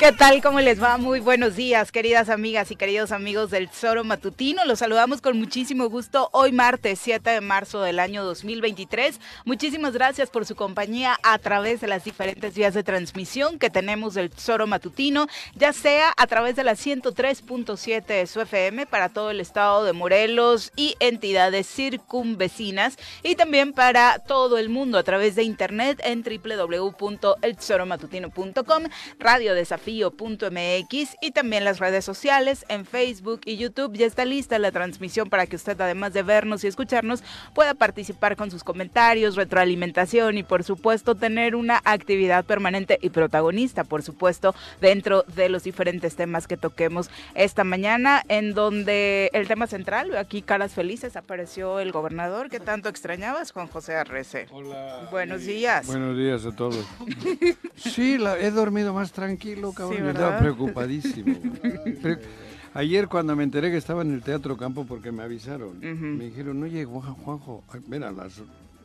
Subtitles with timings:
[0.00, 0.42] ¿Qué tal?
[0.42, 0.96] ¿Cómo les va?
[0.96, 4.64] Muy buenos días, queridas amigas y queridos amigos del Zoro Matutino.
[4.64, 9.20] Los saludamos con muchísimo gusto hoy martes 7 de marzo del año 2023.
[9.44, 14.14] Muchísimas gracias por su compañía a través de las diferentes vías de transmisión que tenemos
[14.14, 19.30] del Zoro Matutino, ya sea a través de la 103.7 de su FM para todo
[19.30, 25.34] el estado de Morelos y entidades circunvecinas y también para todo el mundo a través
[25.34, 28.84] de internet en www.elzoromatutino.com,
[29.18, 33.96] Radio Desafío mx y también las redes sociales en Facebook y YouTube.
[33.96, 37.22] Ya está lista la transmisión para que usted, además de vernos y escucharnos,
[37.54, 43.84] pueda participar con sus comentarios, retroalimentación y, por supuesto, tener una actividad permanente y protagonista,
[43.84, 49.66] por supuesto, dentro de los diferentes temas que toquemos esta mañana, en donde el tema
[49.66, 54.46] central, aquí caras felices, apareció el gobernador que tanto extrañabas, Juan José Arrece.
[54.50, 55.08] Hola.
[55.10, 55.86] Buenos días.
[55.86, 56.84] Buenos días a todos.
[57.76, 61.36] Sí, la, he dormido más tranquilo, estaba preocupadísimo.
[62.74, 66.62] Ayer cuando me enteré que estaba en el Teatro Campo porque me avisaron, me dijeron,
[66.62, 68.40] oye, Juanjo, ven a las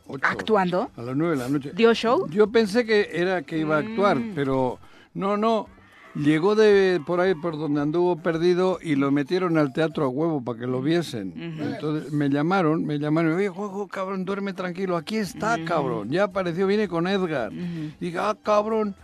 [0.08, 0.26] 8.
[0.26, 0.90] ¿Actuando?
[0.96, 1.72] A las 9 de la noche.
[1.74, 2.28] ¿Dio show?
[2.30, 4.32] Yo pensé que era que iba a actuar, mm.
[4.34, 4.78] pero
[5.14, 5.68] no, no.
[6.16, 10.42] Llegó de por ahí por donde anduvo perdido y lo metieron al teatro a huevo
[10.42, 11.34] para que lo viesen.
[11.60, 16.08] Entonces me llamaron, me llamaron, oye, Juanjo, cabrón, duerme tranquilo, aquí está, cabrón.
[16.08, 17.52] Ya apareció, viene con Edgar.
[18.00, 18.96] Dije, ah, cabrón.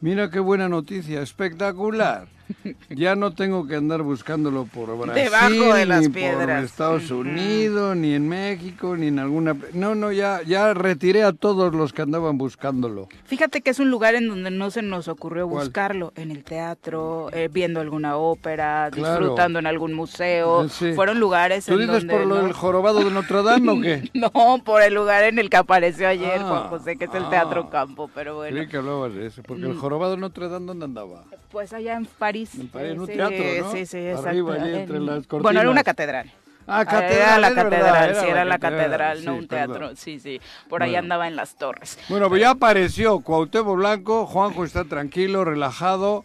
[0.00, 2.28] Mira qué buena noticia, espectacular.
[2.90, 6.46] Ya no tengo que andar buscándolo por Brasil, Debajo de las ni piedras.
[6.46, 9.56] por Estados Unidos, ni en México, ni en alguna...
[9.72, 13.08] No, no, ya, ya retiré a todos los que andaban buscándolo.
[13.24, 17.28] Fíjate que es un lugar en donde no se nos ocurrió buscarlo, en el teatro,
[17.32, 20.68] eh, viendo alguna ópera, disfrutando en algún museo.
[20.94, 24.10] Fueron lugares ¿Tú dices por lo del jorobado de Notre Dame o qué?
[24.14, 27.28] no, por el lugar en el que apareció ayer Juan ah, José, que es el
[27.28, 27.70] Teatro ah.
[27.70, 28.60] Campo, pero bueno.
[28.60, 29.78] Sí que hablabas de eso, porque el mm.
[29.78, 31.24] jorobado de Notre Dame, ¿dónde andaba?
[31.50, 33.72] Pues allá en París en un teatro, ¿no?
[33.72, 34.54] Sí, sí, exacto.
[34.54, 35.42] entre las cortinas.
[35.42, 36.32] Bueno, era una catedral.
[36.66, 37.12] Ah, catedral.
[37.12, 39.96] Era la catedral, sí, era la catedral, no un teatro.
[39.96, 40.40] Sí, sí.
[40.68, 41.98] Por ahí andaba en las torres.
[42.08, 44.26] Bueno, pues ya apareció Cuauhtémoc Blanco.
[44.26, 46.24] Juanjo está tranquilo, relajado.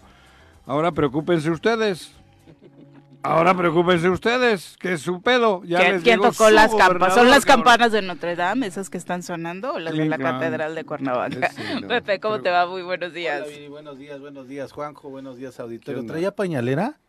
[0.68, 2.12] Ahora preocúpense ustedes.
[3.26, 5.64] Ahora preocúpense ustedes, que es su pedo.
[5.64, 7.16] Ya ¿Quién, tocó las campanas?
[7.16, 10.76] ¿Son las campanas de Notre Dame esas que están sonando o las de la Catedral
[10.76, 11.50] de Cuernavaca?
[11.88, 12.68] Pepe, ¿cómo te va?
[12.68, 13.44] Muy buenos días.
[13.46, 16.06] Hola, buenos días, buenos días, Juanjo, buenos días, auditorio.
[16.06, 17.00] ¿Traía pañalera?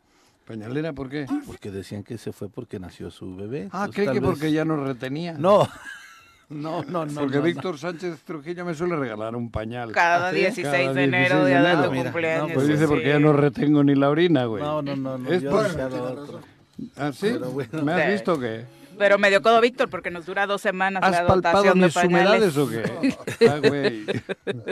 [0.47, 1.27] ¿Pañalera por qué?
[1.47, 3.69] Porque decían que se fue porque nació su bebé.
[3.73, 5.35] Ah, ¿cree que porque ya no retenía?
[5.35, 5.69] No.
[6.49, 7.21] No, no, no.
[7.21, 9.91] Porque Víctor Sánchez Trujillo me suele regalar un pañal.
[9.93, 12.53] Cada 16 de enero, día de tu cumpleaños.
[12.55, 14.63] pues dice porque ya no retengo ni la orina, güey.
[14.63, 15.19] No, no, no.
[15.19, 15.67] no es por...
[16.97, 17.35] ¿Ah, sí?
[17.83, 18.65] ¿Me has visto qué?
[18.99, 22.57] Pero me dio codo Víctor porque nos dura dos semanas ¿Has la dotación mis humedades
[22.57, 23.17] o qué?
[23.49, 24.07] ah, güey.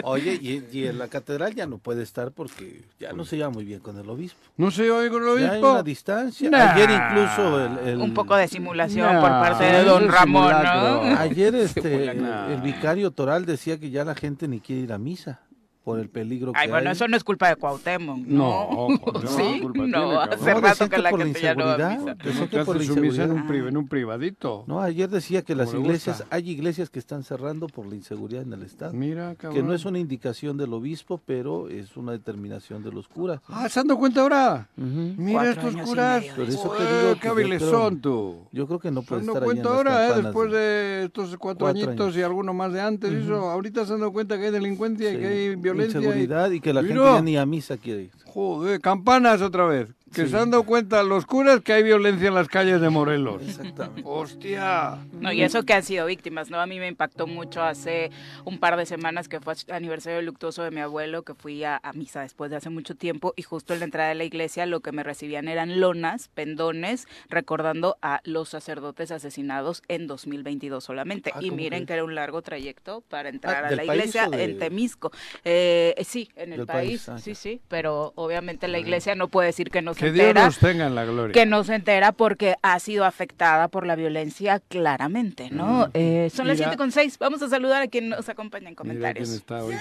[0.02, 3.64] Oye, y, en la catedral ya no puede estar porque ya no se lleva muy
[3.64, 4.40] bien con el obispo.
[4.56, 5.48] ¿No se lleva bien con el obispo?
[5.48, 6.74] Ya hay una distancia.
[6.74, 11.18] Ayer incluso el, Un poco de simulación por parte de don Ramón, ¿no?
[11.18, 15.40] Ayer este, el, vicario toral decía que ya la gente ni quiere ir a misa.
[15.84, 16.94] Por el peligro que Ay, bueno, hay.
[16.94, 18.88] eso no es culpa de Cuauhtémoc, ¿no?
[18.88, 18.88] No,
[19.22, 21.76] no, sí, culpa no, tiene, hace rato que la por gente ya no va a
[21.76, 22.00] inseguridad.
[22.00, 22.16] misa.
[22.16, 23.88] Que Eso no que te por hace la su misa en un, pri- en un
[23.88, 24.64] privadito.
[24.66, 26.34] No, ayer decía que las Como iglesias, gusta.
[26.34, 28.94] hay iglesias que están cerrando por la inseguridad en el Estado.
[28.94, 29.54] Mira, cabrón.
[29.60, 33.40] Que no es una indicación del obispo, pero es una determinación de los curas.
[33.48, 34.68] Ah, ¿se han dado cuenta ahora?
[34.76, 36.24] Mira Cuatro estos curas.
[36.34, 38.36] Por eso te Joder, digo que qué yo hábiles creo- son tú.
[38.52, 40.22] Yo creo que no Se puede han estar dado ahí en cuenta las ahora, ¿eh?
[40.22, 43.28] después de- estos cuatro, añitos y alguno más de antes.
[43.28, 45.73] ahorita se han dado cuenta que hay delincuencia y que hay violencia.
[45.82, 47.14] Y- Inseguridad y que la gente Mira.
[47.16, 48.10] ya ni a misa quiere ir.
[48.26, 49.88] Joder, campanas otra vez.
[50.14, 50.30] Que Sí.
[50.30, 53.42] se han dado cuenta los curas que hay violencia en las calles de Morelos.
[53.42, 54.02] Exactamente.
[54.04, 54.98] Hostia.
[55.20, 56.60] No, y eso que han sido víctimas, ¿no?
[56.60, 58.10] A mí me impactó mucho hace
[58.44, 61.92] un par de semanas que fue aniversario luctuoso de mi abuelo, que fui a, a
[61.92, 64.80] misa después de hace mucho tiempo, y justo en la entrada de la iglesia lo
[64.80, 71.30] que me recibían eran lonas, pendones, recordando a los sacerdotes asesinados en 2022 solamente.
[71.34, 74.28] Ah, y ¿cómo miren que era un largo trayecto para entrar a ¿del la iglesia
[74.28, 75.10] de- en Temisco.
[75.44, 79.28] Eh, sí, en el Del país, país, ah, sí, sí, pero obviamente la iglesia no
[79.28, 81.32] puede decir que no se Que Dios entera los tenga en la gloria.
[81.32, 85.88] que no se entera porque ha sido afectada por la violencia claramente, ¿no?
[85.94, 86.68] Eh, son las Mira.
[86.70, 87.18] 7 con 6.
[87.18, 89.28] Vamos a saludar a quien nos acompaña en Mira quién comentarios.
[89.30, 89.74] está hoy.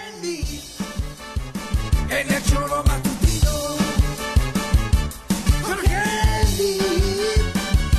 [2.10, 3.52] En el choro matutino.
[5.64, 6.78] Jorge Andy.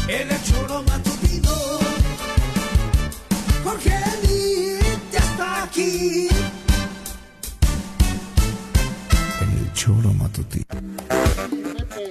[0.09, 1.51] En el choro matutino.
[3.65, 4.79] Jorge Andy
[5.13, 6.29] ya está aquí.
[9.75, 10.65] Choro matutino.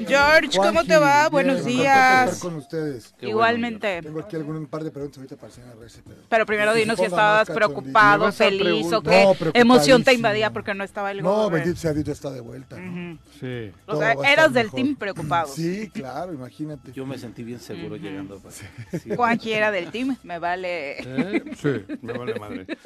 [0.07, 1.21] George, ¿cómo te va?
[1.21, 2.39] bien, Buenos de estar días.
[2.39, 3.13] con ustedes.
[3.19, 4.01] Qué Igualmente.
[4.01, 6.17] Tengo aquí algún un par de preguntas ahorita para el señor Reyes, pero...
[6.29, 7.53] Pero primero Que se dinos si estabas más cachondito.
[7.53, 11.77] ¿Me preocupado, feliz o qué No, emoción te invadía porque no estaba el No, bendito
[11.79, 12.77] sea Dios, ya está de vuelta.
[12.77, 13.17] ¿no?
[13.39, 13.71] Sí.
[13.87, 14.79] O Todo sea, va a estar eras del mejor.
[14.79, 15.47] team preocupado.
[15.53, 16.91] Sí, claro, imagínate.
[16.91, 18.39] Yo me sentí bien seguro llegando.
[18.39, 19.15] para- Sí.
[19.15, 20.97] Juanji era del team, me vale.
[20.99, 21.43] ¿Eh?
[21.61, 22.67] Sí, me vale madre.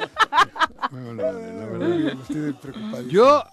[0.91, 2.21] Me vale madre, la verdad.
[2.21, 3.12] Estoy preocupadísimo.
[3.12, 3.44] Yo,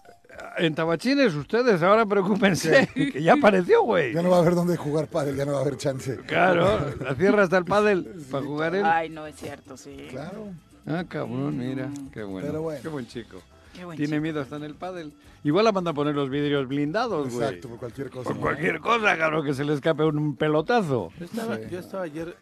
[0.58, 4.12] en Tabachines, ustedes ahora preocúpense, que ya apareció, güey.
[4.12, 6.16] Ya no va a haber dónde jugar pádel, ya no va a haber chance.
[6.26, 8.84] Claro, la cierra hasta el pádel para jugar él.
[8.84, 10.06] Ay, no es cierto, sí.
[10.10, 10.48] Claro.
[10.86, 12.46] Ah, cabrón, mira, qué bueno.
[12.46, 12.80] Pero bueno.
[12.82, 13.40] Qué buen chico.
[13.74, 14.22] Qué buen Tiene chico.
[14.22, 15.12] miedo hasta en el pádel.
[15.42, 17.46] Igual la manda a poner los vidrios blindados, güey.
[17.46, 18.24] Exacto, por cualquier cosa.
[18.28, 18.42] Por ¿no?
[18.42, 21.10] cualquier cosa, cabrón, que se le escape un pelotazo.
[21.18, 21.62] Yo estaba, Sí.
[21.70, 22.36] yo estaba ayer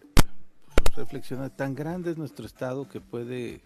[0.96, 3.60] reflexionando, tan grande es nuestro estado que puede,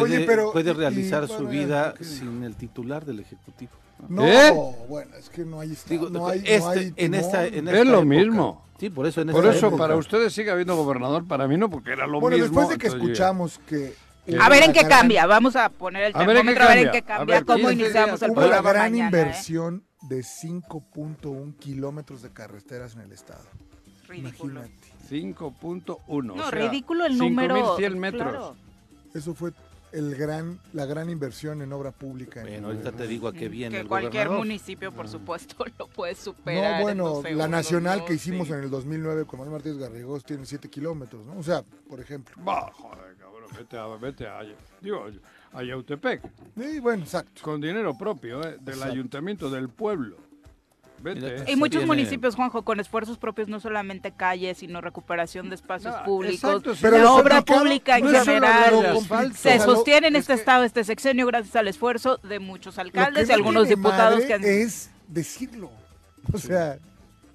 [0.00, 3.72] puede, Oye, pero, puede realizar y, su bueno, ya, vida sin el titular del Ejecutivo.
[4.08, 4.52] No, ¿Eh?
[4.88, 5.72] bueno, es que no hay...
[5.72, 8.04] esta- Digo, no hay, este- no hay en esta, en Es esta lo época.
[8.04, 8.64] mismo.
[8.78, 9.82] Sí, por eso en Por esta eso, época.
[9.84, 12.60] para ustedes sigue habiendo gobernador, para mí no, porque era lo Bueno, mismo.
[12.60, 13.94] después de que escuchamos que...
[14.40, 15.26] A ver en qué una gran- cambia.
[15.26, 18.32] Vamos a poner el termómetro, a ver en qué cambia, ver, cómo 15 iniciamos el
[18.32, 19.04] programa gran mañana.
[19.16, 19.20] ¿eh?
[19.20, 23.44] inversión de 5.1 kilómetros de carreteras en el estado.
[24.08, 24.60] Ridículo.
[24.64, 24.88] Imagínate.
[25.10, 26.22] 5.1.
[26.24, 27.76] No, o sea, ridículo el número.
[27.76, 28.22] 5.100 metros.
[28.32, 28.56] Claro.
[29.14, 29.52] Eso fue
[29.94, 32.40] el gran, la gran inversión en obra pública.
[32.40, 34.38] en Bueno, el ahorita te digo a qué viene Que el cualquier gobernador.
[34.38, 36.72] municipio, por supuesto, lo puede superar.
[36.72, 38.04] No, en bueno, dos la segundos, nacional ¿no?
[38.04, 38.52] que hicimos Sí.
[38.52, 41.38] en el 2009 con Manuel Martínez Garrigós tiene 7 kilómetros, ¿no?
[41.38, 42.34] O sea, por ejemplo.
[42.44, 44.40] Bah, joder, cabrón, vete a, vete a,
[44.80, 45.06] digo,
[45.52, 46.20] a Yautepec,
[46.58, 47.40] Sí, bueno, exacto.
[47.42, 48.56] con dinero propio, ¿eh?
[48.60, 48.92] del Exacto.
[48.92, 50.16] ayuntamiento, del pueblo.
[51.46, 56.04] Y muchos municipios, Juanjo, con esfuerzos propios, no solamente calles, sino recuperación de espacios No,
[56.04, 56.80] públicos, exacto, sí.
[56.82, 59.32] Pero la obra pública en no general.
[59.34, 63.26] Se sostiene en es este que- estado, este sexenio, gracias al esfuerzo de muchos alcaldes
[63.28, 64.44] y no algunos diputados que han...
[64.44, 65.70] es decirlo.
[66.32, 66.78] O sea,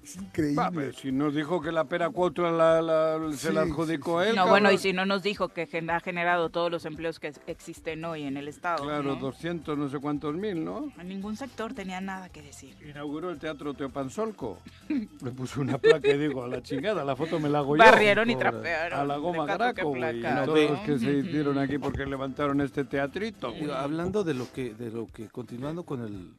[0.02, 0.56] es increíble.
[0.56, 2.10] Va, pero si nos dijo que la pera
[2.50, 4.30] la, la- se la adjudicó sí, sí.
[4.30, 4.36] él.
[4.36, 8.04] No, bueno, y si no nos dijo que ha generado todos los empleos que existen
[8.04, 8.84] hoy en el estado.
[8.84, 9.16] Claro, ¿no?
[9.16, 10.92] 200 no sé cuántos mil, ¿no?
[10.98, 12.76] En ningún sector tenía nada que decir.
[12.88, 14.58] Inauguró el Teatro Teopanzolco.
[14.88, 17.82] Le puso una placa y digo, a la chingada, la foto me la hago yo.
[17.84, 18.98] Barrieron y trapearon.
[19.00, 20.16] A la goma qué güey.
[20.18, 24.50] y placa, Todos los que se hicieron aquí porque levantaron este teatrito, hablando de lo
[24.52, 26.30] que, de lo que, continuando con el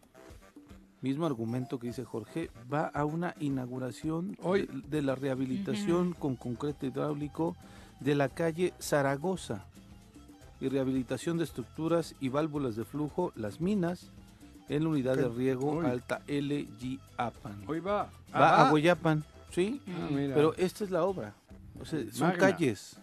[1.01, 4.67] mismo argumento que dice Jorge, va a una inauguración Hoy.
[4.67, 7.55] de, de la rehabilitación con concreto hidráulico
[7.99, 9.65] de la calle Zaragoza
[10.59, 14.11] y rehabilitación de estructuras y válvulas de flujo, las minas,
[14.69, 15.85] en la unidad de riego Hoy.
[15.87, 17.63] Alta LG Apan.
[17.67, 18.03] Hoy va.
[18.03, 18.09] Va
[18.61, 19.81] Ah, a Hueyapan, ¿sí?
[19.87, 20.35] ah, mira.
[20.35, 21.33] Pero esta es la obra.
[21.81, 22.37] O sea, son Magna.
[22.51, 22.97] calles.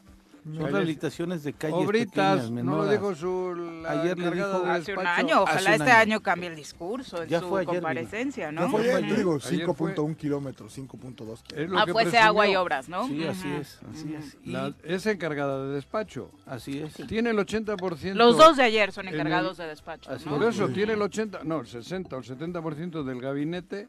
[0.49, 0.73] Son Calles.
[0.73, 5.07] rehabilitaciones de calles Obritas, pequeñas, no lo dijo su la Ayer le dijo- Hace un
[5.07, 6.01] año, ojalá un este año.
[6.15, 8.71] año cambie el discurso en Ya su fue ayer, comparecencia, No ¿no?
[8.71, 9.51] fue ayer, digo, Ayer fue-
[9.95, 11.83] 5.1 kilómetros, 5.2 kilómetros.
[11.83, 12.63] Ah, que fuese agua y presumió.
[12.63, 13.07] obras, ¿no?
[13.07, 14.37] Sí, así es, así es.
[14.43, 16.31] Y La- es encargada de despacho.
[16.47, 16.95] así es.
[17.07, 18.17] Tiene el 80%.
[18.17, 20.39] Los dos de ayer son en encargados el- de despacho, Así ¿no?
[20.39, 23.89] Por eso tiene el 80, no, el 60 o el 70% del gabinete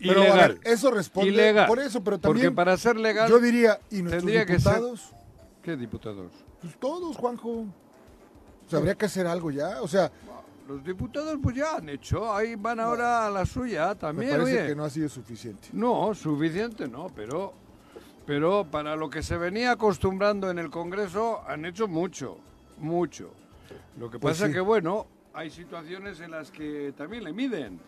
[0.00, 0.52] Pero a ilegal.
[0.54, 1.66] ver, eso responde Ilegal.
[1.66, 4.72] por eso, pero Porque también para ser legal, yo diría, ¿y nuestros tendría que ser-
[4.74, 5.12] diputados?
[5.64, 6.30] ¿Qué diputados?
[6.60, 7.50] Pues todos, Juanjo.
[7.50, 9.82] O sea, habría que hacer algo ya.
[9.82, 10.10] O sea,
[10.68, 14.30] Los diputados pues ya han hecho, ahí van ahora a la suya Me también.
[14.30, 14.68] parece oye.
[14.68, 15.68] que no ha sido suficiente.
[15.74, 17.52] No, suficiente no, pero,
[18.24, 22.38] pero para lo que se venía acostumbrando en el Congreso han hecho mucho,
[22.78, 23.30] mucho.
[23.98, 24.54] Lo que Pues pasa sí.
[24.54, 27.78] que, bueno, hay situaciones en las que también le miden.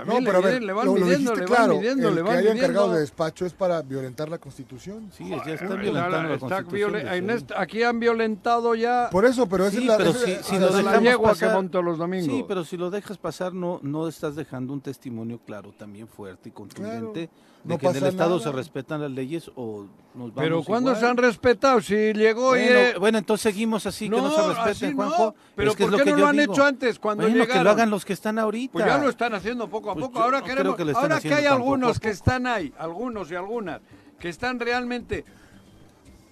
[0.00, 1.72] No, También pero a le, ver, miden, le van lo, lo midiendo, dijiste le claro,
[1.74, 2.94] van midiendo, el le que van haya encargado midiendo.
[2.94, 5.10] de despacho es para violentar la Constitución.
[5.16, 6.92] Sí, ya están Está- violentando la está Constitución.
[6.92, 9.96] violen- en este- aquí han violentado ya Por eso, pero esa Sí, es la...
[9.96, 11.82] pero esa- si- esa- si esa lo es la- la dejamos yegua pasar- que monto
[11.82, 12.26] los domingos.
[12.34, 16.48] Sí, pero si lo dejas pasar, no, no estás dejando un testimonio claro, también fuerte
[16.48, 17.30] y contundente
[17.64, 18.40] no de que en el Estado nada.
[18.42, 21.00] se respetan las leyes o nos vamos Pero ¿cuándo igual?
[21.00, 21.80] se han respetado?
[21.80, 22.60] Si llegó y...
[22.60, 24.96] Bueno, eh, bueno, entonces seguimos así, que no se respeten, no.
[24.96, 25.34] Juanjo.
[25.56, 26.52] Pero Es que es ¿por lo qué que no lo han digo.
[26.52, 27.58] hecho antes, cuando Bueno, llegaron?
[27.58, 28.72] que lo hagan los que están ahorita.
[28.72, 30.20] Pues ya lo están haciendo poco a Pues poco.
[30.20, 33.80] ahora queremos, que ahora que hay algunos que están ahí, algunos y algunas,
[34.18, 35.24] que están realmente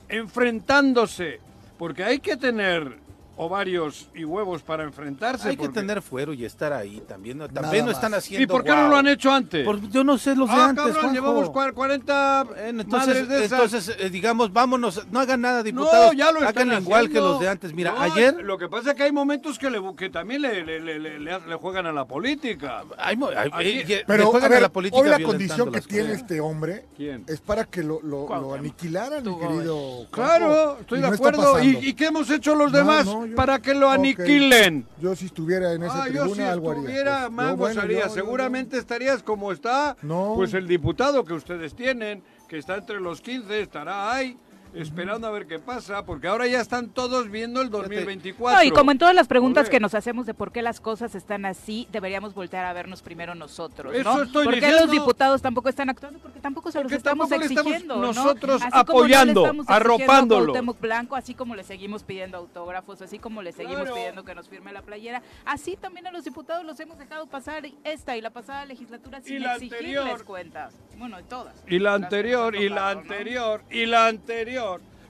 [0.08, 1.40] enfrentándose,
[1.78, 2.98] porque hay que tener
[3.42, 5.49] ovarios y huevos para enfrentarse.
[5.49, 7.38] Hay que porque- tener fuero y estar ahí también.
[7.38, 8.42] no- Nada También no están haciendo.
[8.42, 8.90] ¿Y por qué no guau.
[8.90, 9.64] lo han hecho antes?
[9.64, 11.14] Por- yo no sé los de ah, antes, cabrón, Juanjo.
[11.14, 13.52] llevamos cua- 40 Bueno, madres entonces, de esas.
[13.62, 16.06] entonces eh, digamos, vámonos, no hagan nada, diputados.
[16.06, 17.28] no, ya lo están hagan igual que haciendo.
[17.32, 17.75] los de antes.
[17.75, 20.64] Mira, No, ayer Lo que pasa es que hay momentos que, le, que también le,
[20.64, 22.84] le, le, le- le- le juegan a la política.
[22.99, 25.80] hay hay- Aquí- eh, le Pero, juegan a ver, la política hoy la condición que
[25.80, 26.20] tiene cosas.
[26.22, 27.25] este hombre ¿Quién?
[27.28, 30.06] es para que lo, lo, lo aniquilaran, mi querido.
[30.11, 31.58] Claro, estoy de no acuerdo.
[31.61, 31.88] ¿Y, pasando.
[31.88, 34.86] ¿Y qué hemos hecho los No, demás no, para que lo aniquilen?
[35.00, 36.80] Yo si estuviera en esa Ah, yo tribuna si algo haría.
[36.82, 38.00] estuviera, Pues, yo, mangos bueno, haría.
[38.00, 40.32] yo- yo- Seguramente estarías como está, No.
[40.36, 44.36] pues el diputado que ustedes tienen, que está entre los 15, estará ahí
[44.74, 48.56] esperando a ver qué pasa, porque ahora ya están todos viendo el 2024.
[48.58, 51.14] No, y como en todas las preguntas que nos hacemos de por qué las cosas
[51.14, 54.22] están así, deberíamos voltear a vernos primero nosotros, Eso ¿no?
[54.22, 54.82] estoy ¿Por qué diciendo.
[54.86, 56.18] los diputados tampoco están actuando?
[56.20, 58.02] Porque tampoco se Porque los estamos le estamos exigiendo, ¿no?
[58.06, 60.56] nosotros Así como no apoyando, le exigiendo arropándolo.
[60.56, 63.94] a Blanco, así como le seguimos pidiendo autógrafos, así como le seguimos Claro.
[63.94, 67.64] pidiendo que nos firme la playera, así también a los diputados los hemos dejado pasar
[67.84, 70.24] esta y la pasada legislatura sin la exigirles anterior.
[70.24, 70.74] cuentas.
[70.98, 71.54] Bueno, y todas.
[71.66, 73.00] Y la anterior, y la ¿no?
[73.00, 74.62] anterior, y la anterior.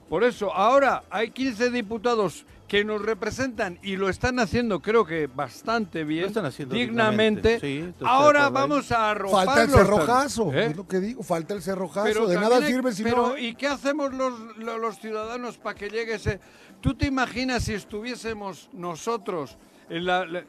[0.09, 5.27] Por eso, ahora hay 15 diputados que nos representan y lo están haciendo, creo que
[5.27, 7.59] bastante bien, Lo están haciendo dignamente.
[7.59, 9.45] sí, ahora vamos a arroparlos.
[9.45, 10.65] Falta el cerrojazo, ¿eh?
[10.67, 12.05] es lo que digo, falta el cerrojazo.
[12.07, 13.37] Pero de nada hay- sirve si pero, no...
[13.37, 16.39] ¿y qué hacemos los, lo- los ciudadanos para que llegue ese...?
[16.81, 19.57] ¿Tú te imaginas si estuviésemos nosotros
[19.89, 20.25] en la...
[20.25, 20.43] la-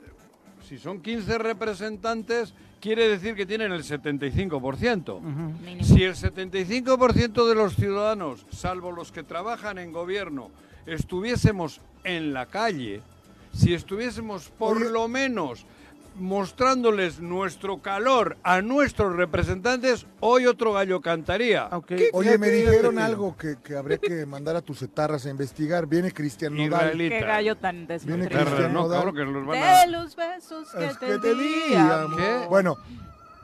[0.67, 5.19] si son 15 representantes, quiere decir que tienen el 75%.
[5.23, 5.85] Mínimo.
[5.85, 10.51] Si el 75% de los ciudadanos, salvo los que trabajan en gobierno,
[10.85, 13.01] estuviésemos en la calle,
[13.55, 14.91] si estuviésemos por Oye.
[14.91, 15.65] lo menos
[16.17, 21.69] mostrándoles nuestro calor a nuestros representantes, hoy otro gallo cantaría.
[22.13, 25.87] Oye, me dijeron algo que, que habría que mandar a tus etarras a investigar.
[25.87, 26.67] Viene Cristian Nodal.
[27.01, 27.19] Israelita.
[27.19, 28.27] Qué gallo tan Viene.
[28.29, 28.99] Cristian Perra, no, Nodal.
[29.01, 29.81] cabrón, que los van a...
[29.81, 31.63] De los besos que, Es te, que te di.
[32.49, 32.77] Bueno,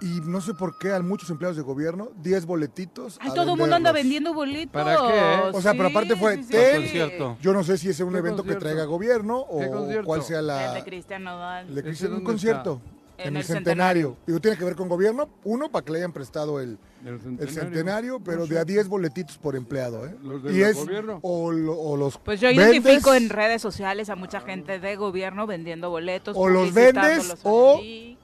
[0.01, 3.19] y no sé por qué a muchos empleados de gobierno, 10 boletitos.
[3.21, 4.73] Ay, a todo el mundo anda vendiendo bolitos.
[4.73, 5.57] ¿Para qué?
[5.57, 6.83] O sea, pero aparte fue sí, sí, ten- sí.
[6.83, 7.37] concierto.
[7.43, 8.59] Yo no sé si es un ¿Qué evento concierto?
[8.61, 9.67] que traiga gobierno ¿Qué
[10.01, 10.75] o cuál sea El la...
[10.75, 11.69] de Cristian Nodal.
[11.69, 12.81] el de ¿Ese Cristian- un concierto.
[13.19, 14.17] En En, el el centenario.
[14.27, 15.29] Digo, tiene que ver con gobierno.
[15.45, 18.55] Uno, para que le hayan prestado el, El el centenario, pero No sé.
[18.55, 20.07] de a 10 boletitos por empleado.
[20.07, 20.15] ¿eh?
[20.23, 21.19] ¿Los del y es gobierno?
[21.23, 24.97] o, lo- o los Pues yo vendes, identifico en redes sociales a mucha gente de
[24.97, 26.37] gobierno vendiendo boletos.
[26.37, 27.81] o los vendes o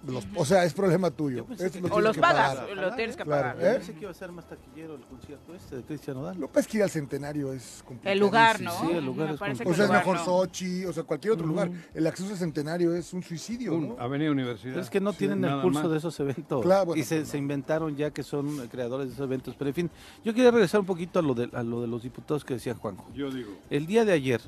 [0.06, 1.47] los- o sea, es problema tuyo.
[1.59, 2.76] Eso lo O los pagas, pagar.
[2.76, 3.66] lo tienes que Claro, pagar.
[3.66, 3.75] ¿eh?
[3.78, 6.38] Pensé que iba a ser más taquillero el concierto este de Cristian Nodal.
[6.38, 8.12] López que ir al centenario es complicado.
[8.12, 8.71] El lugar, ¿no?
[8.80, 9.71] Sí, el lugar es complicado.
[9.71, 10.25] O sea, es mejor no.
[10.25, 11.71] Sochi, o sea, cualquier otro lugar.
[11.95, 13.97] El acceso al centenario es un suicidio, Un- ¿no?
[13.99, 14.78] Avenida Universidad.
[14.78, 15.90] Es que no Sí, tienen el pulso más.
[15.90, 16.62] de esos eventos.
[16.62, 19.54] Claro, bueno, y se, pues se inventaron ya que son eh, creadores de esos eventos.
[19.58, 19.90] Pero en fin,
[20.25, 22.75] yo quería regresar un poquito a lo de, a lo de los diputados que decía
[22.75, 23.06] Juanjo.
[23.14, 24.40] Yo digo, El día de ayer,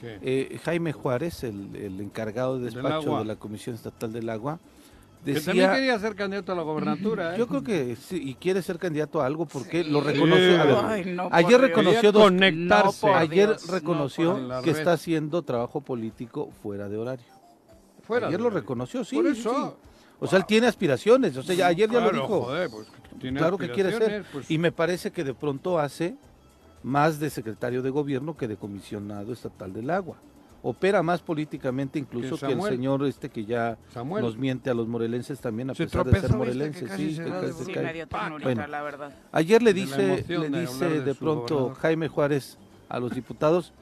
[0.00, 0.18] ¿qué?
[0.22, 4.58] eh, Jaime Juárez, el, el encargado de despacho de la Comisión Estatal del Agua,
[5.24, 5.74] que también decía...
[5.74, 7.38] quería ser candidato a la gobernatura, ¿eh?
[7.38, 10.60] Yo creo que sí, y quiere ser candidato a algo porque lo reconoció.
[10.60, 13.06] a ver, Ay, no, por ayer reconoció dos, conectarse.
[13.06, 17.24] No, ayer Dios, reconoció que está haciendo trabajo político fuera de horario.
[18.02, 18.60] Fuera ayer de lo horario.
[18.60, 19.16] reconoció, sí.
[19.16, 19.78] Por sí, eso.
[19.82, 19.88] sí.
[20.24, 21.36] O sea, él tiene aspiraciones.
[21.36, 22.42] O sea, ya- ayer ya lo dijo.
[22.42, 22.86] joder, pues,
[23.20, 24.24] tiene claro que quiere ser.
[24.32, 26.16] pues, Y me parece que de pronto hace
[26.82, 30.16] más de secretario de gobierno que de comisionado estatal del agua.
[30.66, 34.24] Opera más políticamente incluso Que que, el señor este que ya Samuel.
[34.24, 36.54] nos miente a los morelenses también a Se pesar de ser tropezó, ¿viste?
[36.58, 36.80] morelense.
[36.80, 37.22] Que casi sí,
[38.42, 38.66] Bueno.
[38.66, 39.12] la verdad.
[39.32, 41.74] Ayer le dice, le dice de pronto gobernador.
[41.82, 42.56] Jaime Juárez
[42.88, 43.72] a los diputados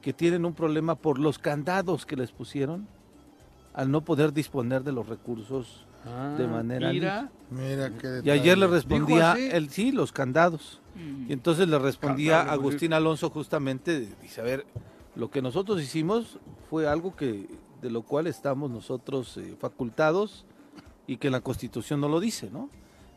[0.00, 2.86] que tienen un problema por los candados que les pusieron
[3.74, 8.56] al no poder disponer de los recursos ah, de manera mira, Mira qué Y ayer
[8.56, 10.80] le respondía, él sí, los candados.
[10.94, 11.30] Mm.
[11.30, 14.66] Y entonces le respondía Candado, Agustín Alonso justamente, dice, a ver,
[15.16, 16.38] lo que nosotros hicimos
[16.68, 17.48] fue algo que
[17.82, 20.44] de lo cual estamos nosotros eh, facultados
[21.06, 22.68] y que la Constitución no lo dice, ¿no?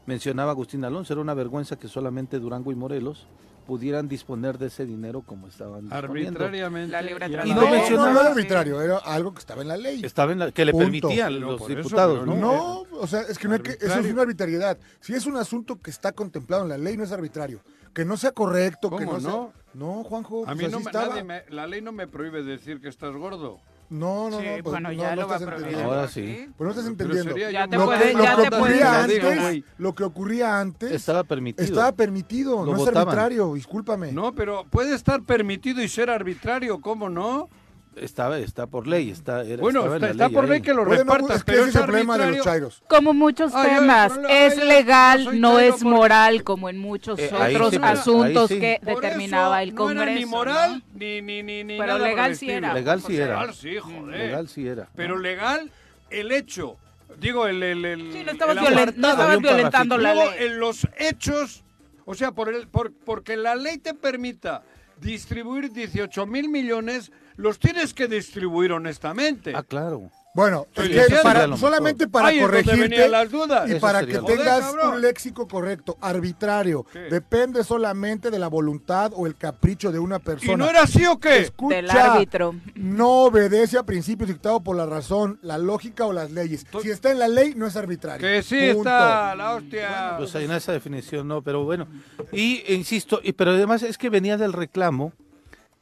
[0.06, 3.28] Mencionaba Agustín Alonso, era una vergüenza que solamente Durango y Morelos
[3.64, 5.92] pudieran disponer de ese dinero como estaban.
[5.92, 6.92] Arbitrariamente.
[6.92, 9.78] La libre y no No, mencionaba- no era arbitrario, era algo que estaba en la
[9.78, 10.02] ley.
[10.04, 10.86] Estaba en la- que le Punto.
[10.86, 12.36] permitían No, los eso, diputados, ¿no?
[12.36, 14.78] No, o sea, es que, no hay que eso es una arbitrariedad.
[15.00, 17.60] Si es un asunto que está contemplado en la ley, no es arbitrario.
[17.94, 19.32] Que no sea correcto, que ¿Cómo no sea...
[19.32, 19.54] no?
[19.76, 22.44] No, Juanjo, A pues mí así no me, nadie me- la ley no me prohíbe
[22.44, 23.60] decir que estás gordo.
[23.94, 25.68] No, no, Sí, no, pues, bueno, no, ya no lo va a estás prohibir.
[25.74, 25.94] entendiendo.
[25.94, 26.50] Ahora sí.
[26.58, 27.38] Pues no estás entendiendo.
[27.38, 29.66] Ya te Lo más- puede- que, lo ya que te puede- ocurría ya antes, digo,
[29.78, 31.64] lo que ocurría antes Estaba permitido.
[31.66, 33.08] estaba permitido, Lo no es votaban.
[33.08, 34.12] arbitrario, discúlpame.
[34.12, 37.50] No, pero puede estar permitido y ser arbitrario, ¿cómo no?
[37.96, 40.50] Estaba, está por ley, está, era- Bueno, está, está por ahí.
[40.52, 42.42] ley que lo Puede no- repartas, es que pero ese es el problema de los
[42.44, 42.82] chairos.
[42.88, 46.44] Como muchos Ay, ay, temas, no, no, es ay, legal, no chairo es porque- moral,
[46.44, 48.60] como en muchos Eh, otros sí, asuntos sí.
[48.60, 50.20] que Por determinaba eso el no era Congreso.
[50.20, 51.00] ni moral, ¿no?
[51.00, 52.74] ni, ni, ni, ni Pero nada por legal sí era.
[52.74, 53.26] Legal sí era.
[53.40, 54.18] Legal sí, joder.
[54.20, 54.90] Legal sí era.
[54.96, 55.72] Pero legal,
[56.10, 56.78] el hecho.
[57.20, 57.62] Digo, el.
[57.62, 60.46] el, el Sí, no estabas, no estabas violentando la Luego, ley.
[60.48, 61.64] en los hechos,
[62.06, 64.64] o sea, por el, por, porque la ley te permita
[65.00, 69.54] distribuir 18 mil millones, los tienes que distribuir honestamente.
[69.56, 70.12] Ah, claro.
[70.36, 73.70] Bueno, es que para- solamente para Ahí corregirte las dudas.
[73.70, 77.02] y Eso para que tengas Joder, un léxico correcto, arbitrario, ¿Qué?
[77.02, 80.54] depende solamente de la voluntad o el capricho de una persona.
[80.54, 81.38] ¿Y no era así o qué?
[81.38, 82.56] Escucha, Del árbitro.
[82.74, 86.66] no obedece a principios dictados por la razón, la lógica o las leyes.
[86.82, 88.28] Si está en la ley, no es arbitrario.
[88.28, 88.90] Que sí Punto.
[88.90, 90.16] está la hostia.
[90.18, 91.88] Pues en esa definición no, pero bueno.
[92.32, 95.14] Y insisto, y, pero además es que venía del reclamo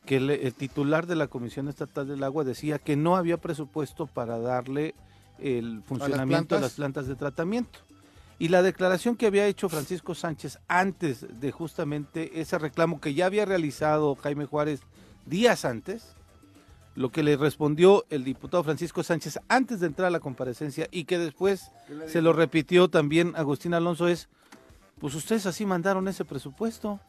[0.05, 4.07] que el, el titular de la Comisión Estatal del Agua decía que no había presupuesto
[4.07, 4.95] para darle
[5.41, 7.79] el funcionamiento a las plantas de tratamiento.
[8.39, 13.27] Y la declaración que había hecho Francisco Sánchez antes de justamente ese reclamo que ya
[13.27, 14.81] había realizado Jaime Juárez
[15.25, 16.15] días antes,
[16.95, 21.05] lo que le respondió el diputado Francisco Sánchez antes de entrar a la comparecencia y
[21.05, 21.71] que después
[22.07, 24.27] se lo repitió también Agustín Alonso es,
[24.99, 26.99] pues ustedes así mandaron ese presupuesto.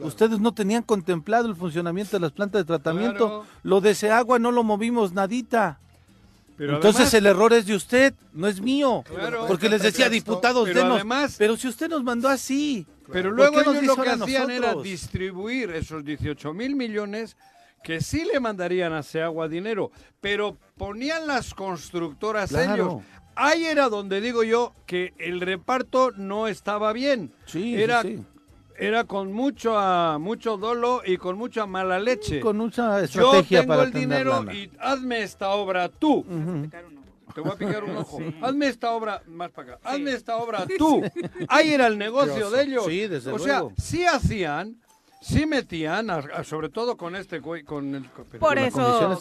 [0.00, 3.26] Ustedes no tenían contemplado el funcionamiento de las plantas de tratamiento.
[3.26, 3.46] Claro.
[3.62, 5.78] Lo de ese agua no lo movimos nadita.
[6.56, 9.02] Pero Entonces además- el error es de usted, no es mío.
[9.06, 9.46] Claro.
[9.46, 10.94] Porque les decía, diputados, Pero denos.
[10.96, 12.86] además- pero si usted nos mandó así.
[13.12, 17.36] Pero ¿por luego ellos lo que hacían era distribuir esos 18 mil millones
[17.82, 23.02] que sí le mandarían a Seagua dinero, pero ponían las constructoras ellos.
[23.36, 27.32] Ahí era donde digo yo que el reparto no estaba bien.
[27.46, 28.24] Sí, era, sí, sí.
[28.76, 32.40] Era con mucho, ah, mucho dolo y con mucha mala leche.
[32.40, 34.54] Con yo estrategia tengo para el dinero lana.
[34.54, 36.24] y hazme esta obra tú.
[37.34, 38.18] Te voy a picar un ojo.
[38.42, 39.88] Hazme esta obra, más para acá.
[39.90, 41.02] Hazme esta obra tú.
[41.48, 42.84] Ahí era el negocio de ellos.
[42.86, 44.76] Sí, desde o sea, sí hacían,
[45.24, 48.04] sí metían, a- a- sobre todo con este güey, con el...
[48.10, 49.16] con- Por eso.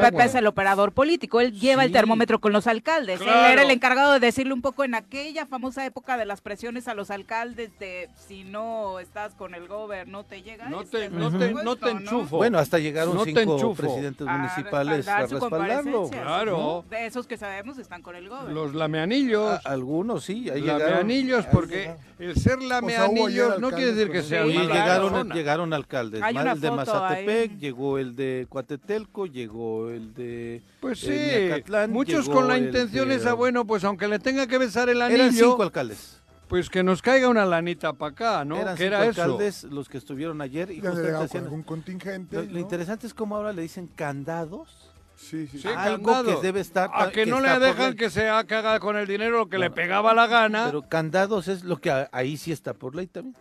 [0.00, 1.40] Pepe, es el operador político.
[1.40, 3.20] Él lleva el termómetro con los alcaldes.
[3.20, 6.86] Él era el encargado de decirle un poco en aquella famosa época de las presiones
[6.88, 11.08] a los alcaldes de si no estás con el gobierno, no te llega No este
[11.08, 12.36] te, no te, no te enchufo.
[12.38, 16.08] Bueno, hasta llegaron No cinco presidentes A municipales a respaldarlo.
[16.08, 16.58] Claro.
[16.58, 16.84] ¿no?
[16.88, 18.52] De esos que sabemos están con el gobierno.
[18.52, 19.60] Los lameanillos.
[19.64, 20.90] A- algunos sí, ahí llegaron.
[20.90, 25.28] lameanillos, porque el ser lameanillos no quiere decir que alcaldes sea con- Oye, Sí, llegaron.
[25.48, 26.22] Llegaron alcaldes.
[26.22, 27.58] Hay una el de foto Mazatepec, ahí.
[27.58, 30.62] llegó el de Coatetelco, llegó el de.
[30.80, 34.58] Pues sí, Miacatlán, muchos con la intención de- esa, bueno, pues aunque le tenga que
[34.58, 36.20] besar el Eran anillo, cinco alcaldes.
[36.48, 38.56] pues que nos caiga una lanita para acá, ¿no?
[38.56, 39.22] Eran que cinco era eso.
[39.22, 42.36] alcaldes los que estuvieron ayer y hacían- algún contingente.
[42.36, 42.58] Lo, lo ¿no?
[42.58, 44.84] interesante es cómo ahora le dicen candados.
[45.16, 45.66] Sí, sí, Sí.
[45.68, 46.40] Algo candado.
[46.40, 49.06] que debe estar- A que, que no le por dejan que se haga- con el
[49.08, 50.66] dinero lo que le pegaba la gana.
[50.66, 53.34] Pero candados es lo que ahí sí está por ley también.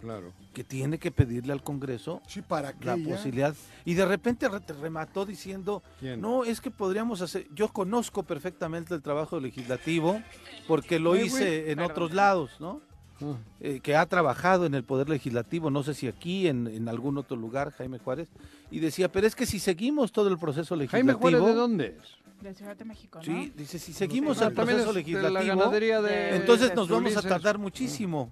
[0.00, 0.32] claro.
[0.58, 2.96] Que tiene que pedirle al Congreso Sí, la ya?
[3.08, 3.54] posibilidad.
[3.84, 6.20] Y de repente re- te remató diciendo, ¿Quién?
[6.20, 10.20] no, es que podríamos hacer, yo conozco perfectamente el trabajo legislativo
[10.66, 11.92] porque lo hice en Perdón.
[11.92, 12.80] otros lados, ¿no?
[13.22, 13.36] Ah.
[13.60, 17.18] Eh, que ha trabajado en el Poder Legislativo, no sé si aquí, en, en algún
[17.18, 18.26] otro lugar, Jaime Juárez,
[18.72, 21.06] y decía, pero es que si seguimos todo el proceso legislativo...
[21.06, 22.42] Jaime Juárez, ¿de dónde es?
[22.42, 23.24] De Ciudad de México, ¿no?
[23.24, 26.34] Sí, dice, si seguimos Ah, el también proceso es de la legislativo, ganadería de...
[26.34, 28.28] entonces de nos vamos a tardar muchísimo.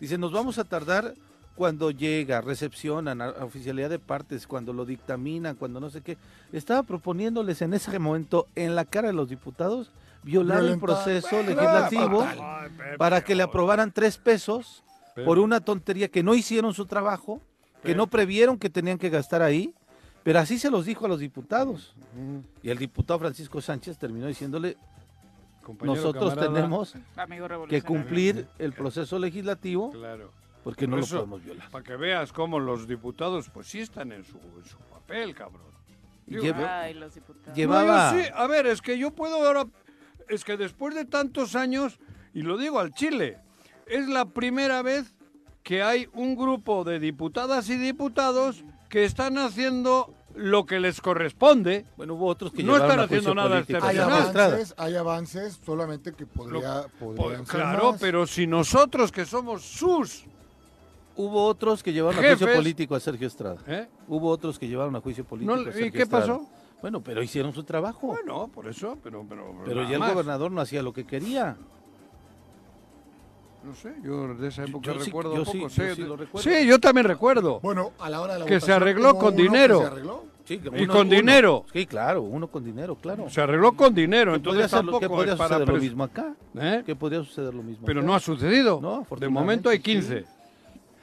[0.00, 1.14] Dice, nos vamos a tardar
[1.54, 6.16] cuando llega, recepcionan a, a oficialidad de partes, cuando lo dictaminan, cuando no sé qué.
[6.52, 9.90] Estaba proponiéndoles en ese momento, en la cara de los diputados,
[10.22, 10.88] violar el Violentar.
[10.88, 14.82] proceso legislativo Ay, Pepe, para que le aprobaran tres pesos
[15.14, 15.26] Pepe.
[15.26, 17.40] por una tontería que no hicieron su trabajo,
[17.82, 19.74] que no previeron que tenían que gastar ahí,
[20.22, 21.94] pero así se los dijo a los diputados.
[22.62, 24.76] Y el diputado Francisco Sánchez terminó diciéndole,
[25.62, 26.54] Compañero, nosotros camarada.
[26.54, 26.94] tenemos
[27.68, 30.30] que cumplir el proceso legislativo Claro.
[30.64, 31.70] Porque no Por lo eso, podemos violar.
[31.70, 35.72] Para que veas cómo los diputados pues sí están en su, en su papel, cabrón.
[36.26, 37.56] Lleva- Ay, los diputados.
[37.56, 38.12] llevaba...
[38.12, 38.30] No, yo sí.
[38.34, 39.66] A ver, es que yo puedo ahora.
[40.28, 41.98] Es que después de tantos años,
[42.32, 43.38] y lo digo al Chile,
[43.86, 45.14] es la primera vez
[45.62, 51.84] que hay un grupo de diputadas y diputados que están haciendo lo que les corresponde.
[51.96, 56.86] Bueno, hubo otros que No están haciendo nada Hay avances, hay avances, solamente que podría,
[56.98, 58.00] podrían ser claro, más.
[58.00, 60.24] pero si nosotros que somos sus.
[61.16, 63.58] Hubo otros que llevaron a juicio político a Sergio Estrada.
[63.66, 63.86] ¿eh?
[64.08, 66.26] Hubo otros que llevaron a juicio político No, a ¿y Sergio qué Estrada.
[66.26, 66.46] pasó?
[66.80, 68.08] Bueno, pero hicieron su trabajo.
[68.08, 69.24] Bueno, por eso, pero.
[69.28, 70.12] Pero, pero ya el más.
[70.12, 71.56] gobernador no hacía lo que quería.
[73.64, 75.68] No sé, yo de esa época yo sí- recuerdo yo poco.
[75.70, 76.50] sí- yo sí lo recuerdo.
[76.50, 77.60] Sí, yo también recuerdo.
[77.60, 79.78] Bueno, a la hora de la Que se arregló con dinero.
[79.80, 80.24] se arregló.
[80.44, 81.64] Sí, que Y con dinero.
[81.72, 83.30] Sí, claro, uno con dinero, claro.
[83.30, 86.34] Se arregló con dinero, ¿Qué entonces lo- qué tampoco podría para suceder lo mismo acá?
[86.56, 86.82] ¿Eh?
[86.84, 88.06] ¿Qué podría suceder lo mismo Pero acá?
[88.08, 88.80] no ha sucedido.
[88.82, 89.82] No, de momento hay sí.
[89.84, 90.24] 15.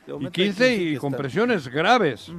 [0.10, 2.32] Y momento hay 15 y con presiones graves.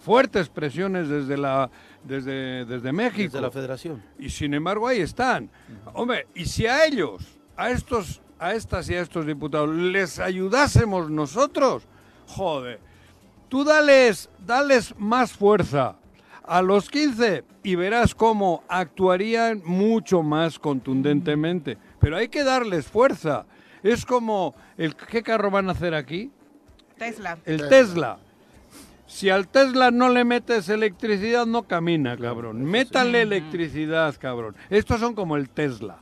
[0.00, 1.70] Fuertes presiones desde la
[2.04, 3.32] desde, desde México.
[3.32, 4.02] Desde la federación.
[4.18, 5.50] Y sin embargo ahí están.
[5.94, 11.10] Hombre, y si a ellos, a estos, a estas y a estos diputados, les ayudásemos
[11.10, 11.84] nosotros,
[12.26, 12.80] joder,
[13.48, 15.96] tú dales, dales más fuerza
[16.44, 21.76] a los 15 y verás cómo actuarían mucho más contundentemente.
[22.00, 23.44] Pero hay que darles fuerza.
[23.82, 26.30] Es como, el, ¿qué carro van a hacer aquí?
[26.98, 27.38] Tesla.
[27.44, 28.18] El Tesla.
[29.06, 32.62] Si al Tesla no le metes electricidad, no camina, cabrón.
[32.64, 34.54] Métanle electricidad, cabrón.
[34.68, 35.98] Estos son como el Tesla.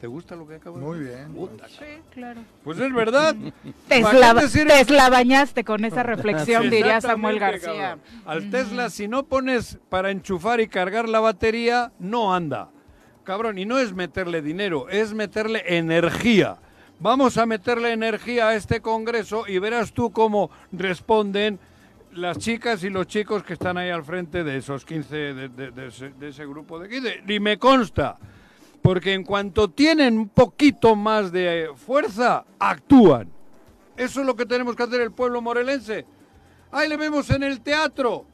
[0.00, 1.14] ¿Te gusta lo que acabo de Muy decir?
[1.28, 1.34] bien.
[1.34, 2.40] Puta, Sí, claro.
[2.64, 3.36] Pues es verdad.
[3.88, 4.34] Tesla.
[4.66, 7.98] Tesla bañaste con esa reflexión, diría Samuel García.
[7.98, 8.00] cabrón.
[8.24, 12.70] Al Tesla, si no pones para enchufar y cargar la batería, no anda.
[13.24, 16.56] Cabrón, y no es meterle dinero, es meterle energía.
[17.00, 21.58] Vamos a meterle energía a este congreso y verás tú cómo responden
[22.12, 25.70] las chicas y los chicos que están ahí al frente de esos 15, de, de-
[25.70, 27.22] de ese, de ese grupo de 15.
[27.26, 28.18] Y me consta,
[28.82, 33.30] porque en cuanto tienen un poquito más de fuerza, actúan.
[33.96, 36.04] Eso es lo que tenemos que hacer el pueblo morelense.
[36.72, 38.26] Ahí le vemos en el teatro.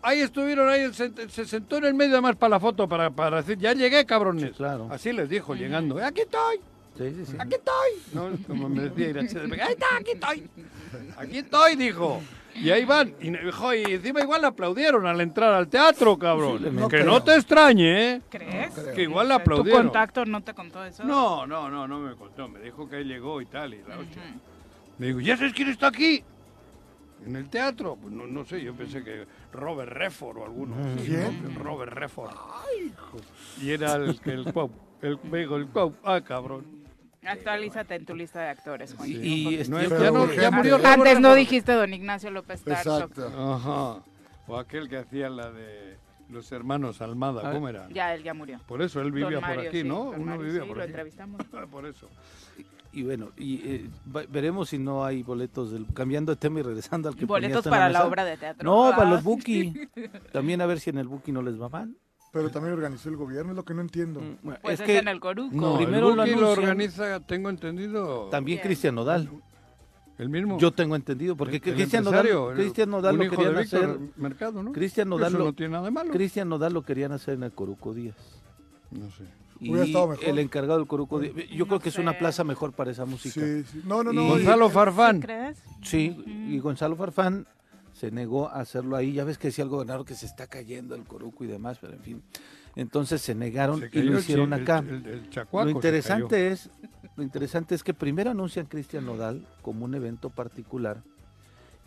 [0.00, 3.38] Ahí estuvieron, ahí se, se sentó en el medio además para la foto, para, para
[3.38, 4.50] decir, ya llegué, cabrones.
[4.50, 4.88] Sí, claro.
[4.90, 6.02] Así les dijo, llegando.
[6.04, 6.60] Aquí estoy,
[6.98, 7.36] Sí, sí, sí.
[7.38, 7.90] aquí estoy.
[8.12, 10.50] No, como me decía Irache de ahí está, aquí estoy.
[11.16, 12.20] Aquí estoy, dijo.
[12.56, 13.14] Y ahí van.
[13.20, 16.58] Y, jo, y encima igual aplaudieron al entrar al teatro, cabrón.
[16.88, 18.22] Que No no te extrañe, ¿eh?
[18.28, 18.74] ¿Crees?
[18.96, 19.82] Que igual le ¿Tu aplaudieron.
[19.84, 21.04] contacto no te contó eso?
[21.04, 22.48] No, no, no, no me contó.
[22.48, 24.22] Me dijo que él llegó y tal, y la hostia.
[24.98, 26.24] Me dijo, ¿ya sabes quién está aquí?
[27.24, 27.96] En el teatro.
[28.00, 30.74] Pues no, no sé, yo pensé que Robert Redford o alguno.
[30.96, 31.54] así, ¿Quién?
[31.54, 31.60] ¿no?
[31.62, 32.30] Robert Redford.
[33.62, 34.70] Y era el que el Cuau.
[35.00, 35.94] El, me dijo, el Cuau.
[36.02, 36.77] Ah, cabrón.
[37.24, 39.08] Actualízate en tu lista de actores, Juan.
[39.08, 40.42] Y, y este, No es- Pero ya, no, urgente.
[40.42, 42.96] ya murió Antes no dijiste don Ignacio López Tarso.
[43.04, 43.26] Exacto.
[43.54, 44.02] Ajá.
[44.46, 45.96] O aquel que hacía la de
[46.30, 47.52] los hermanos Almada, Ah.
[47.52, 47.88] ¿cómo era?
[47.90, 48.60] Ya, él ya murió.
[48.66, 50.04] Por eso él vivía por aquí, sí, ¿no?
[50.06, 50.90] don Uno Mario, vivía sí, por lo aquí.
[50.90, 51.40] entrevistamos.
[51.70, 52.08] por eso.
[52.92, 56.62] y bueno, y eh, va- veremos si no hay boletos, del, cambiando de tema y
[56.62, 58.64] regresando al que Boletos en para la obra de teatro.
[58.64, 59.12] No, para Ah.
[59.12, 59.88] los Buki.
[60.32, 61.94] También a ver si en el Buki no les va mal.
[62.32, 64.20] Pero también organizó el gobierno, es lo que no entiendo.
[64.42, 65.54] Bueno, Pues es es, que en el Coruco.
[65.56, 68.66] No, Primero el lo organiza, tengo entendido, también Bien.
[68.66, 69.30] Cristian Nodal.
[70.18, 70.58] el mismo.
[70.58, 73.98] Yo tengo entendido, porque el Cristian Nodal, Cristian Nodal lo querían hacer.
[74.16, 74.72] Mercado, ¿no?
[74.72, 76.10] Cristian Nodal Eso lo- no tiene nada de malo.
[76.12, 78.16] Cristian Nodal lo querían hacer en el Coruco Díaz.
[78.90, 79.24] No sé.
[79.60, 80.24] Y Hubiera estado mejor.
[80.24, 81.34] el encargado del Coruco Díaz.
[81.50, 83.40] Yo creo que es una plaza mejor para esa música.
[83.40, 83.82] Sí, sí.
[83.84, 84.28] No, no, Y- no.
[84.28, 85.20] Gonzalo Farfán.
[85.20, 85.62] ¿Crees?
[85.82, 87.46] Sí, y Gonzalo Farfán
[87.98, 89.12] se negó a hacerlo ahí.
[89.14, 91.94] Ya ves que decía el gobernador que se está cayendo el Coruco y demás, pero
[91.94, 92.22] en fin.
[92.76, 94.78] Entonces se negaron Se y lo hicieron acá.
[94.78, 95.30] el- el-
[95.64, 96.70] lo interesante es,
[97.16, 101.02] lo interesante es que primero anuncian Cristian Nodal como un evento particular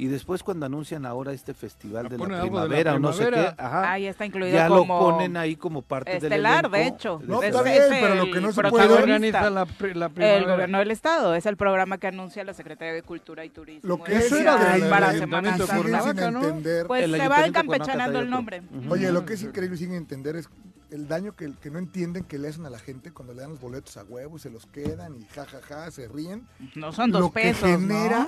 [0.03, 3.29] y después cuando anuncian ahora este festival Ah, de la de primavera o no sé
[3.29, 6.75] qué, ajá, Ahí está incluido ya como lo ponen ahí como parte del estelar, elenco.
[6.77, 7.21] de hecho.
[7.27, 9.67] No, Es- está es bien, pero lo que no se ¿Quién puede- organiza la,
[10.15, 13.87] El gobierno del estado, es el programa que anuncia la Secretaría de Cultura y Turismo.
[13.87, 16.01] Lo que Eso era del para Semana de Santa.
[16.01, 16.41] Sin ¿no?
[16.43, 16.87] entender.
[16.87, 18.63] Pues El se va de campechanando el nombre.
[18.89, 20.49] Oye, lo que es increíble y siguen entender es
[20.89, 23.51] el daño que, que no entienden que le hacen a la gente cuando le dan
[23.51, 26.47] los boletos a huevo y se los quedan y jajaja, se ríen.
[26.75, 28.27] No son dos lo pesos, que ¿no?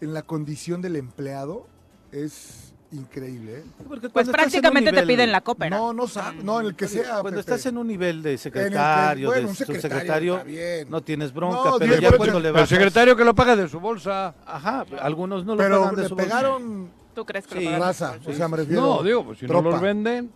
[0.00, 1.66] En la condición del empleado
[2.12, 3.58] es increíble.
[3.58, 3.64] ¿eh?
[4.12, 5.76] Pues prácticamente te nivel- piden la cópera.
[5.76, 7.20] No, no, sa- no, en el que sea.
[7.20, 7.40] Cuando Pepe.
[7.40, 10.42] estás en un nivel de el que- secretario, bueno, de subsecretario,
[10.88, 12.68] no tienes bronca, No, pero ya cuando le El bajas...
[12.68, 14.34] secretario que lo paga de su bolsa.
[14.44, 16.28] Ajá, algunos no lo Pero pagan de su bolsa.
[16.28, 17.64] pegaron ¿Tú crees que Sí.
[17.64, 17.80] lo pagan?
[17.80, 18.80] raza, sí, o sea, me refiero.
[18.82, 20.30] No, digo, pues si no tropa, los venden.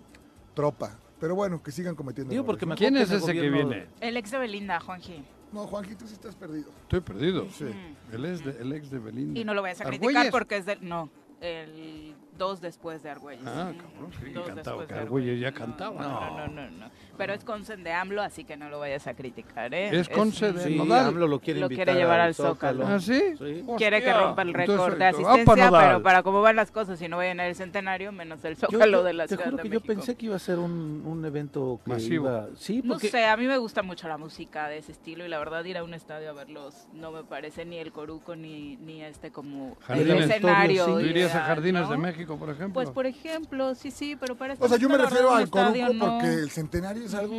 [0.55, 0.99] Tropa.
[1.21, 2.71] Pero bueno, que sigan cometiendo Digo, porque ¿no?
[2.71, 3.87] me ¿Quién es ese el que viene?
[4.01, 5.25] El ex de Belinda, Juanji.
[5.55, 6.69] No, Juanjito, sí estás perdido.
[6.83, 7.49] Estoy perdido.
[7.49, 7.67] Sí.
[8.13, 9.39] El ex de, el ex de Belinda.
[9.39, 10.33] Y no lo vayas a criticar Argüelles.
[10.33, 10.87] porque es del...
[10.87, 11.09] No,
[11.41, 13.45] el dos después de Argüelles.
[13.47, 16.03] Ah, cabrón, sí, Dos cantaba, después de Argüelles ya cantaba.
[16.03, 16.91] No, no, no, no, no.
[17.17, 19.97] Pero es consen de AMLO, así que no lo vayas a criticar, ¿eh?
[19.97, 20.79] Es conse de Sí.
[20.81, 22.87] AMLO lo quiere Lo invitar quiere llevar al Zócalo.
[22.87, 23.21] ¿Ah, sí?
[23.39, 23.65] Sí.
[23.77, 25.87] Quiere que rompa el récord de pa' asistencia, Nodal.
[25.87, 29.03] pero para cómo van las cosas y no vayan al centenario, menos el Zócalo yo-
[29.05, 29.87] de la te Ciudad juro de que México.
[29.87, 32.27] yo pensé que iba a ser un, un evento que Masivo.
[32.27, 35.25] iba- Sí, No porque sé, a mí me gusta mucho la música de ese estilo
[35.25, 38.35] y la verdad ir a un estadio a verlos no me parece ni el coruco
[38.35, 40.31] ni, ni este como el Jardines.
[40.31, 40.85] escenario.
[40.87, 40.91] Sí.
[40.93, 41.91] ¿Tú irías a Jardines ¿no?
[41.91, 42.73] de México, por ejemplo?
[42.75, 45.99] Pues por ejemplo, sí, sí, pero para O sea, yo me refiero al Coruco no.
[46.11, 47.37] porque el centenario es algo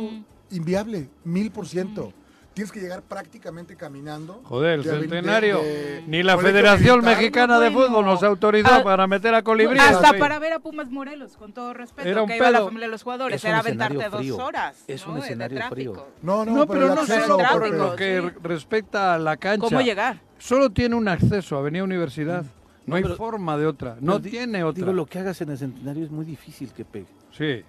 [0.50, 2.12] inviable, mil por ciento.
[2.54, 4.40] Tienes que llegar prácticamente caminando.
[4.44, 5.58] Joder, el de- de- centenario.
[5.58, 7.18] de- Ni la Federación militar.
[7.18, 7.88] Mexicana de bueno.
[7.88, 9.78] Fútbol nos autorizó Ah, para meter a colibrí.
[9.78, 10.18] Hasta Sí.
[10.18, 12.68] para ver a Pumas Morelos, con todo respeto, Era un que iba la pedo.
[12.68, 14.36] familia de los jugadores, era aventarte frío.
[14.38, 15.12] dos horas Es ¿no?
[15.12, 16.06] un de escenario frío.
[16.22, 18.38] No, no, No, pero, pero no acceso, solo por lo que sí.
[18.42, 19.60] respecta a la cancha.
[19.60, 20.22] ¿Cómo llegar?
[20.38, 22.46] Solo tiene un acceso, Avenida Universidad.
[22.86, 23.96] No hay pero- forma de otra.
[24.00, 24.80] No tiene otra.
[24.80, 27.06] Digo, lo que hagas en el centenario es muy difícil que pegue.
[27.36, 27.62] Sí.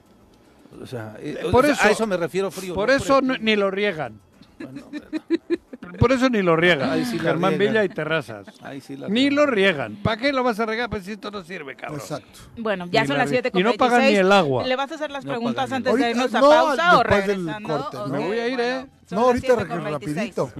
[0.81, 2.75] O sea, eh, Por o sea, eso- a eso me refiero frío.
[2.75, 4.19] Por no eso el ni lo riegan.
[4.59, 6.89] Bueno, bueno, Por eso ni lo riegan.
[6.89, 7.73] Ahí sí la Germán riegan.
[7.73, 8.47] Villa y Terrazas.
[8.61, 9.95] ahí sí la Ni lo riegan.
[10.03, 10.89] ¿Para qué lo vas a regar?
[10.89, 11.99] Pues si esto no sirve, cabrón.
[11.99, 12.39] Exacto.
[12.57, 14.65] Bueno, ya Ni son la las rie- 7 y no pagan ni el agua.
[14.67, 17.67] ¿Le vas a hacer las No preguntas antes de irnos a No, pausa o regresando?
[17.69, 18.07] corte, ¿no?
[18.07, 18.85] Me voy a ir, ¿eh?
[19.11, 19.91] No, ahorita 7:26.
[19.91, 20.51] rapidito.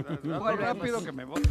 [0.58, 1.42] Rápido que me voy.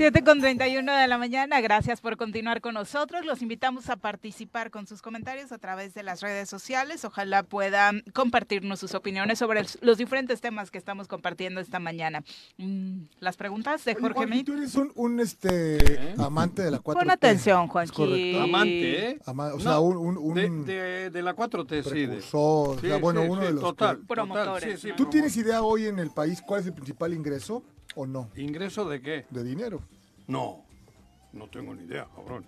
[0.00, 3.26] 7 con 31 de la mañana, gracias por continuar con nosotros.
[3.26, 7.04] Los invitamos a participar con sus comentarios a través de las redes sociales.
[7.04, 12.24] Ojalá puedan compartirnos sus opiniones sobre los diferentes temas que estamos compartiendo esta mañana.
[12.56, 14.46] Mm, Las preguntas de Jorge Mit.
[14.46, 16.94] tú eres un, un, este, amante de la 4T.
[16.98, 17.92] Pon atención, Juanqui.
[17.94, 18.40] correcto.
[18.42, 19.18] Amante, ¿eh?
[19.26, 21.90] Ama- o sea, No, un, un, un De, de- de la 4T, sí.
[21.90, 24.80] de- precursor, o sea, Sí, bueno, sí, uno sí, de los total, Promotores.
[24.96, 27.62] ¿Tú tienes idea hoy en el país cuál es el principal ingreso
[27.94, 29.26] o no ¿Ingreso de qué?
[29.30, 29.82] de dinero?
[30.26, 30.64] No,
[31.32, 32.44] no tengo ni idea, cabrón.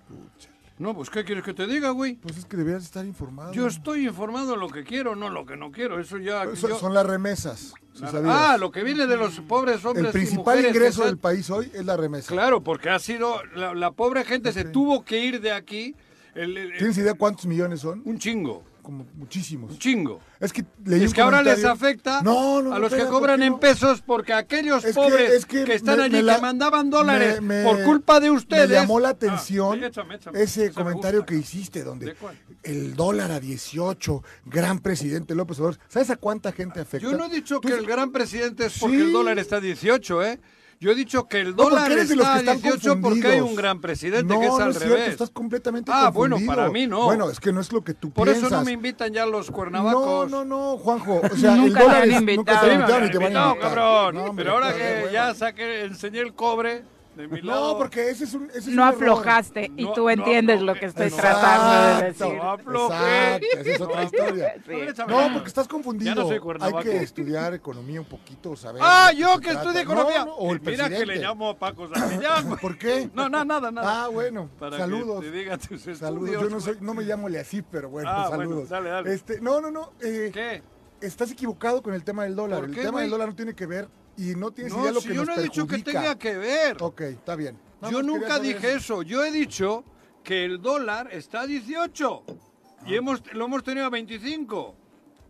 [0.78, 2.14] No, pues ¿qué quieres que te diga, güey?
[2.14, 3.52] Pues es que deberías estar informado.
[3.52, 6.00] Yo estoy informado lo que quiero, no lo que no quiero.
[6.00, 6.44] Eso ya...
[6.56, 10.10] Son, yo- son las remesas, si ah, lo que viene de los pobres hombres el
[10.10, 12.28] y principal mujeres ingreso del país hoy es la remesa.
[12.32, 13.42] Claro, porque ha sido...
[13.54, 15.94] La, la pobre gente se tuvo que ir de aquí...
[16.34, 18.02] el- el- el- ¿Tienes idea cuántos millones son?
[18.04, 19.70] un chingo, Como muchísimos.
[19.70, 20.20] un chingo.
[20.40, 23.38] Es que leí es que ahora les afecta No, no, a no, los que cobran
[23.38, 26.16] ¿por qué en pesos porque aquellos Es que- pobres es que, que están me- allí
[26.16, 28.68] me la- que mandaban dólares me- me- por culpa de ustedes.
[28.70, 30.42] Me llamó la Ah, atención sí, échame, échame.
[30.42, 31.32] ese Ese me comentario gusta.
[31.32, 32.16] que hiciste donde
[32.64, 35.78] el dólar a 18, gran presidente López Obrador.
[35.88, 37.08] ¿Sabes a cuánta gente afecta?
[37.08, 39.02] Yo no he dicho Tú- que el gran presidente es porque Sí.
[39.02, 40.40] el dólar está a 18, ¿eh?
[40.82, 43.54] Yo he dicho que el No, dólar los está a están 18 porque hay un
[43.54, 45.08] gran presidente no, que es no al cierto, revés.
[45.10, 47.04] estás completamente Ah, bueno, para mí no.
[47.04, 48.48] Bueno, es que no es lo que tú Por piensas.
[48.48, 50.28] eso no me invitan ya los No, cuernavacos.
[50.28, 51.20] no, no, Juanjo.
[51.32, 52.36] O sea, el Nunca te dólar han es, invitado.
[52.36, 53.74] nunca te han me invitado habían ni te van a invitado, invitar.
[53.74, 54.14] cabrón.
[54.16, 56.82] No, hombre, Pero ahora que ya saqué, enseñé el cobre
[57.16, 57.72] de mi lado.
[57.72, 58.48] No, porque ese es un.
[58.50, 58.94] ese es No un error.
[58.94, 61.40] aflojaste y No, tú no entiendes lo que estoy Exacto.
[61.40, 62.36] tratando de decir.
[62.36, 63.34] No aflojé.
[63.36, 64.54] Exacto, esa es otra historia.
[64.66, 65.02] Sí.
[65.08, 66.14] No, porque estás confundido.
[66.14, 68.80] Ya no soy Hay que estudiar economía un poquito, saber.
[68.84, 69.60] Ah, yo que trata.
[69.60, 70.18] estudio economía.
[70.20, 72.60] No, no, o el Mira que le llamo a Paco Santillán, güey.
[72.60, 73.10] ¿Por qué?
[73.14, 74.04] No, no, nada, nada.
[74.04, 74.48] Ah, bueno.
[74.58, 75.20] Para saludos.
[75.22, 75.98] que te diga tus estudios.
[75.98, 76.30] Saludos.
[76.30, 78.68] Yo no soy, no me llamo así, pero bueno, Ah, bueno, saludos.
[78.68, 79.12] dale, dale.
[79.14, 79.92] Este, no, no, no.
[80.02, 80.62] eh, ¿Qué?
[81.00, 82.60] estás equivocado con el tema del dólar.
[82.60, 84.94] ¿Por el tema del dólar no tiene que ver y no tienes idea de No,
[84.94, 86.76] lo si que yo nos no he dicho que tenga que ver.
[86.80, 87.58] Ok, está bien.
[87.80, 89.02] Nada Yo nunca dije eso.
[89.02, 89.84] Yo he dicho
[90.22, 92.84] que el dólar está a 18 Ah.
[92.86, 94.74] y hemos, lo hemos tenido a 25.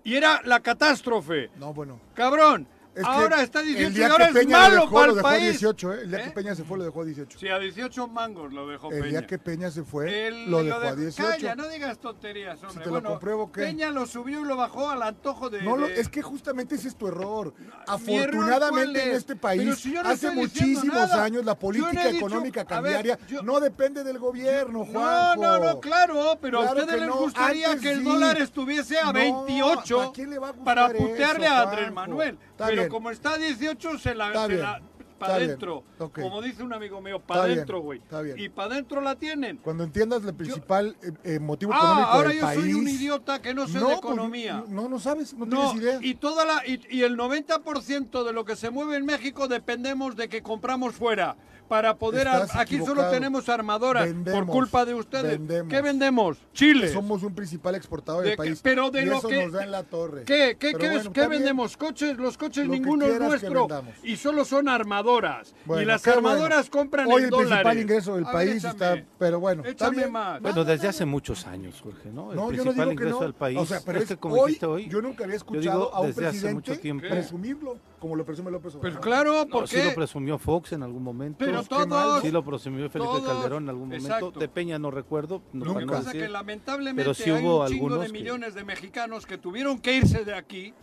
[0.05, 1.51] Y era la catástrofe.
[1.59, 2.01] No, bueno.
[2.15, 2.67] Cabrón.
[2.95, 4.81] Es que ahora está a el 18 y día ahora que es Peña lo malo
[4.83, 5.51] dejó, para lo el dejó a país.
[5.51, 6.01] 18, ¿eh?
[6.03, 6.25] El día ¿Eh?
[6.25, 7.39] que Peña se fue, lo dejó a 18.
[7.39, 9.09] Sí, a 18 mangos lo dejó el Peña.
[9.21, 11.31] día que Peña se fue, El- lo dejó a de- 18.
[11.31, 12.85] Calla, no digas tonterías, hombre.
[12.85, 13.63] te lo compruebo, ¿qué?
[13.63, 15.63] Peña lo subió y lo bajó al antojo de...
[15.63, 17.55] No, lo- de- es que justamente ese es tu error.
[17.59, 19.17] ¿Mi error Afortunadamente en es?
[19.17, 21.25] este país, si no hace diciendo muchísimos nada.
[21.25, 25.43] años, la no política dicho- económica ver, cambiaria yo- no depende del gobierno, No, Juanjo.
[25.43, 28.05] no, no, claro, pero Claro a ustedes que les no, gustaría antes que el sí.
[28.05, 31.91] dólar estuviese a No, 28 ¿a quién le va a gustar para putearle a Andrés?
[31.93, 32.39] Manuel.
[32.65, 32.91] Pero bien.
[32.91, 34.81] como está a 18, se la, se la
[35.27, 35.85] para adentro.
[36.13, 37.99] Como dice un amigo mío, para adentro, güey.
[38.01, 38.39] está bien.
[38.39, 39.59] Y para adentro la tienen.
[39.59, 42.61] Cuando entiendas el principal eh, eh, motivo Ah, económico ahora del yo país.
[42.61, 44.65] soy un idiota que no sé de pues, economía.
[44.69, 45.99] no, no sabes, no, No, tienes idea.
[46.03, 50.17] y toda la y, y el 90% de lo que se mueve en México dependemos
[50.17, 51.37] de que compramos fuera
[51.69, 55.39] para poder Estás aquí solo tenemos armadoras Vendemos, por culpa de ustedes.
[55.39, 55.71] vendemos.
[55.73, 56.37] ¿Qué vendemos?
[56.53, 56.93] Chile.
[56.93, 58.61] Somos un principal exportador De del que- país.
[58.63, 60.25] pero de y lo eso que- nos da en la torre.
[60.25, 61.79] ¿Qué, qué, qué, bueno, vendemos?
[61.79, 63.69] Coches, los coches Lo ninguno es nuestro
[64.03, 64.69] y solo son
[65.17, 65.55] armadoras.
[65.65, 66.29] Bueno, y las qué bueno.
[66.29, 67.49] armadoras compran Hoy en el dólares.
[67.51, 70.13] principal ingreso del A ver, país échame, está, pero bueno, está bien.
[70.13, 70.41] más.
[70.41, 72.31] Bueno, desde hace muchos años, Jorge, ¿no?
[72.31, 73.23] El No, yo no principal digo que ingreso no.
[73.23, 73.59] del país.
[73.59, 75.95] o sea, pero es es que como hoy, hoy, yo nunca había yo digo escuchado
[75.95, 77.07] a un desde hace mucho presidente tiempo.
[77.09, 79.01] presumirlo, como lo presume López Pues Obrador.
[79.01, 79.85] claro, No, ¿por sí qué?
[79.85, 81.37] lo presumió Fox en algún momento.
[81.39, 82.23] Pero pero qué todos-.
[82.23, 84.07] Sí lo presumió Felipe Todos, Calderón en algún momento.
[84.09, 84.39] exacto.
[84.41, 85.43] De Peña no recuerdo.
[85.53, 87.75] No, Lo no que pasa es que lamentablemente Pero sí hay hubo un chingo de
[87.75, 90.75] algunos que- millones de mexicanos que tuvieron que irse de aquí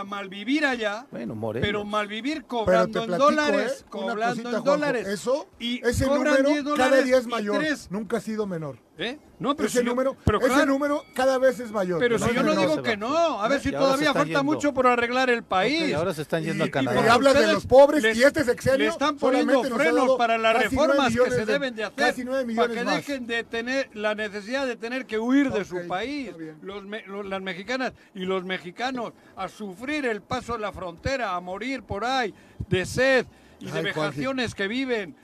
[0.00, 1.64] a malvivir allá, Bueno, Moreno.
[1.64, 3.84] pero malvivir Pero cobrando en platico, dólares, ¿eh?
[3.88, 5.06] Cobrando cosita, en Juanjo, dólares.
[5.08, 7.58] Eso, y ese número 10 cada día es mayor.
[7.58, 7.90] tres.
[7.90, 8.78] Nunca ha sido menor.
[8.98, 9.18] ¿Eh?
[9.38, 11.98] No, pero ese si yo- número, pero ese claro, número cada vez es mayor.
[12.00, 14.44] pero si yo no digo que no, a ver si todavía falta yendo.
[14.44, 15.90] mucho por arreglar el país.
[15.90, 17.02] y ahora se están yendo a y Canadá.
[17.04, 20.62] Y hablas de los pobres les- y este sexenio le están poniendo frenos para las
[20.62, 22.24] reformas que se de- deben de hacer
[22.56, 22.96] para que más.
[22.96, 26.30] dejen de tener la necesidad de tener que huir de su país
[26.62, 31.34] los, me- los- las mexicanas y los mexicanos a sufrir el paso de la frontera
[31.34, 32.32] a morir por ahí
[32.70, 33.26] de sed
[33.60, 35.14] y de Ay, vejaciones que viven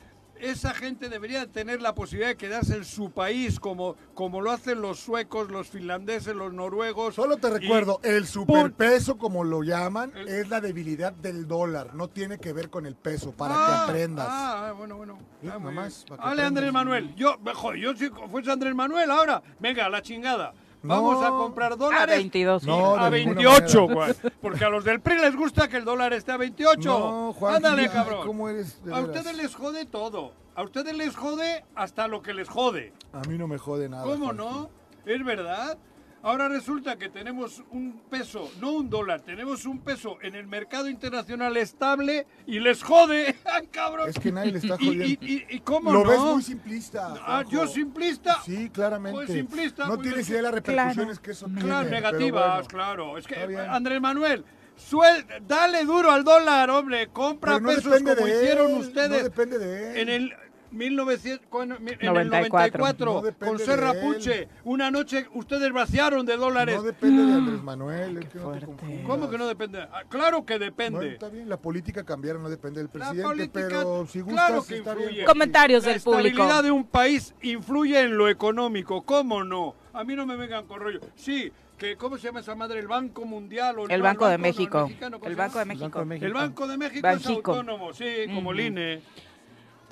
[0.42, 4.83] esa gente debería tener la posibilidad de quedarse en su país como, como lo hacen
[4.83, 7.14] los suecos, los finlandeses, los noruegos.
[7.14, 11.94] Solo te y- recuerdo, el superpeso, como lo llaman, es la debilidad del dólar.
[11.94, 14.26] No tiene que ver con el peso, para Ah, que aprendas.
[14.28, 15.18] Ah, bueno, bueno.
[15.40, 16.72] Sí, Ah, nomás, para que Andrés.
[16.72, 17.14] Manuel.
[17.14, 20.52] Yo, joder, yo si fuese Andrés Manuel ahora, venga, la chingada.
[20.82, 21.26] Vamos No.
[21.26, 22.16] a comprar A dólares.
[22.16, 22.64] 22.
[22.64, 24.14] No, a de ninguna 28, manera.
[24.20, 24.32] güey.
[24.40, 26.88] Porque a los del PRI les gusta que el dólar esté a 28.
[26.88, 28.26] No, Juanji, Ándale, cabrón.
[28.26, 28.82] ¿cómo eres?
[28.84, 29.16] de a veras?
[29.16, 30.32] ustedes les jode todo.
[30.54, 32.92] A ustedes les jode hasta lo que les jode.
[33.12, 34.04] A mí no me jode nada.
[34.04, 34.68] ¿Cómo no?
[35.06, 35.78] ¿Es verdad?
[36.24, 40.88] Ahora resulta que tenemos un peso, no un dólar, tenemos un peso en el mercado
[40.88, 43.35] internacional estable y les jode.
[43.44, 44.08] ¡Ay, cabrón!
[44.08, 45.04] Es que nadie le está ¿Y- jodiendo.
[45.26, 46.11] ¿Y, y, y cómo Lo no?
[46.11, 47.14] ves muy simplista.
[47.26, 48.40] Ah, yo simplista.
[48.44, 49.16] Sí, claramente.
[49.16, 51.61] Pues simplista, no tienes es- idea de las repercusiones que eso tiene.
[51.62, 52.68] Claro, negativas, bueno.
[52.68, 53.18] claro.
[53.18, 53.35] Es que.
[53.68, 54.44] Andrés Manuel,
[54.76, 57.08] suel, dale duro al dólar, hombre.
[57.08, 59.08] Compra no pesos como de hicieron él, ustedes.
[59.11, 59.96] No depende de él.
[59.98, 60.32] En el
[60.72, 62.78] 1900, cuando- en el 94.
[62.78, 63.92] 94, No con Serra.
[64.00, 66.76] Puche, una noche ustedes vaciaron de dólares.
[66.76, 68.16] No depende de Andrés Manuel.
[68.18, 69.02] es que no te.
[69.06, 69.80] ¿Cómo que no depende?
[69.82, 71.12] Ah, claro que Bueno, depende.
[71.12, 74.64] está bien, la política cambiar no depende del La presidente, política, pero si gustas claro
[74.64, 75.12] que está influye.
[75.14, 75.26] bien.
[75.26, 76.28] Comentarios La del público.
[76.28, 79.74] estabilidad de un país influye en lo económico, ¿cómo no?
[79.92, 81.00] A mí no me vengan con rollo.
[81.16, 82.78] Sí, que ¿cómo se llama esa madre?
[82.80, 84.82] El Banco Mundial o El no, Banco de no, México.
[84.87, 85.64] mexicano, ¿cómo El Banco de?
[85.66, 85.85] México.
[85.85, 86.26] Banco de México.
[86.26, 87.52] El Banco de México Banxico.
[87.52, 89.02] es autónomo, sí, como el INE.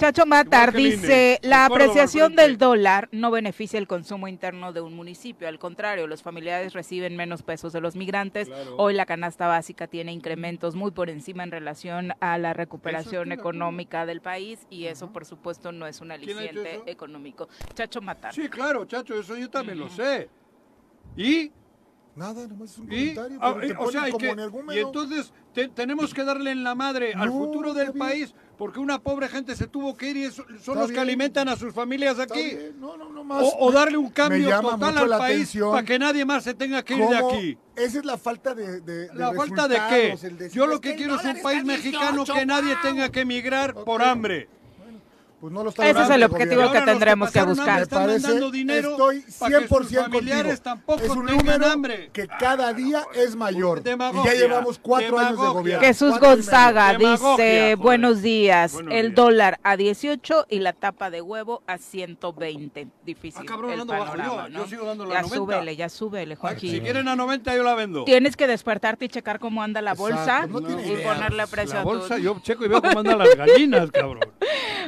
[0.00, 2.42] Chacho Matar dice, la apreciación al frente".
[2.42, 7.16] del dólar no beneficia el consumo interno de un municipio, al contrario, los familiares reciben
[7.16, 8.48] menos pesos de los migrantes.
[8.48, 8.76] Claro.
[8.78, 14.06] Hoy la canasta básica tiene incrementos muy por encima en relación a la recuperación económica
[14.06, 17.48] del país y eso por supuesto no es un ¿Quién ha dicho aliciente económico.
[17.74, 18.32] Chacho Matar.
[18.32, 20.30] Sí, claro, chacho, eso yo también lo sé.
[21.14, 21.52] ¿Y?
[22.16, 23.38] Nada, nomás es un Y, comentario.
[23.40, 24.74] ah, pero te eh, o sea, como que- energúmeno.
[24.74, 28.98] y entonces te- tenemos que darle en la madre al futuro del país porque una
[28.98, 31.72] pobre gente se tuvo que ir y eso- son Está los que alimentan a sus
[31.72, 32.56] familias aquí.
[32.78, 33.42] No, no, no más.
[33.44, 36.94] O, o darle un cambio total al país para que nadie más se tenga que
[36.96, 37.58] ir de aquí.
[37.76, 40.50] Esa es la falta de, de, de ¿La falta de qué?
[40.52, 42.82] Yo lo "Es que quiero es un país mexicano 18, que nadie ¡guau!".
[42.82, 44.48] tenga que emigrar por hambre.
[45.40, 46.80] Pues no lo está Ese es el objetivo gobierno.
[46.84, 47.68] que tendremos que pasaron buscar.
[47.70, 50.62] hambre Me están parece, estoy para que 100% sus familiares contigo.
[50.62, 52.10] tampoco es un número hambre.
[52.12, 53.82] que cada día es mayor.
[53.82, 55.86] y ya llevamos cuatro años de gobierno.
[55.86, 56.18] Jesús.
[56.20, 57.76] Gonzaga dice, joder.
[57.78, 59.14] buenos días, Buenos el días.
[59.14, 62.88] dólar a 18 y la tapa de huevo a 120.
[63.06, 65.36] Difícil Ah, cabrón, el panorama, yo, sigo dando la Ya 90.
[65.36, 66.70] súbele, ya súbele, Ay, Joaquín.
[66.72, 68.04] Si quieren a 90 yo la vendo.
[68.04, 71.14] Tienes que despertarte y checar cómo anda la Exacto, bolsa no y idea.
[71.14, 74.20] ponerle precio La a bolsa, yo checo y veo cómo andan las gallinas, cabrón.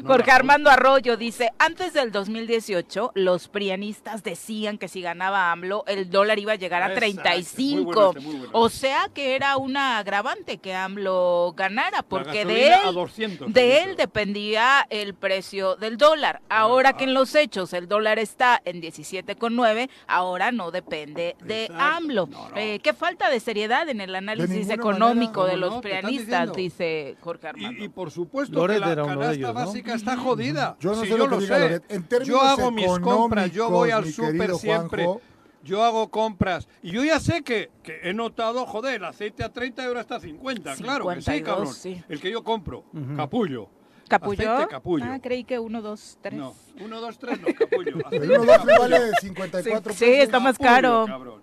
[0.02, 5.52] No, Jorge la- Armando Arroyo dice, antes del 2018, los prianistas decían que si ganaba
[5.52, 7.84] AMLO, el dólar iba a llegar a Exacto, 35.
[7.84, 8.50] muy bueno este, muy bueno.
[8.52, 13.94] O sea que era una agravante que AMLO ganara, porque de él, 200 de él
[13.94, 16.42] dependía el precio del dólar.
[16.48, 21.84] Ahora que en los hechos el dólar está en 17,9, ahora no depende de Exacto.
[21.84, 22.26] AMLO.
[22.26, 22.56] No, no.
[22.56, 25.54] Eh, qué falta de seriedad en el análisis económico manera.
[25.54, 25.80] de ¿Cómo los no?
[25.82, 27.80] Prianistas, dice Jorge Armando.
[27.80, 29.66] Y, y por supuesto Loret que la era uno de canasta ellos, ¿no?
[29.66, 30.31] básica está jodida.
[30.80, 31.62] Yo no Sí, sé yo lo que lo diga sé.
[31.62, 31.84] Loret.
[31.92, 35.04] En términos yo hago mis compras, yo voy al súper siempre.
[35.04, 35.20] Juanjo.
[35.64, 36.66] Yo hago compras.
[36.82, 40.16] Y yo ya sé que, que he notado, joder, el aceite a 30 euros está
[40.16, 40.74] a 50.
[40.76, 41.74] claro que sí, 52, cabrón.
[41.74, 42.02] sí.
[42.08, 42.84] El que yo compro,
[43.16, 43.68] capullo.
[44.08, 44.52] ¿Capullo?
[44.52, 45.04] Aceite capullo.
[45.08, 46.34] Ah, creí que uno, dos, tres.
[46.38, 47.96] No, 1, 2, 3 no, capullo.
[47.96, 48.78] El Aceite 1, 2, capullo.
[48.80, 50.24] vale 54 Sí, pesos.
[50.24, 51.04] está más Capullo, caro.
[51.06, 51.42] cabrón.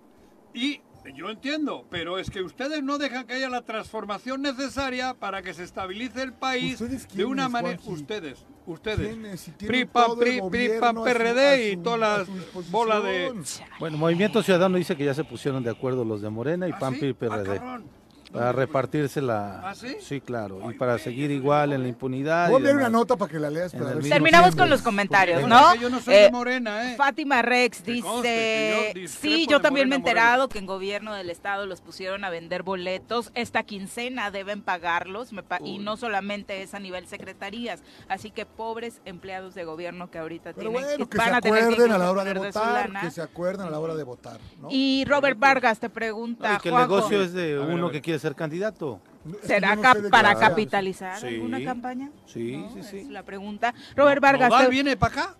[0.54, 0.80] Y
[1.14, 5.54] yo entiendo, pero es que ustedes no dejan que haya la transformación necesaria para que
[5.54, 7.78] se estabilice el país ¿Ustedes de una manera.
[7.84, 9.40] Ustedes, ustedes.
[9.40, 11.98] Si tienen PRI, PAN, todo el PRI, PRI, PAN, gobierno a su- PRD y todas
[12.28, 13.32] las bolas de.
[13.78, 16.78] Bueno, Movimiento Ciudadano dice que ya se pusieron de acuerdo los de Morena y ¿Ah,
[16.78, 17.00] PAN sí?
[17.00, 17.58] PRI Ah, PRD.
[17.58, 17.99] cabrón.
[18.32, 19.70] Para repartirse la...
[19.70, 19.96] ¿Ah, sí?
[20.00, 22.48] Sí, claro, y para seguir igual en la impunidad.
[22.50, 23.72] Voy a leer una nota para que la leas.
[23.72, 25.74] Para ver Terminamos con los comentarios, ¿no?
[25.76, 26.96] yo no soy Eh, de Morena, ¿eh?
[26.96, 31.30] Fátima Rex dice, yo sí, yo también me he Morena enterado que en gobierno del
[31.30, 36.62] estado los pusieron a vender boletos, esta quincena deben pagarlos me pa- y no solamente
[36.62, 41.08] es a nivel secretarías, así que pobres empleados de gobierno que ahorita Pero tienen bueno,
[41.08, 43.66] que van se a tener que acuerden a la hora de votar, que se acuerden
[43.66, 44.38] a la hora de votar.
[44.60, 44.68] ¿no?
[44.70, 48.00] Y Robert Vargas te pregunta, No, y que el Juanjo, negocio es de uno que
[48.00, 49.00] quiere ser candidato.
[49.42, 51.26] ¿será yo no cap- sé de para capitalizar Sí.
[51.26, 52.10] alguna campaña?
[52.26, 52.72] Sí, ¿No?
[52.74, 52.98] sí, sí.
[53.00, 53.74] Es la pregunta.
[53.96, 55.34] Robert Vargas ¿Nodal viene para acá?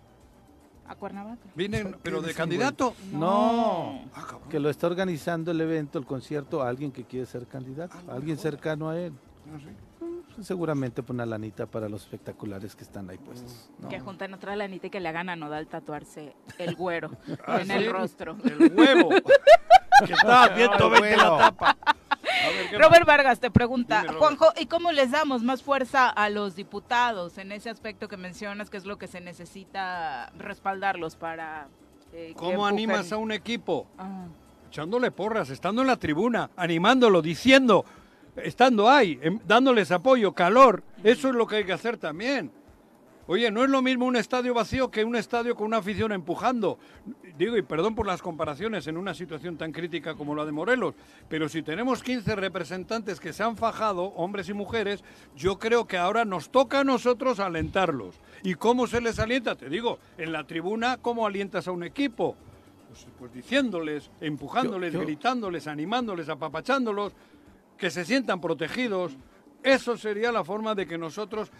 [0.87, 1.39] a Cuernavaca.
[1.55, 2.93] Viene, ¿Qué pero de candidato.
[3.13, 7.47] No, Ah, que lo está organizando el evento, el concierto, a alguien que quiere ser
[7.47, 9.13] candidato, a alguien cercano a él.
[9.47, 9.69] Ah, sí.
[10.35, 13.69] Pues, Seguramente pone una lanita para los espectaculares que están ahí puestos.
[13.79, 13.89] ¿no?
[13.89, 17.11] Que juntan otra lanita y que le hagan a Nodal tatuarse el güero
[17.45, 17.73] Ah, en ¿sí?
[17.73, 18.37] el rostro.
[18.43, 19.09] El huevo.
[20.07, 21.37] que está a 120 la huevo.
[21.37, 21.77] tapa.
[21.83, 24.13] A ver, ¿qué Robert Vargas te pregunta, Dime.
[24.15, 28.69] Juanjo, ¿y cómo les damos más fuerza a los diputados en ese aspecto que mencionas,
[28.69, 31.67] que es lo que se necesita respaldarlos para...
[32.13, 33.87] eh, que ¿Cómo animas a un equipo?
[33.97, 34.25] Ah,
[34.69, 37.83] Echándole porras, estando en la tribuna, animándolo, diciendo,
[38.37, 40.83] estando ahí, em- dándoles apoyo, calor.
[41.03, 42.51] Eso es lo que hay que hacer también.
[43.31, 46.77] Oye, no es lo mismo un estadio vacío que un estadio con una afición empujando.
[47.37, 50.95] Digo, y perdón por las comparaciones en una situación tan crítica como la de Morelos,
[51.29, 55.01] pero si tenemos 15 representantes que se han fajado, hombres y mujeres,
[55.33, 58.19] yo creo que ahora nos toca a nosotros alentarlos.
[58.43, 59.55] ¿Y cómo se les alienta?
[59.55, 62.35] Te digo, en la tribuna, ¿cómo alientas a un equipo?
[62.89, 67.13] Pues, pues diciéndoles, empujándoles, Yo- yo- gritándoles, animándoles, apapachándolos,
[67.77, 69.15] que se sientan protegidos.
[69.63, 71.51] Eso sería la forma de que nosotros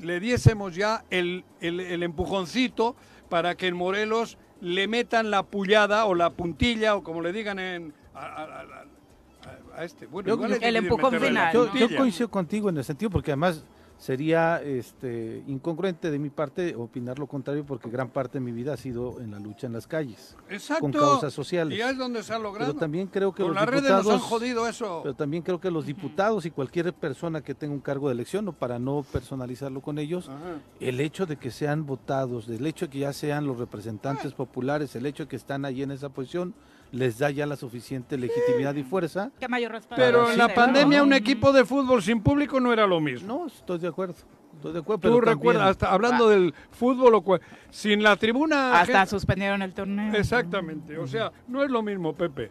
[0.00, 2.96] le diésemos ya el, el- el empujoncito
[3.28, 7.58] para que en Morelos le metan la pullada o la puntilla o como le digan
[7.58, 10.06] en a, a- a- a- a este.
[10.06, 11.72] Bueno, Yo- igual yo- hay que El empujón final, Yo, ¿no?
[11.74, 11.98] yo puntilla.
[12.00, 13.64] coincido contigo en el sentido porque además
[13.98, 18.74] sería este incongruente de mi parte opinar lo contrario porque gran parte de mi vida
[18.74, 20.82] ha sido en la lucha en las calles Exacto.
[20.82, 21.78] con causas sociales.
[21.78, 22.72] Y es donde se ha logrado.
[22.72, 25.00] Pero también creo que Con los las redes nos diputados han jodido eso.
[25.02, 28.46] Pero también creo que los diputados y cualquier persona que tenga un cargo de elección,
[28.48, 30.60] o para no personalizarlo con ellos, Ajá.
[30.80, 34.94] el hecho de que sean votados, el hecho de que ya sean los representantes populares,
[34.96, 36.54] el hecho de que están ahí en esa posición,
[36.92, 39.30] les da ya la suficiente legitimidad y fuerza.
[39.38, 40.02] ¿Qué mayor respaldo?
[40.04, 43.26] Pero Sí, en la pandemia un equipo de fútbol sin público no era lo mismo.
[43.26, 44.14] No, estoy de acuerdo.
[44.54, 45.00] Estoy de acuerdo.
[45.00, 47.38] Tú pero también- recuerdas, hasta hablando del fútbol, o
[47.70, 48.80] sin la tribuna...
[48.80, 50.14] Hasta gente- suspendieron el torneo.
[50.14, 52.50] Exactamente, o sea, no es lo mismo, Pepe.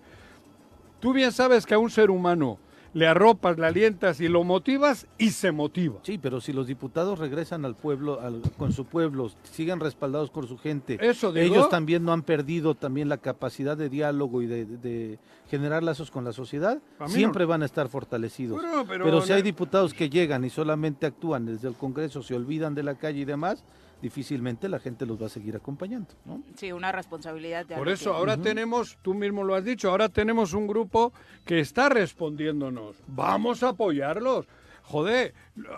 [0.99, 2.59] Tú bien sabes que a un ser humano
[2.95, 5.99] le arropas, le alientas y lo motivas y se motiva.
[6.03, 10.47] Sí, pero si los diputados regresan al pueblo, al- con su pueblo, siguen respaldados por
[10.47, 11.45] su gente, Eso digo.
[11.45, 15.19] ellos también no han perdido también la capacidad de diálogo y de, de
[15.49, 18.61] generar lazos con la sociedad, siempre no- van a estar fortalecidos.
[18.61, 22.33] Bueno, pero pero si hay diputados que llegan y solamente actúan desde el Congreso, se
[22.33, 23.65] olvidan de la calle y demás,
[24.05, 26.13] difícilmente la gente los va a seguir acompañando.
[26.25, 26.43] ¿no?
[26.55, 27.65] Sí, una responsabilidad.
[27.67, 28.17] ya Por eso tiene.
[28.17, 31.11] ahora tenemos, tú mismo lo has dicho, ahora tenemos un grupo
[31.43, 32.97] que está respondiéndonos.
[33.07, 34.45] Vamos a apoyarlos.
[34.83, 35.33] Joder,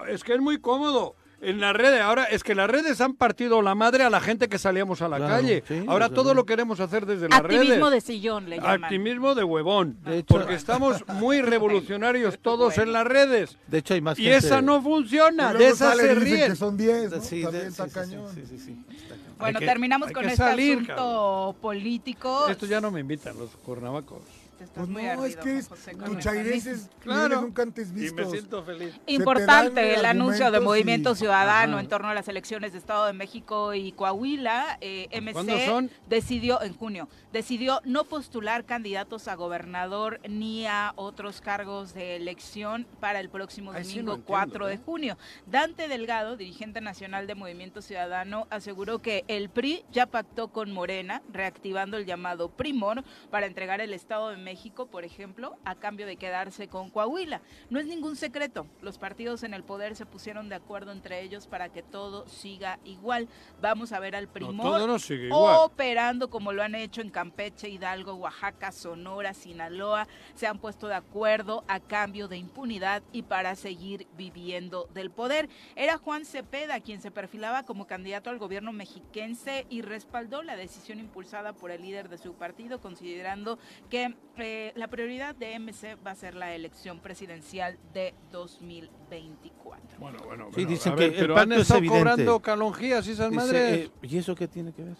[0.10, 1.16] es que es muy cómodo.
[1.40, 4.50] En las redes, ahora es que las redes han partido la madre a la gente
[4.50, 5.64] que salíamos a la Claro, calle.
[5.68, 7.60] sí, ahora todo lo queremos hacer desde las redes.
[7.62, 8.84] Activismo de sillón le llaman.
[8.86, 9.98] Activismo de huevón.
[10.04, 13.56] De hecho- porque estamos muy revolucionarios todos en las redes.
[13.68, 16.50] De hecho, hay más Y gente- esa no funciona, Y de esa sale se ríen.
[16.52, 17.22] que son 10, ¿no?
[17.22, 18.32] Sí, También de- está sí, sí, cañón.
[18.34, 19.36] sí, sí, sí, está cañón.
[19.38, 22.48] Bueno, que- terminamos con este salir, asunto político.
[22.50, 24.22] Esto ya no me invitan los cornavacos.
[24.58, 27.41] Te estás Pues muy no, es que es, José, tu chairés es Claro.
[27.41, 28.99] nunca antes Y me siento feliz.
[29.05, 31.82] Importante el anuncio de Movimiento y- Ciudadano Ajá.
[31.82, 34.78] en torno a las elecciones de Estado de México y Coahuila.
[34.82, 35.91] Eh, MC ¿Cuándo son?
[36.10, 42.88] decidió, en junio, decidió no postular candidatos a gobernador ni a otros cargos de elección
[42.99, 44.80] para el próximo Ay, sí, domingo entiendo, 4 de ¿eh?
[44.84, 45.18] junio.
[45.45, 51.22] Dante Delgado, dirigente nacional de Movimiento Ciudadano, aseguró que el PRI ya pactó con Morena,
[51.32, 54.47] reactivando el llamado Primor para entregar el Estado de México,
[54.89, 57.41] por ejemplo, a cambio de quedarse con Coahuila.
[57.70, 61.48] No es ningún secreto, los partidos en el poder se pusieron de acuerdo entre ellos
[61.48, 63.28] para que todo siga igual.
[63.62, 65.58] Vamos a ver al Primor todo no sigue igual.
[65.64, 70.08] operando como lo han hecho en Campeche, Hidalgo, Oaxaca, Sonora, Sinaloa.
[70.36, 75.50] Se han puesto de acuerdo a cambio de impunidad y para seguir viviendo del poder.
[75.76, 81.00] Era Juan Cepeda quien se perfilaba como candidato al gobierno mexiquense y respaldó la decisión
[81.00, 86.12] impulsada por el líder de su partido, considerando que eh, la prioridad de MC va
[86.12, 90.00] a ser la elección presidencial de 2024.
[90.00, 92.00] Bueno, bueno, Sí, bueno, dicen a que ver, el pero han es estado evidente.
[92.00, 93.86] cobrando calonjías y esas Dice, madres.
[93.88, 94.98] eh, ¿Y eso qué tiene que ver?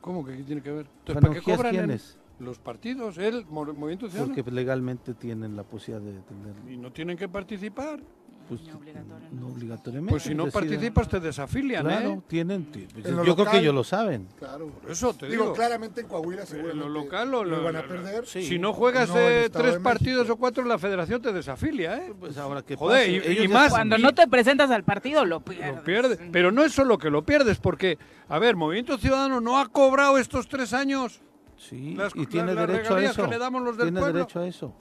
[0.00, 0.86] ¿Cómo que qué tiene que ver?
[0.86, 1.74] Entonces, ¿para qué ¿Canonjías cobran?
[1.74, 2.18] en- quiénes?
[2.40, 4.34] Los partidos, el Mo- Movimiento Ciudadano.
[4.34, 6.54] Porque legalmente tienen la posibilidad de tener.
[6.72, 8.00] Y no tienen que participar.
[8.48, 9.36] Pues, No obligatoriamente.
[9.36, 10.10] no obligatoriamente.
[10.10, 10.68] Pues si no deciden.
[10.68, 12.20] participas te desafilian, Claro, ¿eh?
[12.26, 12.64] tienen.
[12.70, 14.28] ti- pues, En yo creo que local- ellos lo saben.
[14.38, 14.66] Claro.
[14.68, 15.54] Por eso te Digo, digo.
[15.54, 18.26] claramente en Coahuila en seguramente lo local lo, lo lo- van a lo- perder.
[18.26, 18.42] Sí.
[18.42, 22.12] Si no juegas No en eh, tres partidos o cuatro, la federación te desafila, ¿eh?
[22.20, 25.76] Pues ahora que Joder, y- y más- Cuando no te presentas al partido, lo pierdes.
[25.76, 26.18] Lo pierdes.
[26.30, 30.18] Pero no es solo que lo pierdes, porque, a ver, Movimiento Ciudadano no ha cobrado
[30.18, 31.22] estos tres años.
[31.56, 33.24] Sí, Las- y tiene las derecho a eso.
[33.24, 34.18] que le damos los del tiene pueblo.
[34.18, 34.74] derecho a eso.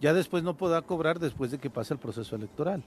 [0.00, 2.82] Ya después no podrá cobrar después de que pase el proceso electoral.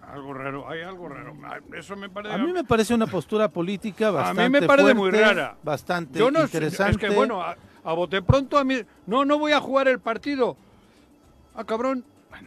[0.00, 1.34] Algo raro, hay algo raro.
[1.44, 2.34] Ay, Eso me parece.
[2.34, 5.56] A mí me parece una postura política A bastante mí me parece muy fuerte, rara.
[5.62, 6.92] Bastante Yo no interesante.
[6.92, 8.82] Es que bueno, a, a bote pronto a mí.
[9.06, 10.56] No, no voy a jugar el partido.
[11.54, 12.04] Ah, cabrón.
[12.30, 12.42] Ay,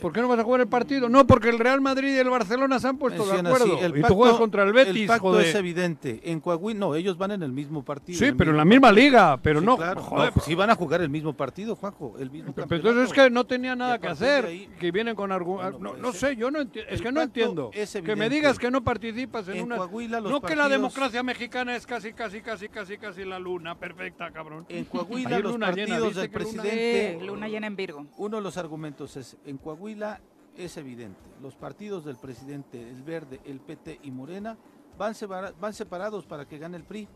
[0.00, 1.08] ¿Por qué no vas a jugar el partido?
[1.08, 3.74] No, porque el Real Madrid y el Barcelona se han puesto de acuerdo.
[3.76, 5.46] así, el y pacto- tú juegas contra el Betis, El pacto joder.
[5.46, 6.20] es evidente.
[6.24, 8.18] En Coahuila, no, ellos van en el mismo partido.
[8.18, 9.04] Sí, pero en la misma partido.
[9.04, 10.00] liga, pero Sí, no, claro.
[10.02, 10.26] joder.
[10.28, 12.88] No, pues sí van a jugar el mismo partido, Juanjo, el mismo Pero campeonato.
[12.90, 15.72] entonces es que no tenía nada que hacer, ahí- que vienen con argumentos.
[15.72, 16.90] Bueno, no, pues no sé, yo no entiendo.
[16.92, 17.70] Es que no entiendo.
[17.72, 19.76] es Que me digas que no participas en, En una.
[19.76, 23.38] Coahuila los no que la partidos- democracia mexicana es casi, casi, casi, casi, casi la
[23.38, 24.66] luna perfecta, cabrón.
[24.68, 27.18] En Coahuila los luna llena, partidos ¿viste del presidente...
[27.24, 28.06] Luna llena en Virgo.
[28.18, 30.20] Uno de los argumentos es, en Coahuila
[30.56, 34.56] es evidente, los partidos del presidente, el Verde, el PT y Morena,
[34.96, 37.08] van, separa- van separados para que gane el PRI.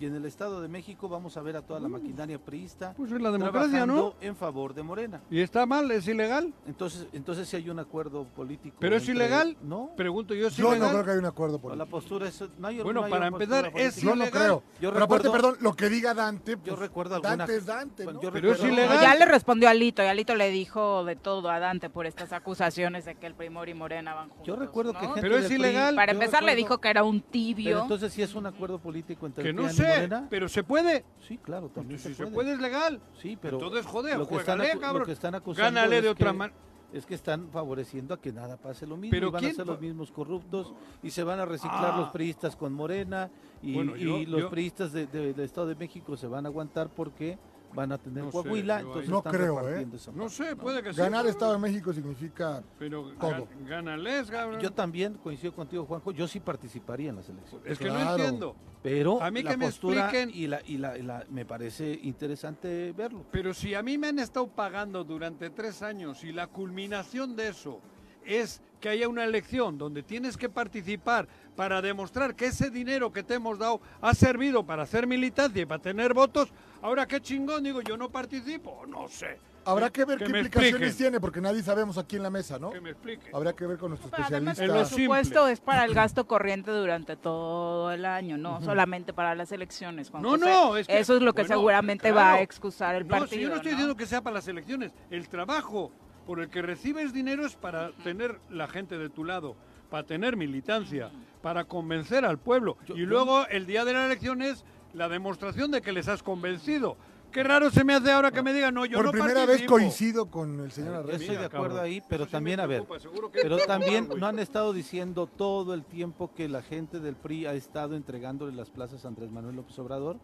[0.00, 3.12] Y en el Estado de México vamos a ver a toda la maquinaria priista Pues
[3.12, 4.14] es la democracia, ¿no?
[4.20, 5.20] en favor de Morena.
[5.30, 6.52] Y está mal, es ilegal.
[6.66, 8.76] Entonces, entonces si hay un acuerdo político.
[8.80, 9.56] Pero es ilegal.
[9.62, 10.90] No, Pregunto yo, ¿es Yo no ilegal?
[10.92, 12.42] creo que haya un acuerdo por la postura es...
[12.58, 13.96] No hay, Bueno, no hay para empezar, es.
[13.96, 14.30] Yo no ilegal.
[14.32, 14.62] creo.
[14.80, 17.36] Yo Pero aparte, perdón, lo que diga Dante, pues, Yo recuerdo alguna...
[17.36, 18.22] Dante es Dante, Bueno, ¿no?
[18.22, 19.00] yo Pero es ilegal.
[19.00, 23.04] Ya le respondió Alito y Alito le dijo de todo a Dante por estas acusaciones
[23.04, 24.46] de que el Primor y Morena van juntos.
[24.46, 25.14] Yo recuerdo que ¿no?
[25.14, 25.94] gente Pero es ilegal.
[25.94, 27.82] Para empezar le dijo que era un Pero tibio.
[27.82, 30.26] entonces si es un acuerdo político entre Que el no sé, Morena.
[30.30, 31.04] pero se puede.
[31.20, 32.34] Sí, claro, también Si se, se puede.
[32.34, 33.00] puede es legal.
[33.20, 36.30] Sí, pero Entonces, joder, lo que están lo que están acusando Gánale de es otra
[36.32, 36.58] que- manera.
[36.92, 39.54] Es que están favoreciendo a que nada pase lo mismo Pero y van ¿quién a
[39.56, 40.72] ser los mismos corruptos
[41.02, 41.96] y se van a reciclar Ah.
[41.98, 43.30] los priistas con Morena
[43.62, 46.46] y, Bueno, yo- y los yo- priistas de- de- del Estado de México se van
[46.46, 47.36] a aguantar porque
[47.74, 49.98] van a tener No Coahuila, entonces No están creo, repartiendo ¿eh?
[50.00, 50.98] esa No sé, puede que sí.
[51.00, 53.48] Ganar Estado de México significa Pero todo.
[53.66, 54.60] gánales, cabrón.
[54.60, 57.66] Yo también coincido contigo, Juanjo, yo sí participaría en las elecciones.
[57.70, 58.54] Es que no entiendo.
[58.82, 61.46] Pero A mí la que me postura expliquen- y la, y la, y la- me
[61.46, 63.24] parece interesante verlo.
[63.30, 67.48] Pero si a mí me han estado pagando durante tres años y la culminación de
[67.48, 67.80] eso
[68.26, 73.22] es que haya una elección donde tienes que participar para demostrar que ese dinero que
[73.22, 76.52] te hemos dado ha servido para hacer militancia y para tener votos,
[76.82, 79.38] ahora qué chingón, digo, yo no participo, no sé.
[79.66, 82.70] Habrá que ver qué implicaciones expliquen, tiene, porque nadie sabemos aquí en la mesa, ¿no?
[82.70, 83.30] Que me explique.
[83.32, 87.90] Habrá que ver con además En el presupuesto es para el gasto corriente durante todo
[87.90, 90.10] el año, no solamente para las elecciones.
[90.10, 90.44] Juan No, José.
[90.44, 93.28] no, es que- Eso es lo que bueno, seguramente va a excusar el No, partido.
[93.30, 93.76] si yo no estoy ¿no?
[93.78, 94.92] diciendo que sea para las elecciones.
[95.10, 95.90] El trabajo
[96.26, 99.56] por el que recibes dinero es para tener la gente de tu lado,
[99.90, 101.10] para tener militancia,
[101.42, 102.76] para convencer al pueblo.
[102.86, 106.08] Yo- y yo- luego el día de la elección es la demostración de que les
[106.08, 106.96] has convencido.
[107.32, 109.62] Qué raro se me hace ahora que me digan, no, yo Por no primera vez
[109.64, 111.16] coincido con el señor Yo Arreza.
[111.20, 112.84] estoy de acuerdo ahí, pero Eso sí también, a ver,
[113.32, 117.54] pero también no han estado diciendo todo el tiempo que la gente del PRI ha
[117.54, 120.18] estado entregándole las plazas a Andrés Manuel López Obrador.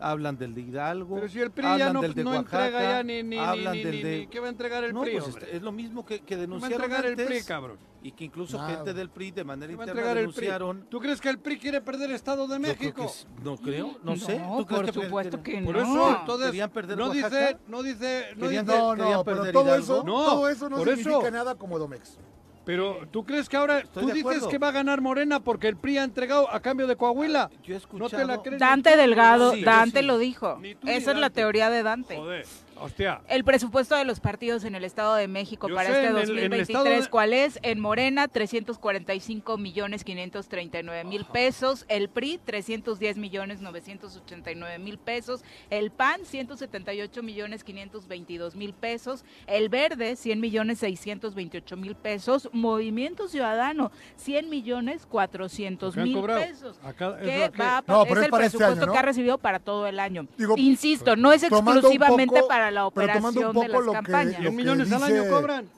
[0.00, 2.66] Hablan del de Hidalgo, Pero si el PRI ya hablan no, del de no Oaxaca,
[2.66, 4.18] entrega ya ni, ni, hablan ni, del ni- de...
[4.18, 6.34] ni- ¿Qué va a entregar el no, PRI, pues es lo mismo que, que ¿Qué
[6.34, 7.78] va a denunciaron entregar el antes, PRI, cabrón?
[8.02, 8.74] y que incluso Nada.
[8.74, 10.46] gente del PRI de manera ¿Qué va a interna entregar el PRI?
[10.46, 10.86] denunciaron.
[10.90, 13.06] ¿Tú crees que el PRI quiere perder Estado de Yo creo México?
[13.36, 14.38] que no creo, no, sé.
[14.40, 15.82] No, ¿Tú crees por que supuesto que Por no.
[15.82, 17.28] eso, entonces, ¿Querían perder no Oaxaca?
[17.38, 19.84] dice, no dice, no ¿Querían dice, No, querían no, pero perder todo Hidalgo?
[19.84, 22.18] eso, No, todo eso no por significa nada como Domex.
[22.64, 24.48] Pero tú crees que ahora Estoy tú dices acuerdo.
[24.48, 27.50] que va a ganar Morena porque el PRI ha entregado a cambio de Coahuila.
[27.62, 28.58] Yo he No te la crees.
[28.58, 30.06] Dante Delgado, Dante sí.
[30.06, 30.58] lo dijo.
[30.86, 32.16] Esa es la teoría de Dante.
[32.16, 32.46] Joder,
[32.80, 33.20] hostia.
[33.28, 36.16] El presupuesto de los partidos en el Estado de México Yo para sé, este en
[36.16, 37.58] el- en el 2023, Estado de- ¿cuál es?
[37.62, 41.84] En Morena, 345 millones 539 mil pesos.
[41.88, 45.42] El PRI, 310 millones 989 mil pesos.
[45.70, 49.24] El PAN, 178 millones 522 mil pesos.
[49.46, 52.48] El Verde, 100 millones 628 mil pesos.
[52.52, 56.40] Movimiento Ciudadano, 100 millones 400 ¿Qué han mil cobrado?
[56.40, 56.78] pesos.
[56.82, 58.92] Acá- es que va a- No, es es el para este presupuesto año, ¿no?
[58.92, 60.26] que ha recibido para todo el año.
[60.36, 63.54] Digo, Insisto, no es tomando un exclusivamente poco- para la pero tomando un operación de
[63.54, 65.68] poco las lo que- lo 100 que millones al año dice- cobran.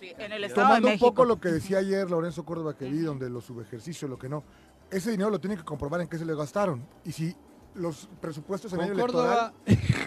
[0.00, 2.86] Sí, en el Estado Tomando de un poco lo que decía ayer Lorenzo Córdoba que
[2.86, 4.42] vi, donde los subejercicios, lo que no.
[4.90, 6.82] Ese dinero lo tienen que comprobar en qué se le gastaron.
[7.04, 7.34] Y si
[7.74, 9.52] los presupuestos en año electoral,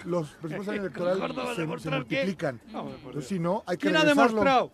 [0.04, 2.60] los presupuestos en año electoral se, multiplican.
[2.72, 4.70] No, Entonces, si no, hay que ¿Quién ha demostrado?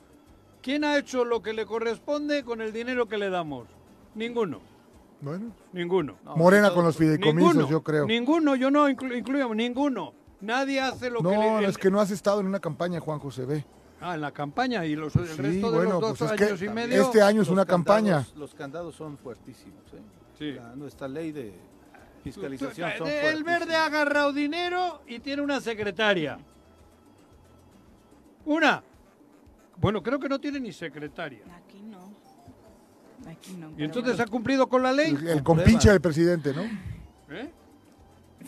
[0.62, 3.68] ¿Quién ha hecho lo que le corresponde con el dinero que le damos?
[4.14, 4.60] Ninguno.
[5.20, 6.16] Bueno, Ninguno.
[6.24, 7.70] No, Morena todo- con los fideicomisos, Ninguno.
[7.70, 8.06] yo creo.
[8.06, 10.14] Ninguno, yo no inclu- incluyo ninguno.
[10.40, 13.18] Nadie hace lo que No, le- es que no has estado en una campaña, Juan
[13.18, 13.64] José B.
[14.00, 16.36] Ah, en la campaña y los, el Sí, resto de bueno, los dos pues es
[16.38, 17.02] que años y medio.
[17.02, 18.14] este año es Los una campaña.
[18.14, 19.84] candados- Los candados son fuertísimos.
[19.92, 20.00] ¿eh?
[20.38, 20.52] Sí.
[20.52, 23.44] La- nuestra ley de Tú- fiscalización tú- son el fuertísimos.
[23.60, 26.38] verde ha agarrado dinero y tiene una secretaria.
[28.46, 28.82] Una.
[29.76, 31.40] Bueno, creo que no tiene ni secretaria.
[31.54, 32.10] Aquí no.
[33.30, 33.70] Aquí no.
[33.76, 34.24] Y entonces bueno.
[34.24, 35.10] ha cumplido con la ley.
[35.14, 36.62] El, el compinche del presidente, ¿no?
[37.34, 37.50] ¿Eh?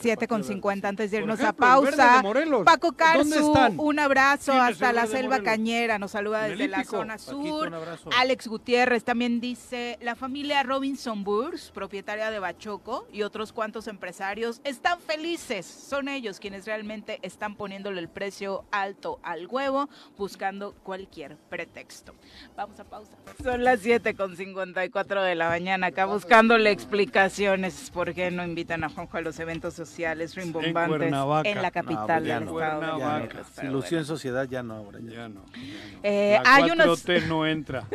[0.02, 2.22] 7 con 50 antes de irnos ejemplo, a pausa.
[2.64, 5.44] Paco ¿Dónde Carzu, un abrazo ¿Quién es hasta la selva Morelos?
[5.44, 5.98] cañera.
[5.98, 7.68] Nos saluda desde la zona Paquito, sur.
[7.68, 8.10] un abrazo.
[8.18, 14.60] Alex Gutiérrez también dice, la familia Robinson Burs, propietaria de Bachoco, y otros cuantos empresarios
[14.64, 15.66] están felices.
[15.66, 19.88] Son ellos quienes realmente están poniéndole el precio alto al huevo,
[20.18, 22.14] buscando cualquier pretexto.
[22.56, 23.12] Vamos a pausa.
[23.42, 28.82] Son las 7 con 54 de la mañana, acá buscándole explicaciones por qué no invitan
[28.84, 31.48] a Juanjo a los eventos sociales rimbombantes Cuernavaca.
[31.48, 32.60] en la No, capital pues ya del no.
[32.60, 32.80] estado.
[32.98, 33.04] de.
[33.04, 34.98] Morelos, Si lució en sociedad ya no ahora.
[35.02, 35.10] ya.
[35.10, 35.44] Ya no.
[35.52, 35.60] ya
[35.92, 36.00] no.
[36.02, 37.86] Eh, la hay unos- 4T no entra.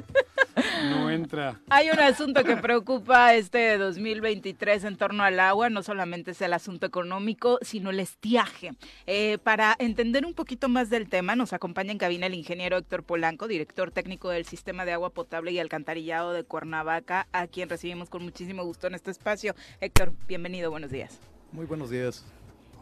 [0.89, 1.60] No entra.
[1.70, 6.52] Hay un asunto que preocupa este 2023 en torno al agua, no solamente es el
[6.54, 8.72] asunto económico, sino el estiaje.
[9.06, 13.04] Eh, para entender un poquito más del tema, nos acompaña en cabina el ingeniero Héctor
[13.04, 18.10] Polanco, director técnico del Sistema de Agua Potable y Alcantarillado de Cuernavaca, a quien recibimos
[18.10, 19.54] con muchísimo gusto en este espacio.
[19.80, 21.20] Héctor, bienvenido, buenos días.
[21.58, 22.24] Muy buenos días.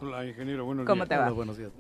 [0.01, 0.65] Hola, ingeniero.
[0.65, 1.07] Buenos ¿Cómo días.
[1.07, 1.21] te va?
[1.27, 1.71] Hola, buenos días.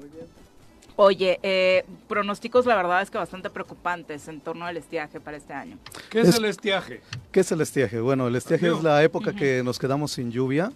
[0.95, 5.51] Oye, eh, pronósticos la verdad es que bastante preocupantes en torno al estiaje para este
[5.51, 5.77] año.
[6.09, 7.01] ¿Qué es, Es- el estiaje?
[7.33, 7.99] ¿Qué es el estiaje?
[7.99, 8.77] Bueno, el estiaje Adiós.
[8.77, 10.71] es la época que nos quedamos sin lluvia.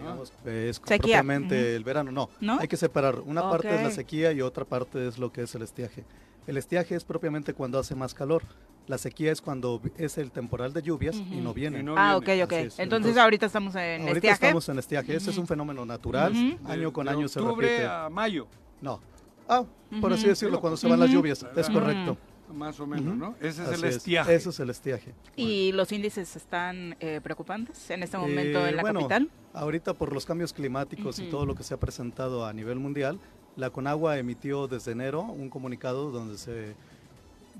[0.00, 0.98] Digamos, es Sequía.
[0.98, 2.10] propiamente el verano.
[2.10, 2.58] No, ¿No?
[2.58, 3.20] hay que separar.
[3.20, 6.02] Una parte es la sequía y otra parte es lo que es el estiaje.
[6.48, 8.42] El estiaje es propiamente cuando hace más calor.
[8.88, 11.80] La sequía es cuando es el temporal de lluvias y no viene.
[11.80, 12.42] Y no ah, viene.
[12.42, 12.52] ok, ok.
[12.52, 12.58] Es.
[12.62, 14.44] Entonces, Entonces, ahorita estamos en Ahorita estiaje.
[14.46, 15.16] estamos en estiaje.
[15.16, 16.32] Ese es un fenómeno natural.
[16.32, 16.68] Ujú.
[16.68, 17.86] Año De- con de año se octubre repite.
[17.86, 18.46] a mayo,
[18.80, 19.00] No.
[19.48, 19.64] Ah,
[20.00, 21.44] por así decirlo, cuando se van las lluvias.
[21.56, 21.78] Es Ujú.
[21.78, 22.16] correcto.
[22.54, 23.16] más o menos.
[23.16, 23.34] ¿no?
[23.40, 24.34] Ese es Así el estiaje.
[24.34, 25.14] Eso es el estiaje.
[25.36, 29.30] ¿Y los índices están eh, preocupantes en este momento Eh, en la bueno, capital?
[29.54, 33.18] Ahorita por los cambios climáticos y todo lo que se ha presentado a nivel mundial,
[33.56, 36.74] la Conagua emitió desde enero un comunicado donde se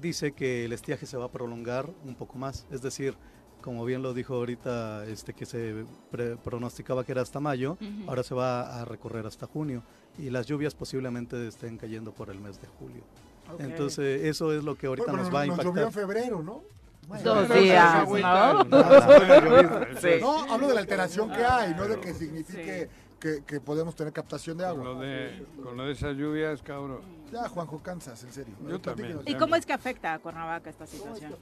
[0.02, 3.14] dice que el estiaje se va a prolongar un poco más, es decir,
[3.62, 8.08] como bien lo dijo ahorita, este que se pre- pronosticaba que era hasta mayo, Ujú.
[8.10, 9.82] ahora se va a recorrer hasta junio
[10.18, 13.02] y las lluvias posiblemente estén cayendo por el mes de julio.
[13.52, 13.60] Ok.
[13.60, 15.92] Entonces eso es lo que ahorita Bueno, nos va a nos llovió en impactar.
[15.92, 16.62] febrero, ¿no?
[17.08, 18.10] Bueno, Dos días, ¿no?
[20.00, 20.08] Sí.
[20.20, 22.88] No, hablo de la alteración que hay, no de que signifique
[23.18, 25.04] que, que podemos tener captación de Con lo agua.
[25.04, 27.00] de, con lo de esas lluvias, cabrón.
[27.32, 28.54] Ya, Juanjo, cansas, en serio.
[28.68, 29.20] Yo también.
[29.26, 31.32] ¿Y cómo es que afecta a Cuernavaca esta situación?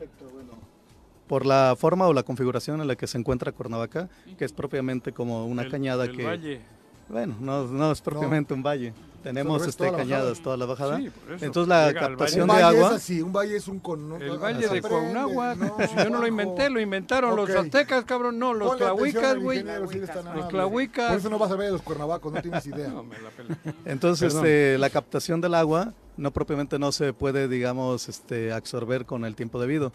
[1.27, 5.13] por la forma o la configuración en la que se encuentra Cuernavaca, que es propiamente
[5.13, 6.61] como una El- cañada el que, valle.
[7.09, 8.93] bueno, no, no es propiamente un valle.
[9.23, 10.97] Tenemos este toda cañadas, toda la bajada.
[10.97, 11.45] Sí, por eso.
[11.45, 14.23] Entonces la captación Un de valle agua, es así, un valle es un con...
[14.23, 15.59] El valle de Cuauhnáhuac.
[15.59, 18.39] no, si yo no lo inventé, lo inventaron los aztecas, cabrón.
[18.39, 19.63] No, los tlahuicas, güey.
[19.63, 21.11] Los tlahuicas.
[21.11, 22.89] Por eso no vas a ver a los cuernavacos, no tienes idea.
[22.89, 23.59] No, me la pela.
[23.85, 29.25] entonces este, la captación del agua no propiamente no se puede, digamos, este, absorber con
[29.25, 29.93] el tiempo debido.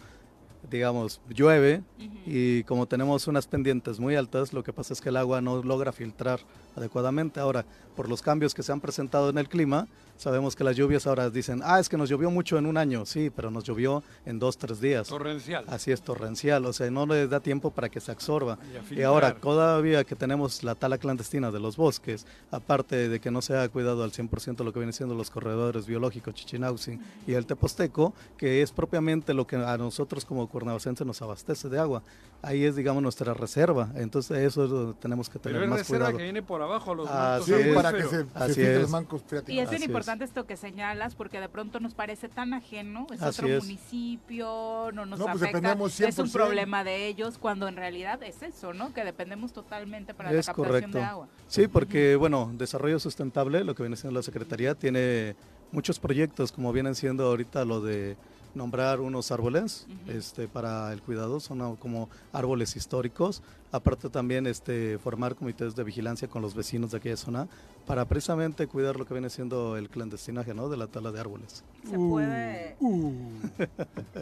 [0.70, 1.82] Digamos, llueve
[2.26, 5.62] y como tenemos unas pendientes muy altas, lo que pasa es que el agua no
[5.62, 6.40] logra filtrar
[6.74, 7.40] adecuadamente.
[7.40, 7.64] Ahora,
[7.94, 11.30] por los cambios que se han presentado en el clima, sabemos que las lluvias ahora
[11.30, 14.38] dicen, ah, es que nos llovió mucho en un año, sí, pero nos llovió en
[14.38, 15.08] dos, tres días.
[15.08, 15.64] Torrencial.
[15.68, 18.58] Así es, torrencial, o sea, no le da tiempo para que se absorba.
[18.90, 23.42] Y ahora, todavía que tenemos la tala clandestina de los bosques, aparte de que no
[23.42, 27.46] se ha cuidado al 100% lo que vienen siendo los corredores biológicos Chichinautzin y el
[27.46, 32.02] Teposteco, que es propiamente lo que a nosotros como cuernavacenses nos abastece de agua.
[32.40, 33.90] Ahí es, digamos, nuestra reserva.
[33.96, 36.16] Entonces, eso es que tenemos que Pero tener es más reserva cuidado.
[36.16, 37.74] que viene por abajo a los Así es.
[37.74, 38.80] para que se, se Así fijen es.
[38.80, 39.88] los mancos Y es bien es.
[39.88, 43.64] importante esto que señalas porque de pronto nos parece tan ajeno, es Así otro es.
[43.64, 46.32] municipio, no nos No, pues afecta, dependemos es un 100%.
[46.32, 48.94] problema de ellos, cuando en realidad es eso, ¿no?
[48.94, 50.98] Que dependemos totalmente para Es la captación correcto.
[50.98, 51.28] de agua.
[51.48, 55.36] Sí, porque, bueno, desarrollo sustentable, lo que viene siendo la Secretaría, tiene
[55.72, 58.16] muchos proyectos, como vienen siendo ahorita lo de
[58.56, 63.42] nombrar unos árboles este, para el cuidado, son como árboles históricos.
[63.72, 67.48] Aparte también este, formar comités de vigilancia con los vecinos de aquella zona
[67.86, 70.68] para precisamente cuidar lo que viene siendo el clandestinaje ¿no?
[70.68, 71.62] de la tala de árboles.
[71.88, 72.76] Se puede...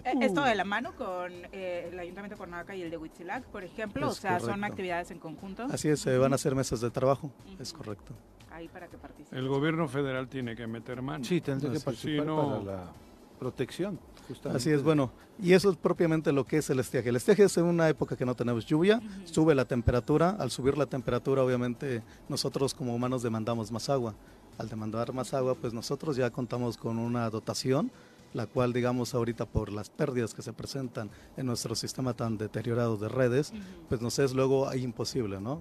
[0.05, 3.45] Eh, Esto de la mano con eh, el Ayuntamiento de Cuernavaca y el de Huitzilac,
[3.45, 5.67] por ejemplo, o sea, son actividades en conjunto.
[5.71, 8.13] Así es, se van a hacer mesas de trabajo, es correcto.
[8.51, 9.39] Ahí para que participen.
[9.39, 11.25] El gobierno federal tiene que meter mano.
[11.25, 12.61] Sí, tendría que participar Sí, no.
[12.61, 12.93] para la
[13.39, 13.99] protección.
[14.29, 15.11] justamente Así es, bueno,
[15.43, 17.09] y eso es propiamente lo que es el estiaje.
[17.09, 20.79] El estiaje es en una época que no tenemos lluvia, sube la temperatura, al subir
[20.79, 24.15] la temperatura obviamente nosotros como humanos demandamos más agua.
[24.57, 27.91] al demandar más agua, pues nosotros ya contamos con una dotación,
[28.35, 32.97] la cual digamos ahorita por las pérdidas que se presentan en nuestro sistema tan deteriorado
[32.97, 33.53] de redes,
[33.89, 35.61] pues nos es luego imposible, ¿no?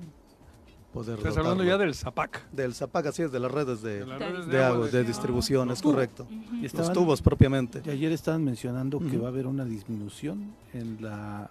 [0.94, 2.52] Poder Estás hablando ya del ZAPAC.
[2.52, 5.04] Del ZAPAC, así es, de las redes de, De las redes de de agua, de
[5.04, 6.28] distribución, es correcto.
[6.30, 7.82] Y Los estaban- tubos propiamente.
[7.84, 11.50] y ayer estaban mencionando que va a haber una disminución en la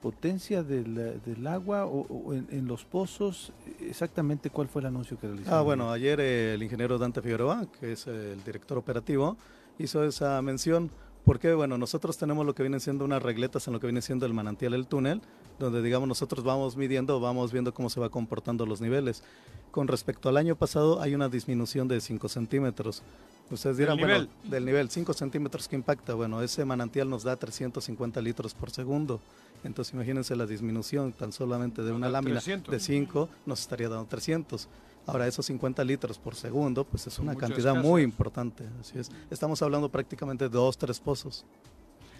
[0.00, 3.52] potencia del, del agua o, o en, en los pozos.
[3.80, 5.58] Exactamente cuál fue el anuncio que realizaron.
[5.60, 9.36] Ah, bueno, ayer eh, el ingeniero Dante Figueroa, que es el director operativo,
[9.78, 10.90] hizo esa mención
[11.24, 14.26] porque, bueno, nosotros tenemos lo que viene siendo unas regletas en lo que viene siendo
[14.26, 15.20] el manantial del túnel,
[15.62, 19.22] donde, digamos, nosotros vamos midiendo, vamos viendo cómo se va comportando los niveles.
[19.70, 23.02] Con respecto al año pasado, hay una disminución de 5 centímetros.
[23.50, 26.14] Ustedes dirán, Del bueno, del nivel, 5 centímetros que impacta.
[26.14, 29.20] Bueno, ese manantial nos da 350 litros por segundo.
[29.64, 32.72] Entonces, imagínense la disminución tan solamente de Nos una lámina 300.
[32.72, 34.68] de 5, nos estaría dando 300.
[35.06, 37.84] Ahora, esos 50 litros por segundo, pues es Son una cantidad casas.
[37.84, 38.64] muy importante.
[38.80, 39.10] Así es.
[39.30, 41.44] Estamos hablando prácticamente de dos, tres pozos.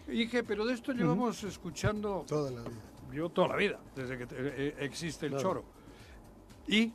[0.07, 2.73] Dije, pero de esto llevamos escuchando Toda la vida.
[3.13, 5.49] Yo toda la vida, desde que te- eh, existe el Claro.
[5.49, 5.65] choro.
[6.67, 6.93] ¿Y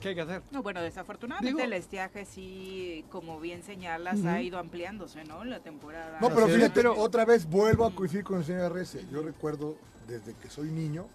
[0.00, 0.42] qué hay que hacer?
[0.50, 5.44] No, bueno, desafortunadamente Digo- el estiaje sí, como bien señalas, ha ido ampliándose, ¿no?
[5.44, 6.18] La temporada.
[6.20, 9.04] No, pero fíjate, Pero- otra vez vuelvo a coincidir con el señor Arrece.
[9.10, 9.76] Yo recuerdo
[10.06, 11.06] desde que soy niño,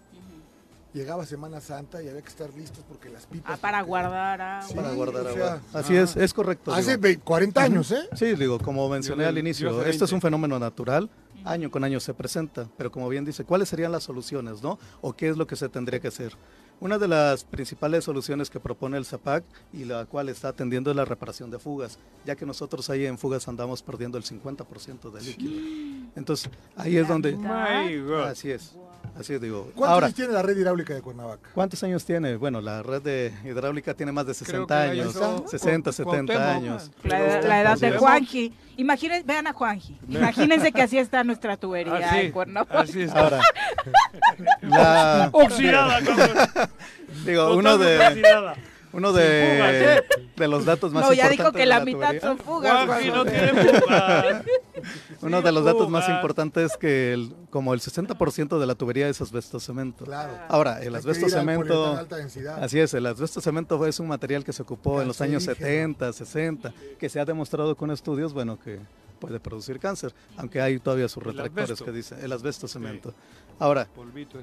[0.92, 3.54] llegaba Semana Santa y había que estar listos porque las pipas.
[3.54, 4.68] Ah, para guardar agua.
[4.68, 5.60] Sí, para guardar o agua.
[5.72, 6.72] sea, Así es, es correcto.
[6.72, 7.02] Hace digo.
[7.02, 8.08] ve- 40 años, ¿eh?
[8.14, 10.14] Sí, digo, como mencioné Yo al inicio, esto es 20.
[10.14, 11.10] un fenómeno natural,
[11.44, 14.78] año con año se presenta, pero como bien dice, ¿cuáles serían las soluciones, no?
[15.00, 16.36] ¿O qué es lo que se tendría que hacer?
[16.80, 20.96] Una de las principales soluciones que propone el ZAPAC y la cual está atendiendo es
[20.96, 25.24] la reparación de fugas, ya que nosotros ahí en fugas andamos perdiendo el 50% del
[25.24, 26.10] líquido.
[26.16, 27.36] Entonces, ahí es donde...
[28.26, 28.76] Así es,
[29.18, 29.64] así es, digo.
[29.74, 31.50] ¿Cuántos Ahora, años tiene la red hidráulica de Cuernavaca?
[31.54, 32.36] ¿Cuántos años tiene?
[32.36, 35.90] Bueno, la red de hidráulica tiene más de Creo 60 que la años, hizo 60,
[35.90, 36.40] Cu- 70 Cuauhtémoc.
[36.56, 36.90] años.
[37.04, 37.92] La, la edad de.
[37.98, 38.52] Juanji.
[38.76, 39.96] Imagínense, vean a Juanji.
[40.08, 42.80] Imagínense que así está nuestra tubería Así, en Cuernavaca.
[42.80, 43.12] así es.
[43.14, 43.40] Ahora,
[44.62, 46.70] la, Oxidada, cabrón.
[47.24, 48.54] digo, uno Totalmente de, oxidada.
[48.92, 50.04] uno de, fugas, ¿eh?
[50.36, 52.86] de los datos más No, ya importantes dijo que de la mitad tubería, son fugas.
[52.86, 53.18] Juanji Juan.
[53.18, 54.24] no tiene fugas.
[55.24, 59.08] Uno de los datos más importantes es que el- como el 60% de la tubería
[59.08, 60.04] es asbesto cemento.
[60.04, 60.32] Claro.
[60.48, 62.62] Ahora, el asbesto cemento, de alta densidad.
[62.62, 65.94] así es, el asbesto cemento es un material que se ocupó en los años Cancerígeno.
[65.94, 68.78] 70, 60, que se ha demostrado con estudios, bueno, que
[69.18, 73.14] puede producir cáncer, aunque hay todavía sus retractores que dicen el asbesto cemento.
[73.58, 73.88] Ahora.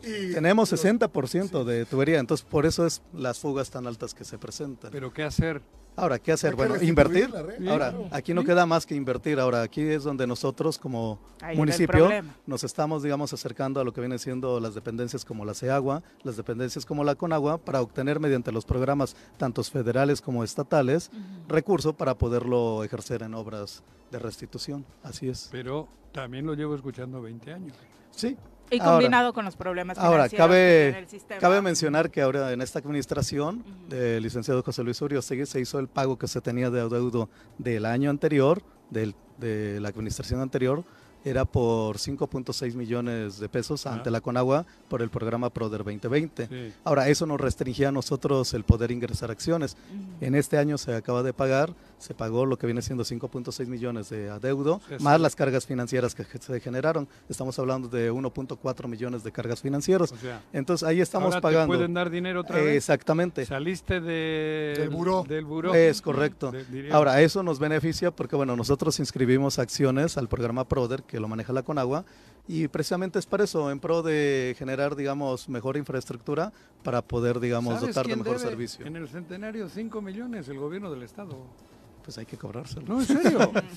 [0.04, 4.24] Y tenemos los- 60% de tubería, entonces por eso es las fugas tan altas que
[4.24, 4.92] se presentan.
[4.92, 5.62] Pero ¿qué hacer?
[5.98, 6.56] Ahora, ¿qué hacer?
[6.56, 7.30] Bueno, invertir.
[7.30, 8.08] red, Ahora, claro.
[8.12, 9.42] aquí no queda más que invertir.
[9.42, 12.10] Ahora, aquí es donde nosotros como Ahí municipio
[12.48, 16.38] nos estamos, digamos, acercando a lo que vienen siendo las dependencias como la CEAGUA, las
[16.38, 21.12] dependencias como la CONAGUA, para obtener mediante los programas tantos federales como estatales
[21.50, 24.86] recursos para poderlo ejercer en obras de restitución.
[25.04, 25.50] Así es.
[25.52, 27.76] Pero también lo llevo escuchando 20 años.
[28.12, 28.38] Sí.
[28.72, 31.40] Y Ahora- combinado con los problemas Ahora, cabe, el sistema.
[31.42, 35.90] cabe mencionar que ahora en esta administración del licenciado José Luis Uriostegui se hizo el
[35.90, 40.86] pago que se tenía de adeudo del año anterior, del- de la administración anterior,
[41.24, 43.94] era por 5.6 millones de pesos Ah.
[43.94, 46.48] ante la Conagua por el programa PRODER 2020.
[46.48, 46.74] Sí.
[46.84, 49.78] Ahora, eso nos restringía a nosotros el poder ingresar acciones.
[50.20, 54.10] En este año se acaba de pagar, se pagó lo que viene siendo 5.6 millones
[54.10, 55.04] de adeudo, Sí, sí.
[55.04, 57.08] más las cargas financieras que se generaron.
[57.30, 60.12] Estamos hablando de 1.4 millones de cargas financieras.
[60.12, 61.74] O sea, Entonces ahí estamos ahora pagando.
[61.74, 62.76] te pueden dar dinero otra vez.
[62.78, 63.46] Exactamente.
[63.46, 65.24] Saliste de, Del buró.
[65.28, 65.74] Del buró.
[65.74, 66.52] Es correcto.
[66.52, 66.90] De-.
[66.92, 71.52] Ahora, eso nos beneficia porque, bueno, nosotros inscribimos acciones al programa PRODER, que lo maneja
[71.52, 72.06] la Conagua,
[72.48, 76.54] y precisamente es para eso, en pro de generar, digamos, mejor infraestructura
[76.84, 78.50] para poder, digamos, ¿Sabes dotar de mejor debe?
[78.50, 78.86] servicio.
[78.86, 81.38] En el centenario 5 millones el gobierno del estado.
[82.04, 82.86] Pues hay que cobrárselo.
[82.88, 83.06] No, en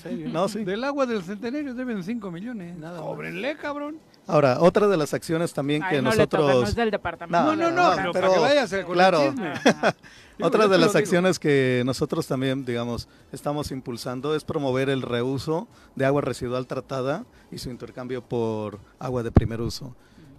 [0.01, 0.29] serio.
[0.31, 0.63] No, sí.
[0.63, 2.77] Del agua del centenario deben 5 millones.
[2.77, 3.07] Nada más.
[3.07, 3.97] Cóbrenle, cabrón.
[4.27, 6.69] Ahora, otra de las acciones también Ay, que no le toca, no nosotros...
[6.69, 7.43] es del departamento.
[7.43, 9.33] No, No, no, no, no, pero, pero- claro.
[10.41, 16.05] Otra de las acciones que nosotros también, digamos, estamos impulsando es promover el reuso de
[16.05, 19.95] agua residual tratada y su intercambio por agua de primer uso.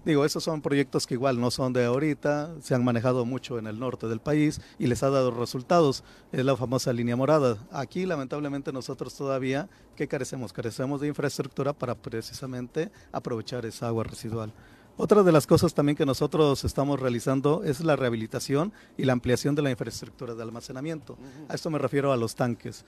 [0.07, 3.66] Digo, esos son proyectos que igual no son de ahorita, se han manejado mucho en
[3.66, 6.04] el norte del país y les ha dado resultados.
[6.30, 7.59] Es la famosa línea morada.
[7.72, 10.52] Aquí, lamentablemente, nosotros todavía, ¿qué carecemos?
[10.52, 14.52] Carecemos de infraestructura para precisamente aprovechar esa agua residual.
[14.96, 19.57] Otra de las cosas también que nosotros estamos realizando es la rehabilitación y la ampliación
[19.57, 21.18] de la infraestructura de almacenamiento.
[21.48, 22.84] A esto me refiero a los tanques.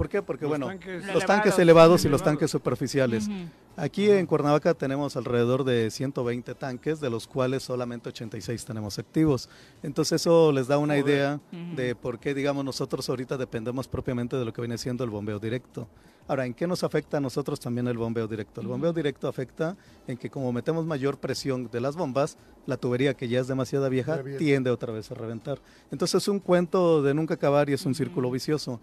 [0.00, 0.22] ¿Por qué?
[0.22, 1.58] Porque, Los bueno, tanques los tanques elevados.
[1.58, 2.22] elevados y los Elevados.
[2.24, 3.28] tanques superficiales.
[3.76, 9.50] Aquí en Cuernavaca tenemos alrededor de 120 tanques, de los cuales solamente 86 tenemos activos.
[9.82, 11.06] Entonces eso les da una Joder.
[11.06, 11.40] idea
[11.76, 15.38] de por qué, digamos, nosotros ahorita dependemos propiamente de lo que viene siendo el bombeo
[15.38, 15.86] directo.
[16.28, 18.62] Ahora, ¿en qué nos afecta a nosotros también el bombeo directo?
[18.62, 19.76] El bombeo directo afecta
[20.06, 23.90] en que como metemos mayor presión de las bombas, la tubería que ya es demasiado
[23.90, 25.58] vieja tiende otra vez a reventar.
[25.90, 28.80] Entonces es un cuento de nunca acabar y es un círculo vicioso.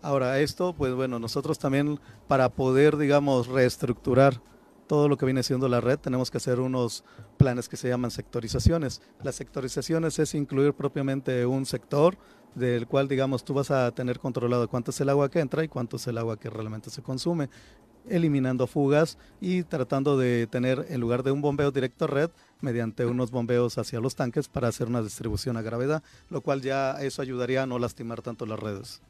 [0.00, 4.40] Ahora, esto, pues bueno, nosotros también para poder, digamos, reestructurar
[4.86, 7.04] todo lo que viene siendo la red, tenemos que hacer unos
[7.36, 9.02] planes que se llaman sectorizaciones.
[9.22, 12.16] Las sectorizaciones es incluir propiamente un sector
[12.54, 15.68] del cual, digamos, tú vas a tener controlado cuánto es el agua que entra y
[15.68, 17.50] cuánto es el agua que realmente se consume,
[18.08, 22.30] eliminando fugas y tratando de tener, en lugar de un bombeo directo a red,
[22.60, 26.92] mediante unos bombeos hacia los tanques para hacer una distribución a gravedad, lo cual ya
[26.92, 29.02] eso ayudaría a no lastimar tanto las redes.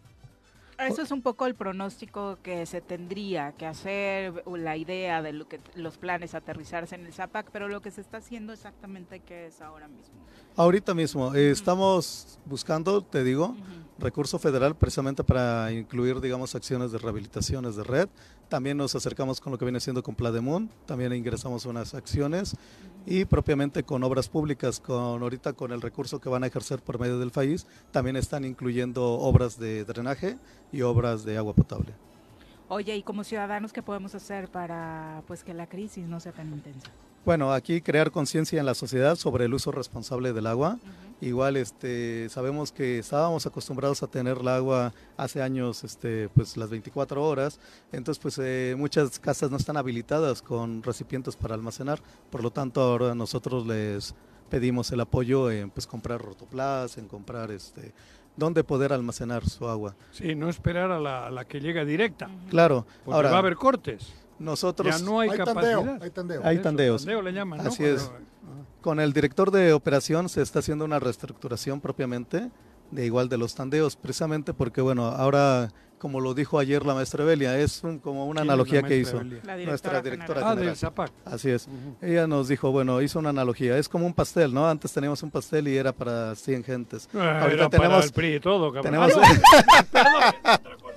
[0.79, 5.33] Eso es un poco el pronóstico que se tendría que hacer, o la idea de
[5.33, 9.19] lo que los planes aterrizarse en el ZAPAC, pero lo que se está haciendo exactamente
[9.21, 10.15] qué es ahora mismo.
[10.57, 13.57] Ahorita mismo eh, estamos buscando, te digo,
[13.99, 18.09] recurso federal precisamente para incluir, digamos, acciones de rehabilitaciones de red.
[18.49, 22.57] También nos acercamos con lo que viene siendo con Plademun, también ingresamos unas acciones
[23.07, 26.99] y propiamente con obras públicas, con ahorita con el recurso que van a ejercer por
[26.99, 30.39] medio del país, también están incluyendo obras de drenaje
[30.73, 31.93] y obras de agua potable.
[32.69, 36.49] Oye, y como ciudadanos, ¿qué podemos hacer para pues que la crisis no sea tan
[36.53, 36.91] intensa?
[37.25, 40.79] Bueno, aquí crear conciencia en la sociedad sobre el uso responsable del agua.
[41.21, 46.71] Igual este sabemos que estábamos acostumbrados a tener el agua hace años este pues las
[46.71, 47.59] 24 horas,
[47.91, 52.01] entonces pues eh, muchas casas no están habilitadas con recipientes para almacenar,
[52.31, 54.15] por lo tanto ahora nosotros les
[54.49, 57.93] pedimos el apoyo en pues comprar rotoplas, en comprar este
[58.37, 59.97] dónde poder almacenar su agua.
[60.13, 63.41] Sí, no esperar a la, a la que llega directa, Claro, porque ahora va a
[63.41, 64.15] haber cortes.
[64.39, 65.77] Nosotros Ya no hay, Hay capacidad.
[65.77, 66.41] tandeo, hay tandeo.
[66.45, 67.03] Hay tandeos.
[67.03, 67.69] Tandeo le llaman, ¿no?
[67.69, 68.11] Así es.
[68.81, 72.51] Con el director de operación se está haciendo una reestructuración propiamente
[72.91, 75.69] de igual de los tandeos, precisamente porque, bueno, ahora,
[75.99, 78.83] como lo dijo ayer la maestra Belia, es un- como una ¿Quién es la analogía
[78.85, 79.21] que hizo.
[79.45, 80.67] La Nuestra directora Ah, general.
[80.69, 81.11] del Zapac.
[81.27, 81.69] Así es.
[82.01, 84.67] Ella nos dijo, bueno, hizo una analogía, es como un pastel, ¿no?
[84.69, 87.09] Antes teníamos un pastel y era para 100 gentes.
[87.15, 88.85] Ah, Ahorita era para tenemos- el PRI y todo, cabrón.
[88.85, 89.13] Tenemos,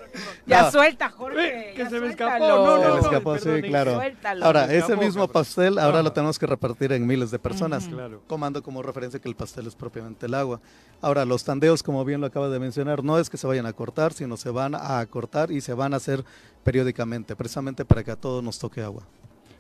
[0.45, 0.72] Ya No.
[0.72, 1.74] suelta, Jorge.
[1.76, 2.09] Que ya se me suéltalo.
[2.09, 3.95] escapó, no, Se no, le no, escapó, sí, perdón, claro.
[3.95, 4.45] Suéltalo.
[4.45, 5.34] Ahora, Se ese escapó, mismo cabrón.
[5.34, 6.03] pastel ahora Ah.
[6.03, 7.95] lo tenemos que repartir en miles de personas, Ujú.
[7.95, 8.22] Claro.
[8.28, 10.59] tomando como referencia que el pastel es propiamente el agua.
[11.01, 13.74] Ahora, los tandeos, como bien lo acaba de mencionar, no es que se vayan a
[13.74, 16.24] cortar, sino se van a cortar y se van a hacer
[16.63, 19.03] periódicamente, precisamente para que a todos nos toque agua.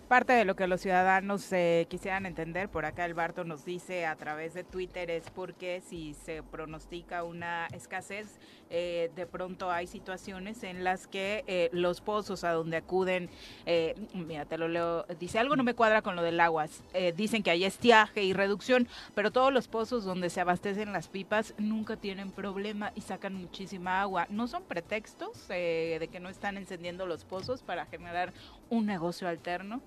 [0.07, 4.05] Parte de lo que los ciudadanos eh, quisieran entender, por acá el Barto nos dice
[4.05, 8.27] a través de Twitter, es porque si se pronostica una escasez,
[8.71, 13.29] eh, de pronto hay situaciones en las que eh, los pozos a donde acuden,
[13.65, 17.13] eh, mira, te lo leo, dice algo no me cuadra con lo del agua, eh,
[17.15, 21.53] dicen que hay estiaje y reducción, pero todos los pozos donde se abastecen las pipas
[21.57, 24.27] nunca tienen problema y sacan muchísima agua.
[24.29, 28.33] ¿No son pretextos eh, de que no están encendiendo los pozos para generar
[28.69, 29.81] un negocio alterno?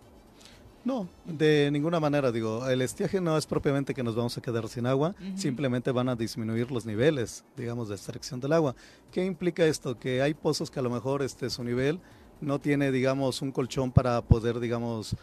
[0.84, 4.68] No, de ninguna manera, digo, el estiaje no es propiamente que nos vamos a quedar
[4.68, 8.76] sin agua, simplemente van a disminuir los niveles, digamos, de extracción del agua.
[9.10, 9.98] ¿Qué implica esto?
[9.98, 12.00] Que hay pozos que a lo mejor este, su nivel
[12.42, 15.16] no tiene, digamos, un colchón para poder, digamos,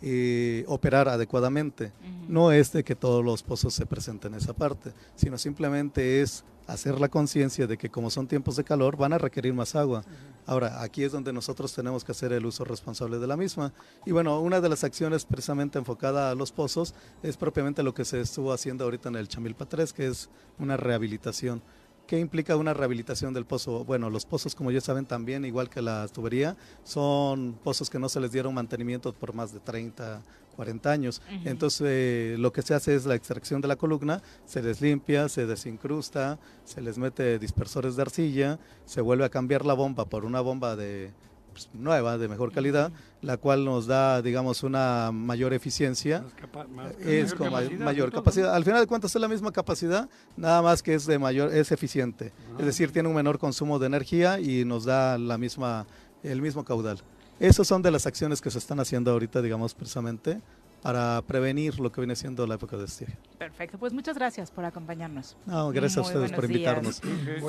[0.00, 1.92] eh, operar adecuadamente.
[2.26, 6.42] No es de que todos los pozos se presenten en esa parte, sino simplemente es
[6.66, 10.04] hacer la conciencia de que como son tiempos de calor van a requerir más agua.
[10.46, 13.72] Ahora, aquí es donde nosotros tenemos que hacer el uso responsable de la misma.
[14.04, 18.04] Y bueno, una de las acciones precisamente enfocada a los pozos es propiamente lo que
[18.04, 21.62] se estuvo haciendo ahorita en el Chamilpa 3, que es una rehabilitación.
[22.12, 23.86] ¿Qué implica una rehabilitación del pozo?
[23.86, 28.10] Bueno, los pozos, como ya saben también, igual que la tubería, son pozos que no
[28.10, 30.20] se les dieron mantenimiento por más de 30,
[30.54, 31.22] 40 años.
[31.46, 35.30] Entonces, eh, lo que se hace es la extracción de la columna, se les limpia,
[35.30, 40.26] se desincrusta, se les mete dispersores de arcilla, se vuelve a cambiar la bomba por
[40.26, 41.12] una bomba de
[41.52, 42.90] pues, nueva, de mejor calidad,
[43.20, 47.58] la cual nos da, digamos, una mayor eficiencia Más capa- más- es mayor con ma-
[47.60, 48.54] capacidad mayor capacidad.
[48.54, 51.70] Al final de cuentas es la misma capacidad, nada más que es de mayor, es
[51.72, 52.32] eficiente.
[52.58, 55.86] Es decir, tiene un menor consumo de energía y nos da la misma,
[56.22, 56.98] el mismo caudal.
[57.40, 60.40] Esas son de las acciones que se están haciendo ahorita, digamos, precisamente
[60.82, 63.16] para prevenir lo que viene siendo la época de estiaje.
[63.38, 65.36] Perfecto, pues muchas gracias por acompañarnos.
[65.46, 67.00] No, gracias a ustedes por invitarnos.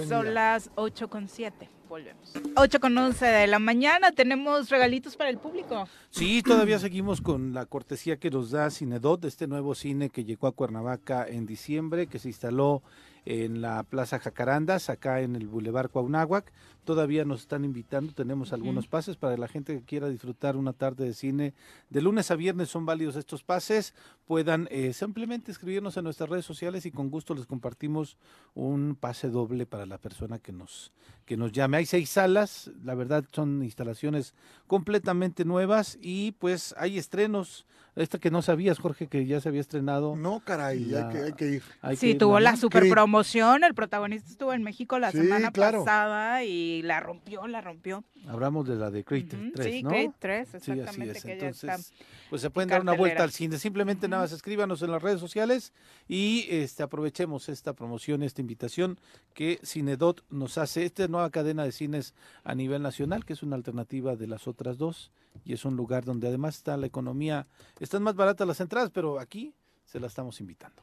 [0.08, 2.34] Son las 8 con 7, volvemos.
[2.56, 5.88] 8 con 11 de la mañana, tenemos regalitos para el público.
[6.12, 10.48] Sí, todavía seguimos con la cortesía que nos da Cinedot, este nuevo cine que llegó
[10.48, 12.84] a Cuernavaca en diciembre, que se instaló
[13.26, 16.52] en la Plaza Jacarandas, acá en el Boulevard Cuauhnáhuac.
[16.86, 21.06] Todavía nos están invitando, tenemos algunos pases para la gente que quiera disfrutar una tarde
[21.06, 21.54] de cine.
[21.90, 23.94] De lunes a viernes son válidos estos pases.
[24.26, 28.18] Puedan eh, simplemente escribirnos en nuestras redes sociales y con gusto les compartimos
[28.54, 30.92] un pase doble para la persona que nos,
[31.26, 31.78] que nos llame.
[31.78, 34.34] Hay seis salas, la verdad son instalaciones
[34.68, 37.66] completamente nuevas y pues hay estrenos.
[37.96, 40.16] Esta que no sabías, Jorge, que ya se había estrenado.
[40.16, 41.64] No, caray, La- hay, que, hay que ir.
[41.84, 42.58] Hay Sí, que- tuvo la ¿no?
[42.58, 43.64] super promoción.
[43.64, 45.86] El protagonista estuvo en México la Sí, semana claro.
[45.86, 48.04] pasada y la rompió, la rompió.
[48.28, 49.90] Hablamos de la de Creed Ujú, 3, sí, ¿no?
[49.90, 51.24] Creed 3, Sí, así exactamente, es.
[51.24, 51.94] que ya está Entonces,
[52.30, 53.58] pues se pueden en dar una vuelta al cine.
[53.58, 55.74] Simplemente nada más escríbanos en las redes sociales
[56.08, 59.00] y este aprovechemos esta promoción, esta invitación
[59.34, 60.86] que Cinedot nos hace.
[60.86, 62.14] Esta nueva cadena de cines
[62.44, 65.12] a nivel nacional, que es una alternativa de las otras dos
[65.46, 67.48] y es un lugar donde además está la economía.
[67.80, 69.54] Están más baratas las entradas, pero aquí
[69.86, 70.82] se la estamos invitando.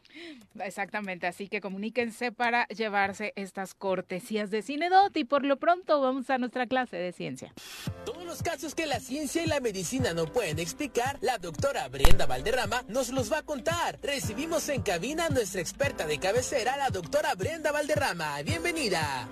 [0.61, 6.31] Exactamente, así que comuníquense para llevarse estas cortesías de Cinedot y por lo pronto vamos
[6.31, 7.53] a nuestra clase de ciencia.
[8.05, 12.27] Todos los casos que la ciencia y la medicina no pueden explicar, la doctora Brenda
[12.27, 13.99] Valderrama nos los va a contar.
[14.03, 18.43] Recibimos en cabina a nuestra experta de cabecera, la doctora Brenda Valderrama.
[18.43, 19.29] Bienvenida.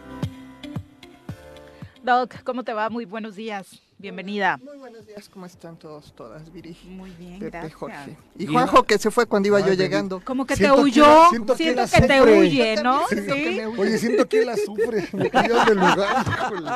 [2.03, 2.91] Doc, ¿cómo te va?
[2.91, 3.88] Muy buenos días.
[4.01, 4.59] Bienvenida.
[4.63, 6.77] Muy buenos días, ¿cómo están todos, todas, Viri?
[6.85, 7.75] Muy bien, Pepe, gracias.
[7.75, 8.17] Jorge.
[8.39, 8.47] Y.
[8.47, 10.21] Juanjo, que se fue cuando iba Ay, yo llegando.
[10.25, 13.01] Como que Siento te que huyó, la- siento que siento que te huye, ¿no?
[13.09, 13.27] que Sí.
[13.57, 13.81] me huye.
[13.81, 15.09] Oye, siento que la sufre.
[15.13, 16.71] Me cambias de lugar, híjole.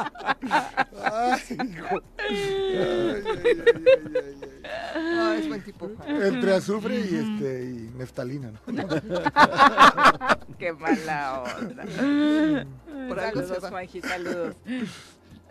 [1.05, 2.03] Ay, hijo.
[2.19, 5.15] Ay, ay, ay, ay, ay, ay.
[5.15, 6.23] No, es buen tipo, Juan.
[6.23, 8.61] Entre azufre y, este, y neftalina, ¿no?
[10.59, 11.85] Qué mala onda.
[13.09, 13.69] Por saludos.
[13.71, 14.57] Juanji, saludos.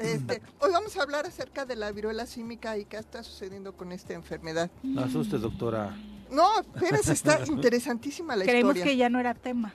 [0.02, 3.91] Este, hoy vamos a hablar acerca de la viruela símica y qué está sucediendo con
[3.91, 4.70] esta enfermedad.
[4.84, 5.95] No asustes, doctora.
[6.30, 8.84] No, espérense, está interesantísima la Creemos historia.
[8.93, 9.74] que ya no era tema.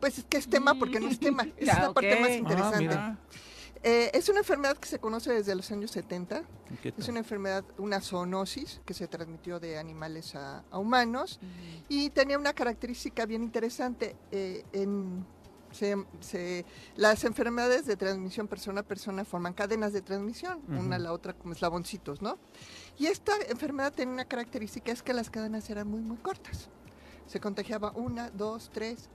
[0.00, 1.42] Pues es que es tema porque no es tema.
[1.56, 2.20] Esa es Ah, la parte ok.
[2.20, 2.98] más Ah, interesante.
[3.82, 6.42] Eh, es una enfermedad que se conoce desde los años 70.
[6.82, 11.38] ¿Qué Es una enfermedad, una zoonosis que se transmitió de animales a, a humanos
[11.88, 14.16] y tenía una característica bien interesante.
[14.32, 15.24] eh, en,
[15.76, 16.64] se- se-
[16.96, 21.32] las enfermedades de transmisión persona a persona forman cadenas de transmisión, una a la otra
[21.34, 22.38] como eslaboncitos, ¿no?
[22.98, 26.68] Y esta enfermedad tiene una característica, es que las cadenas eran muy, muy cortas.
[27.26, 29.08] Se contagiaba una, dos, tres,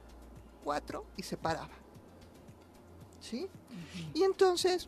[0.63, 1.69] cuatro y se paraba.
[3.19, 3.47] ¿Sí?
[4.13, 4.87] Y entonces,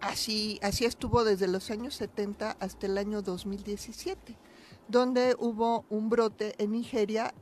[0.00, 4.36] así, así estuvo desde los años 70 hasta el año 2017,
[4.88, 7.34] donde hubo un brote en Nigeria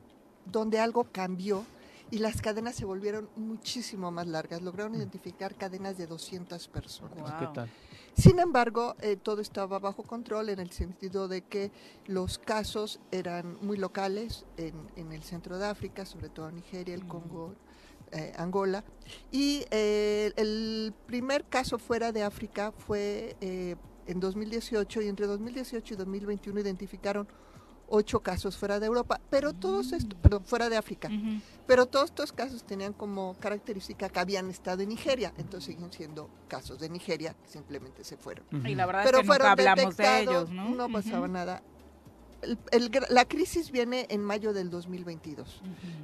[0.45, 1.65] donde algo cambió
[2.11, 4.61] y las cadenas se volvieron muchísimo más largas.
[4.61, 7.17] Lograron identificar cadenas de 200 personas.
[7.19, 7.39] Wow.
[7.39, 7.69] ¿Qué tal?
[8.15, 11.71] Sin embargo, eh, todo estaba bajo control en el sentido de que
[12.07, 17.07] los casos eran muy locales en, en el centro de África, sobre todo Nigeria, el
[17.07, 17.53] Congo,
[18.11, 18.85] eh, Angola.
[19.31, 25.93] Y eh, el primer caso fuera de África fue eh, en 2018 y entre 2018
[25.93, 27.27] y 2021 identificaron
[27.89, 31.09] ocho casos fuera de Europa, pero todos estos, perdón, fuera de África.
[31.65, 36.29] Pero todos estos casos tenían como característica que habían estado en Nigeria, entonces siguen siendo
[36.47, 38.45] casos de Nigeria que simplemente se fueron.
[38.65, 40.89] Y la verdad Pero es que nunca fueron hablamos de detectados, ellos, ¿no?
[40.91, 41.31] pasaba Ujú.
[41.33, 41.61] nada.
[42.43, 45.61] El- el gra- la crisis viene en mayo del 2022,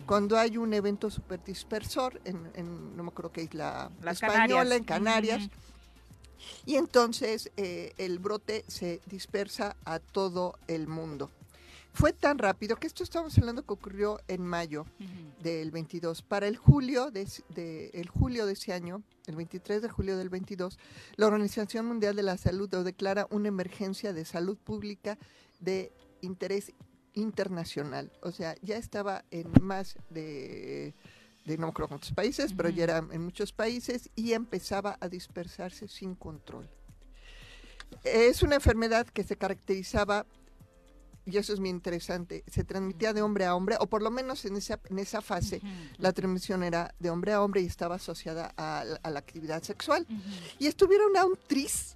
[0.08, 4.40] cuando hay un evento super dispersor en, en, no me acuerdo qué isla Las española,
[4.48, 4.78] Canarias.
[4.80, 5.50] en Canarias,
[6.66, 11.30] y entonces eh, el brote se dispersa a todo el mundo.
[11.94, 14.86] Fue tan rápido que esto estamos hablando que ocurrió en mayo
[15.44, 16.24] del 22.
[16.24, 20.18] Para el julio de, ese- de- el julio de ese año, el 23 de julio
[20.18, 20.80] del 22,
[21.18, 25.20] la Organización Mundial de la Salud lo declara una emergencia de salud pública
[25.60, 25.92] de
[26.22, 26.72] interés
[27.14, 28.12] internacional.
[28.24, 30.96] O sea, ya estaba en más de,
[31.46, 35.10] de no me acuerdo cuántos países, pero ya era en muchos países y empezaba a
[35.10, 36.68] dispersarse sin control.
[38.04, 40.26] Es una enfermedad que se caracterizaba
[41.26, 44.44] y eso es muy interesante, se transmitía de hombre a hombre, o por lo menos
[44.46, 45.62] en esa, en esa fase,
[45.98, 49.64] la transmisión era de hombre a hombre y estaba asociada a, la- a la actividad
[49.64, 50.06] sexual.
[50.60, 51.96] Y estuvieron a un tris,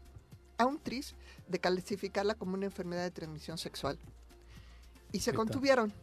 [0.57, 1.13] a un tris
[1.47, 3.99] de clasificarla como una enfermedad de transmisión sexual.
[5.11, 5.93] Y se contuvieron,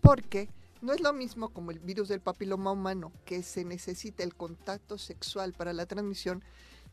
[0.00, 0.48] porque
[0.80, 4.98] no es lo mismo como el virus del papiloma humano, que se necesita el contacto
[4.98, 6.42] sexual para la transmisión,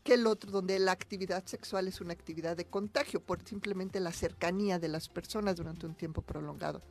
[0.02, 4.12] que el otro donde la actividad sexual es una actividad de contagio por simplemente la
[4.12, 6.82] cercanía de las personas durante un tiempo prolongado.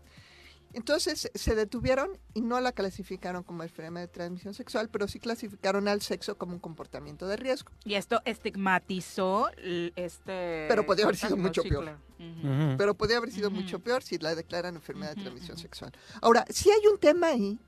[0.73, 5.87] Entonces se detuvieron y no la clasificaron como enfermedad de transmisión sexual, pero sí clasificaron
[5.87, 7.71] al sexo como un comportamiento de riesgo.
[7.83, 9.49] Y esto estigmatizó
[9.95, 10.67] este.
[10.69, 11.97] Pero podía haber sido mucho sí, peor.
[12.19, 12.47] Ujú.
[12.47, 12.77] Ujú.
[12.77, 13.57] Pero podría haber sido Ujú.
[13.57, 15.61] mucho peor si la declaran enfermedad de transmisión ujú.
[15.61, 15.91] sexual.
[16.21, 17.59] Ahora, si hay un tema ahí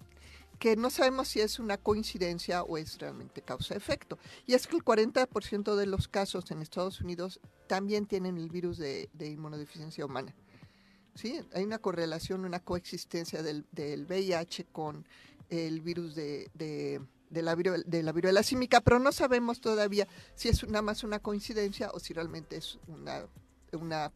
[0.59, 4.17] que no sabemos si es una coincidencia o es realmente causa-efecto.
[4.45, 8.77] Y es que el 40% de los casos en Estados Unidos también tienen el virus
[8.77, 10.33] de, de inmunodeficiencia humana.
[11.15, 11.39] ¿Sí?
[11.53, 15.05] Hay una correlación, una coexistencia del, del VIH con
[15.49, 20.07] el virus de, de, de la, viruela, de la viruela símica, pero no sabemos todavía
[20.33, 23.27] si es nada más una coincidencia o si realmente es una,
[23.73, 24.11] una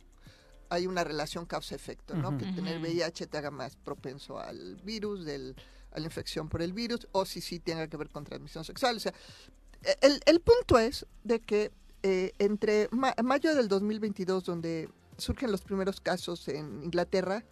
[0.69, 2.38] hay una relación causa-efecto, ¿no?
[2.38, 2.79] Que tener.
[2.79, 5.55] VIH te haga más propenso al virus, del,
[5.97, 8.95] a la infección por el virus, o si sí tenga que ver con transmisión sexual.
[8.97, 9.13] O sea,
[9.83, 11.71] e, el, el punto es de que
[12.03, 17.43] eh, entre ma- mayo del 2022, donde surgen los primeros casos en Inglaterra,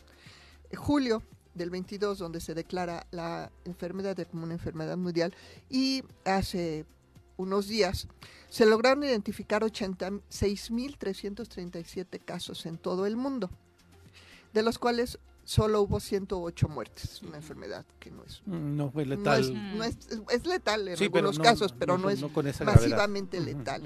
[0.69, 1.23] eh, julio
[1.55, 5.35] del 22, donde se declara la enfermedad como una enfermedad mundial,
[5.69, 6.85] y hace
[7.37, 8.07] unos días
[8.49, 13.49] se lograron identificar 86.337 casos en todo el mundo,
[14.53, 19.05] de los cuales solo hubo 108 muertes, una enfermedad que no es Mm, No fue
[19.05, 19.39] no letal.
[19.41, 19.97] es, no es,
[20.31, 22.65] es letal en Sí, algunos no- casos, pero no- no, es gravedad.
[22.65, 23.83] masivamente letal.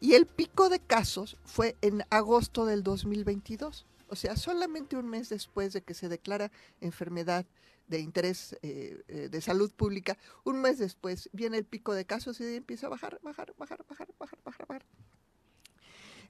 [0.00, 5.28] Y el pico de casos fue en agosto del 2022, o sea, solamente un mes
[5.30, 6.50] después de que se declara
[6.80, 7.46] enfermedad
[7.88, 12.40] de interés eh, eh, de salud pública, un mes después viene el pico de casos
[12.40, 14.86] y empieza a bajar, bajar, bajar, bajar, bajar, bajar, bajar.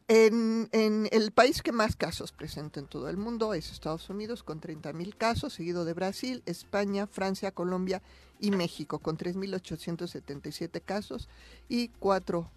[0.09, 0.69] En,
[1.11, 5.17] el país que más casos presenta en todo el mundo es Estados Unidos con 30.000
[5.17, 8.03] casos, seguido de Brasil, España, Francia, Colombia
[8.39, 11.29] y México con 3.877 casos
[11.69, 12.49] y 4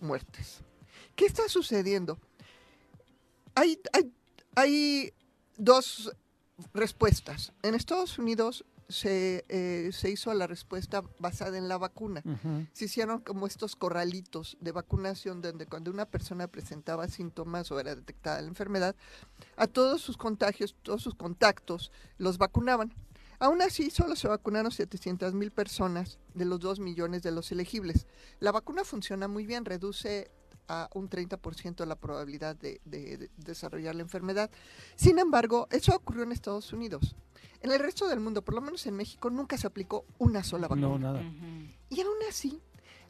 [0.00, 0.60] muertes.
[1.16, 2.18] ¿Qué está sucediendo?
[3.54, 3.80] Hay,
[4.54, 5.14] hay
[5.56, 6.12] dos
[6.74, 7.52] respuestas.
[7.62, 12.22] En Estados Unidos se, eh, se hizo la respuesta basada en la vacuna.
[12.72, 17.94] Se hicieron como estos corralitos de vacunación donde cuando una persona presentaba síntomas o era
[17.94, 18.96] detectada la enfermedad,
[19.56, 22.94] a todos sus contagios, todos sus contactos, los vacunaban.
[23.40, 28.06] Aún así, solo se vacunaron 700 mil personas de los 2 millones de los elegibles.
[28.40, 30.30] La vacuna funciona muy bien, reduce
[30.66, 34.50] a un 30% la probabilidad de, de- de desarrollar la enfermedad.
[34.96, 37.14] Sin embargo, eso ocurrió en Estados Unidos.
[37.60, 40.68] En el resto del mundo, por lo menos en México, nunca se aplicó una sola
[40.68, 40.88] vacuna.
[40.88, 41.22] No, nada.
[41.90, 42.60] Y aún así,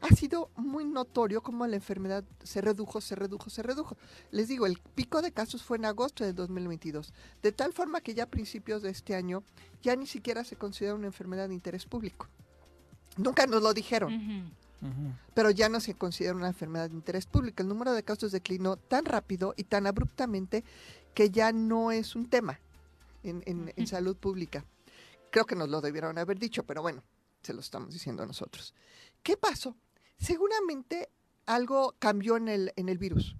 [0.01, 3.97] ha sido muy notorio cómo la enfermedad se redujo, se redujo, se redujo.
[4.31, 8.13] Les digo, el pico de casos fue en agosto del 2022, de tal forma que
[8.13, 9.43] ya a principios de este año
[9.81, 12.27] ya ni siquiera se considera una enfermedad de interés público.
[13.17, 14.53] Nunca nos lo dijeron,
[15.33, 17.61] pero ya no se considera una enfermedad de interés público.
[17.61, 20.63] El número de casos declinó tan rápido y tan abruptamente
[21.13, 22.59] que ya no es un tema
[23.23, 24.65] en, en- en salud pública.
[25.31, 27.03] Creo que nos lo debieron haber dicho, pero bueno,
[27.43, 28.73] se lo estamos diciendo nosotros.
[29.23, 29.75] ¿Qué pasó?
[30.17, 31.09] Seguramente
[31.45, 33.35] algo cambió en el, en el virus.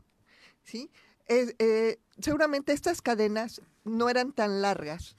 [0.64, 0.90] ¿sí?
[1.28, 5.16] Eh, seguramente estas cadenas no eran tan largas.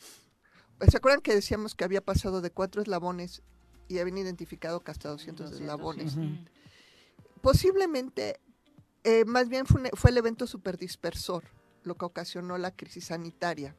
[0.88, 3.42] ¿Se acuerdan que decíamos que había pasado de cuatro eslabones
[3.88, 6.16] y habían identificado que hasta 200 eslabones?
[7.42, 8.40] Posiblemente,
[9.04, 11.44] eh, más bien fue, un- fue el evento superdispersor
[11.84, 13.74] lo que ocasionó la crisis sanitaria.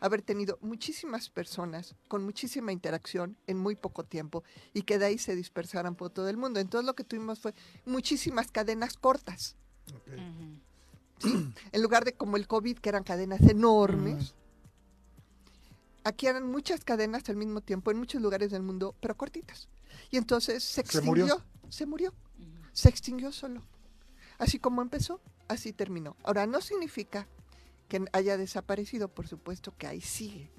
[0.00, 4.42] Haber tenido muchísimas personas con muchísima interacción en muy poco tiempo
[4.72, 6.58] y que de ahí se dispersaran por todo el mundo.
[6.58, 9.56] Entonces lo que tuvimos fue muchísimas cadenas cortas.
[11.18, 11.52] ¿sí?
[11.72, 14.34] En lugar de como el COVID, que eran cadenas enormes.
[16.02, 19.68] Aquí eran muchas cadenas al mismo tiempo en muchos lugares del mundo, pero cortitas.
[20.10, 21.26] Y entonces se Se murió.
[21.26, 22.14] extinguió, se murió,
[22.72, 23.62] se extinguió solo.
[24.38, 26.16] Así como empezó, así terminó.
[26.24, 27.28] Ahora, no significa
[27.90, 30.50] que haya desaparecido, por supuesto que ahí sigue.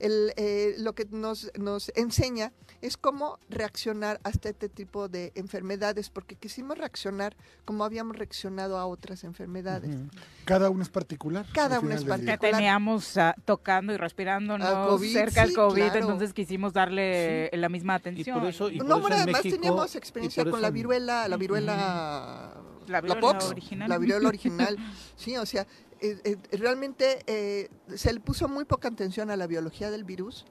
[0.00, 2.52] El, eh, lo que nos, nos enseña
[2.82, 8.86] es cómo reaccionar hasta este tipo de enfermedades, porque quisimos reaccionar como habíamos reaccionado a
[8.86, 9.94] otras enfermedades.
[10.44, 11.46] Cada uno es particular.
[11.54, 12.38] Cada final es particular.
[12.40, 15.98] teníamos ah, tocando y respirando Al COVID, cerca al sí, COVID, claro.
[16.00, 18.40] entonces quisimos darle la misma atención.
[18.40, 20.62] por eso- y No, por bueno, en además México- teníamos y experiencia por con eso
[20.62, 22.54] la en- viruela, la viruela,
[22.86, 23.88] La viruela pox, original.
[23.88, 24.76] la viruela original.
[25.16, 25.66] sí, o sea,
[26.00, 30.44] eh, eh, realmente eh, se le puso muy poca atención a la biología del virus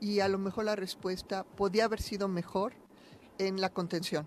[0.00, 2.74] y a lo mejor la respuesta podía haber sido mejor
[3.38, 4.26] en la contención.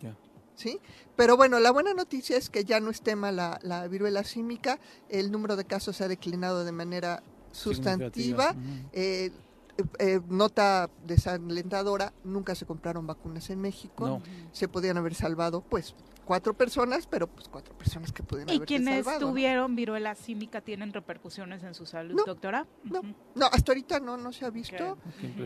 [0.00, 0.16] Ya.
[0.54, 0.80] ¿Sí?
[1.16, 4.78] Pero bueno, la buena noticia es que ya no es tema la, la viruela símica,
[5.08, 7.22] el número de casos ha declinado de manera
[7.52, 8.54] sustantiva.
[8.92, 9.30] Eh,
[9.78, 14.06] eh, eh, nota desalentadora, nunca se compraron vacunas en México.
[14.06, 14.22] No.
[14.52, 18.66] Se podían haber salvado, pues, cuatro personas, pero pues cuatro personas que pudieron ¿Y haberse
[18.66, 19.20] quienes salvado.
[19.20, 19.26] ¿no?
[19.32, 22.66] tuvieron viruela símica tienen repercusiones en su salud, No, doctora?
[22.84, 23.46] no.
[23.50, 24.98] Hasta ahorita no, no se ha visto.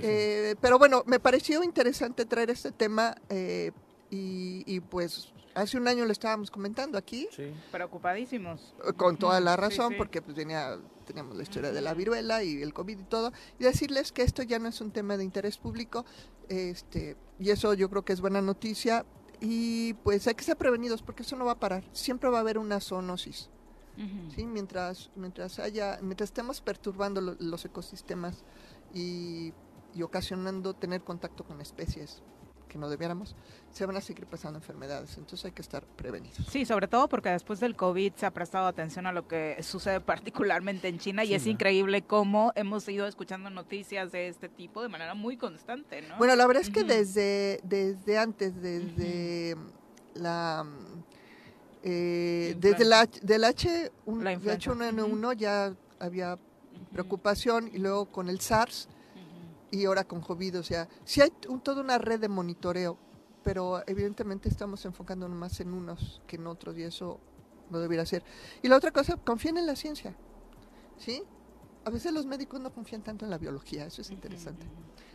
[0.02, 3.14] Eh, pero bueno, me pareció interesante traer este tema.
[3.28, 3.72] eh,
[4.08, 7.26] Y, y, pues hace un año lo estábamos comentando aquí.
[7.34, 7.50] Sí.
[7.72, 8.72] Preocupadísimos.
[8.96, 9.94] Con toda la razón, sí.
[9.98, 13.32] porque pues tenía, teníamos la historia de la viruela y el COVID y todo.
[13.58, 16.04] Y decirles que esto ya no es un tema de interés público.
[16.48, 19.04] este Y eso yo creo que es buena noticia.
[19.40, 21.84] Y pues hay que ser prevenidos porque eso no va a parar.
[21.92, 23.50] Siempre va a haber una zoonosis.
[24.34, 24.44] ¿sí?
[24.44, 28.44] mientras, mientras haya, mientras estemos perturbando lo- los ecosistemas
[28.92, 29.54] y,
[29.94, 32.22] y ocasionando tener contacto con especies
[32.76, 33.34] que no debiéramos,
[33.72, 35.16] se van a seguir pasando enfermedades.
[35.16, 36.46] Entonces hay que estar prevenidos.
[36.50, 40.00] Sí, sobre todo porque después del COVID se ha prestado atención a lo que sucede
[40.00, 44.88] particularmente en China y es increíble cómo hemos ido escuchando noticias de este tipo de
[44.88, 46.16] manera muy constante, ¿no?
[46.18, 49.56] Bueno, la verdad es que desde, desde antes, desde
[50.14, 50.66] la...
[51.82, 54.70] eh, desde la, H- del H, un- La de influenza.
[54.72, 56.38] H1N1 ya había
[56.92, 58.88] preocupación y luego con el SARS
[59.82, 62.98] y ahora con COVID, o sea, sí hay un- toda una red de monitoreo,
[63.42, 67.20] pero evidentemente estamos enfocándonos más en unos que en otros y eso
[67.70, 68.22] no debería ser.
[68.62, 70.14] Y la otra cosa, confíen en la ciencia,
[70.98, 71.22] ¿sí?
[71.84, 74.66] A veces los médicos no confían tanto en la biología, eso es interesante.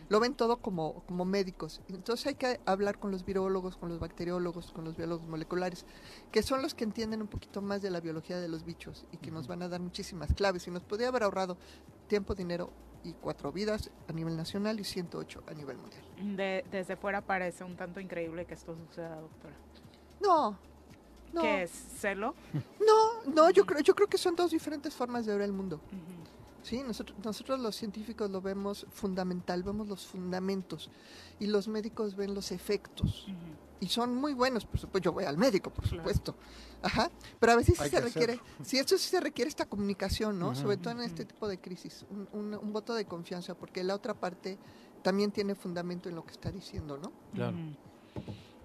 [0.08, 1.80] Lo ven todo como, como médicos.
[1.88, 5.84] Entonces hay que hablar con los virólogos, con los bacteriólogos, con los biólogos moleculares,
[6.30, 9.18] que son los que entienden un poquito más de la biología de los bichos y
[9.18, 10.66] que nos van a dar muchísimas claves.
[10.66, 11.56] Y nos podría haber ahorrado
[12.08, 12.70] tiempo, dinero
[13.04, 16.02] y cuatro vidas a nivel nacional y 108 a nivel mundial.
[16.36, 19.54] De- desde fuera parece un tanto increíble que esto suceda, doctora.
[20.20, 20.56] No,
[21.32, 21.70] no, ¿Qué es?
[21.70, 22.34] ¿Celo?
[22.86, 25.80] no, no, yo creo, yo creo que son dos diferentes formas de ver el mundo.
[26.62, 30.90] Sí, nosotros, nosotros los científicos lo vemos fundamental, vemos los fundamentos
[31.40, 33.26] y los médicos ven los efectos.
[33.82, 34.98] Y son muy buenos, por supuesto.
[35.06, 36.36] Yo voy al médico, por supuesto.
[36.82, 37.10] Ajá.
[37.40, 38.64] Pero a veces sí se requiere, hacerlo.
[38.64, 40.54] sí, esto sí se requiere esta comunicación, ¿no?
[40.54, 42.04] Sobre todo en este tipo de crisis.
[42.10, 44.56] Un, un- un voto de confianza, porque la otra parte
[45.02, 47.12] también tiene fundamento en lo que está diciendo, ¿no?
[47.34, 47.56] Claro.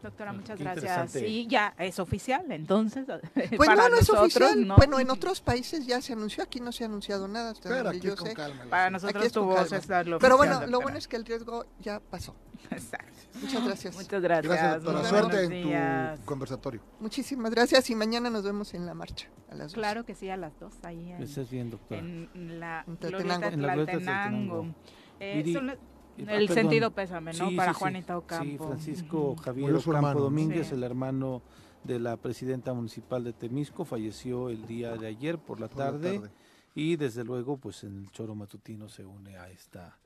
[0.07, 1.15] Doctora, muchas qué gracias.
[1.17, 3.05] Y ya es oficial, entonces.
[3.33, 4.67] Pues para no, no es nosotros, oficial.
[4.67, 4.75] ¿no?
[4.77, 7.51] Bueno, en otros países ya se anunció, aquí no se ha anunciado nada.
[7.51, 8.33] hasta Pero aquí yo con sé.
[8.33, 8.63] calma.
[8.69, 10.83] Para Aquí nosotros es tu voz es la lo Pero oficial, bueno, lo doctora.
[10.83, 12.35] bueno es que el riesgo ya pasó.
[12.71, 13.13] Exacto.
[13.41, 13.95] Muchas gracias.
[13.95, 14.47] Muchas gracias.
[14.53, 15.09] Gracias, doctora.
[15.09, 16.19] Suerte en días.
[16.19, 16.81] tu conversatorio.
[16.99, 19.73] Muchísimas gracias y mañana nos vemos en la marcha a las dos.
[19.73, 21.99] Claro que sí, a las dos, ahí en, bien, doctora.
[21.99, 23.53] en la En glorieta Tlaltenango.
[23.53, 24.75] En la glorieta Tlaltenango.
[25.19, 25.77] Eh, son
[26.17, 26.55] el perdón.
[26.55, 27.49] sentido pésame, ¿no?
[27.49, 27.79] Sí, Para sí, sí.
[27.79, 28.45] Juanita Ocampo.
[28.45, 29.35] Sí, Francisco.
[29.37, 30.21] Javier Ocampo hermano, ¿no?
[30.25, 30.73] Domínguez, Sí.
[30.75, 31.41] el hermano
[31.83, 35.85] de la presidenta municipal de Temisco, falleció el día de ayer por la, Por la
[35.91, 36.31] tarde, tarde.
[36.75, 39.97] y desde luego pues en el choro matutino se une a esta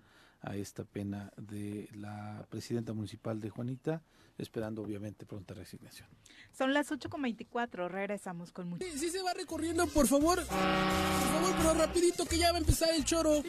[0.43, 4.01] a esta pena de la presidenta municipal de Juanita,
[4.39, 6.09] esperando obviamente pronta resignación.
[6.51, 8.83] Son las 8.24, regresamos con mucho.
[8.83, 10.37] Si sí se va recorriendo, por favor.
[10.39, 13.43] Por favor, pero rapidito que ya va a empezar el choro.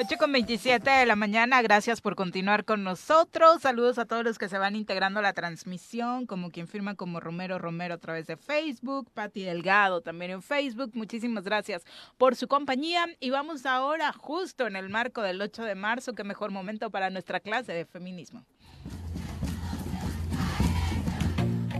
[0.00, 3.62] 8 con 27 de la mañana, gracias por continuar con nosotros.
[3.62, 7.18] Saludos a todos los que se van integrando a la transmisión, como quien firma como
[7.18, 10.92] Romero Romero a través de Facebook, Pati Delgado también en Facebook.
[10.94, 11.82] Muchísimas gracias
[12.16, 13.06] por su compañía.
[13.18, 17.10] Y vamos ahora, justo en el marco del 8 de marzo, qué mejor momento para
[17.10, 18.44] nuestra clase de feminismo.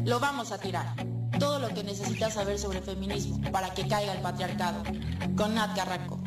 [0.05, 0.87] Lo vamos a tirar.
[1.39, 4.83] Todo lo que necesitas saber sobre feminismo para que caiga el patriarcado.
[5.37, 6.21] Con Nat Carranco.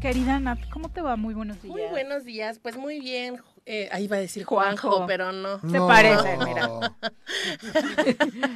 [0.00, 1.16] Querida Nat, ¿cómo te va?
[1.16, 1.76] Muy buenos días.
[1.76, 3.38] Muy buenos días, pues muy bien.
[3.66, 4.88] Eh, ahí iba a decir Juanjo.
[4.88, 5.60] Juanjo, pero no.
[5.60, 6.68] Se parece, mira.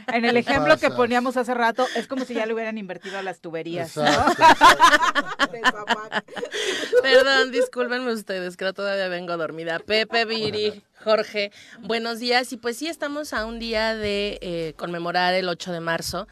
[0.15, 3.19] En el ¿Qué ejemplo que poníamos hace rato, es como si ya le hubieran invertido
[3.19, 3.97] a las tuberías.
[3.97, 4.05] ¿no?
[4.05, 5.85] Exacto,
[7.03, 9.81] Perdón, discúlpenme ustedes, creo todavía vengo dormida.
[9.81, 12.53] Pepe, Viri, Jorge, buenos días.
[12.53, 16.27] Y pues sí, estamos a un día de eh, conmemorar el 8 de marzo.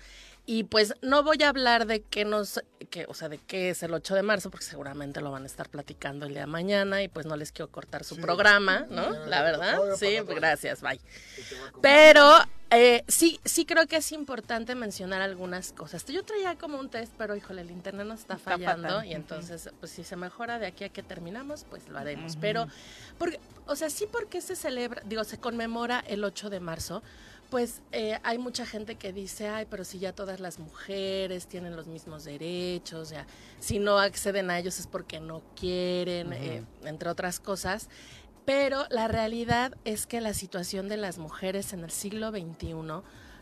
[0.45, 2.61] Y pues no voy a hablar de qué nos,
[2.91, 5.47] que, o sea, de qué es el 8 de marzo, porque seguramente lo van a
[5.47, 8.21] estar platicando el día de mañana y pues no les quiero cortar su Sí.
[8.21, 9.13] programa, ¿no?
[9.13, 9.79] Ya, La verdad.
[9.97, 10.99] Sí, pues, gracias, bye.
[11.81, 12.29] Pero
[12.71, 16.05] eh, sí, sí creo que es importante mencionar algunas cosas.
[16.07, 19.93] Yo traía como un test, pero híjole, el internet nos está fallando y entonces, pues
[19.93, 22.37] si se mejora de aquí a que terminamos, pues lo haremos.
[22.41, 22.67] Pero,
[23.19, 27.03] porque, o sea, sí porque se celebra, digo, se conmemora el 8 de marzo,
[27.53, 31.77] pues eh, hay mucha gente que dice, ay, pero si ya todas las mujeres tienen
[31.77, 33.13] los mismos derechos,
[33.61, 37.91] si no acceden a ellos es porque no quieren, eh, entre otras cosas.
[38.47, 42.73] Pero la realidad es que la situación de las mujeres en el siglo XXI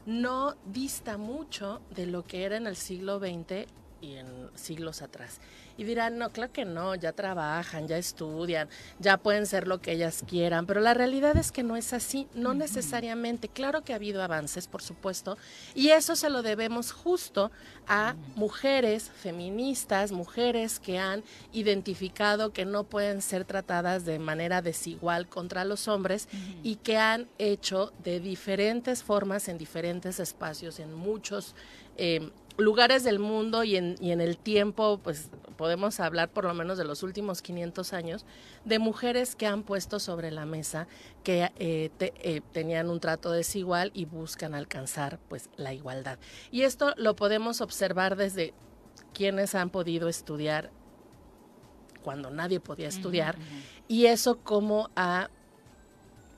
[0.06, 3.68] no dista mucho de lo que era en el siglo XX
[4.00, 5.40] y en siglos atrás.
[5.80, 9.92] Y dirán, no, claro que no, ya trabajan, ya estudian, ya pueden ser lo que
[9.92, 13.48] ellas quieran, pero la realidad es que no es así, no necesariamente.
[13.48, 15.38] Claro que ha habido avances, por supuesto,
[15.74, 17.50] y eso se lo debemos justo
[17.88, 25.28] a mujeres feministas, mujeres que han identificado que no pueden ser tratadas de manera desigual
[25.28, 26.28] contra los hombres
[26.62, 31.54] y que han hecho de diferentes formas en diferentes espacios, en muchos
[31.96, 36.54] eh, lugares del mundo y en, y en el tiempo, pues podemos hablar por lo
[36.54, 38.24] menos de los últimos 500 años,
[38.64, 40.86] de mujeres que han puesto sobre la mesa
[41.24, 46.18] que eh, te- eh, tenían un trato desigual y buscan alcanzar pues la igualdad.
[46.50, 48.54] Y esto lo podemos observar desde
[49.14, 50.70] quienes han podido estudiar
[52.02, 53.36] cuando nadie podía estudiar
[53.88, 55.28] y eso como ha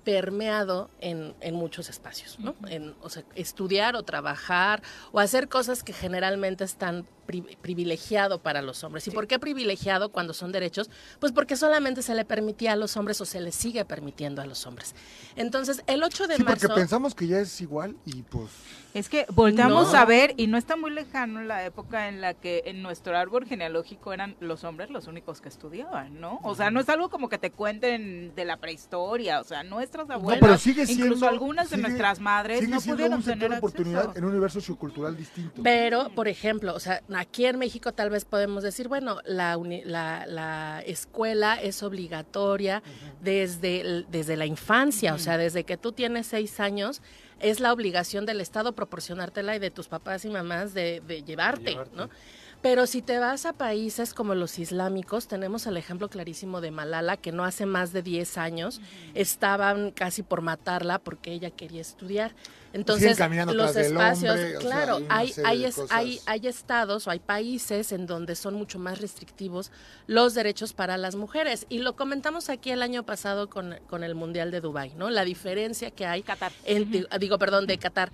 [0.04, 2.54] permeado en, en muchos espacios, ¿no?
[2.68, 7.06] En, o sea, estudiar o trabajar o hacer cosas que generalmente están
[7.40, 9.06] pri- privilegiado para los hombres.
[9.06, 10.90] ¿Y por qué privilegiado cuando son derechos?
[11.18, 14.46] Pues porque solamente se le permitía a los hombres o se le sigue permitiendo a
[14.46, 14.94] los hombres.
[15.36, 16.74] Entonces, el 8 de Sí, porque marzo...
[16.74, 18.50] pensamos que ya es igual y pues...
[18.94, 19.98] Es que volteamos No.
[19.98, 23.46] a ver y no está muy lejano la época en la que en nuestro árbol
[23.46, 26.40] genealógico eran los hombres los únicos que estudiaban, ¿no?
[26.42, 30.10] O sea, no es algo como que te cuenten de la prehistoria, o sea, nuestras
[30.10, 31.06] abuelas, pero sigue siendo...
[31.06, 34.18] incluso algunas de nuestras madres sigue no pudieron tener oportunidad acceso.
[34.18, 35.62] en un universo sociocultural distinto.
[35.62, 39.82] Pero, por ejemplo, o sea, aquí en México tal vez podemos decir, bueno, la, uni-
[39.84, 42.82] la, la escuela es obligatoria
[43.22, 47.00] desde, desde la infancia, o sea, desde que tú tienes seis años,
[47.40, 51.74] es la obligación del Estado proporcionártela y de tus papás y mamás de, de llevarte,
[51.94, 52.08] ¿no?
[52.60, 57.16] Pero si te vas a países como los islámicos, tenemos el ejemplo clarísimo de Malala,
[57.16, 58.80] que no hace más de 10 años
[59.14, 62.34] estaban casi por matarla porque ella quería estudiar.
[62.74, 63.10] Entonces,
[63.54, 67.18] los espacios, hombre, o sea, claro, hay hay, hay, es- hay, hay estados o hay
[67.18, 69.70] países en donde son mucho más restrictivos
[70.06, 71.66] los derechos para las mujeres.
[71.68, 75.10] Y lo comentamos aquí el año pasado con, con el Mundial de Dubái, ¿no?
[75.10, 76.24] La diferencia que hay,
[76.64, 78.10] en, di- digo, perdón, de Qatar.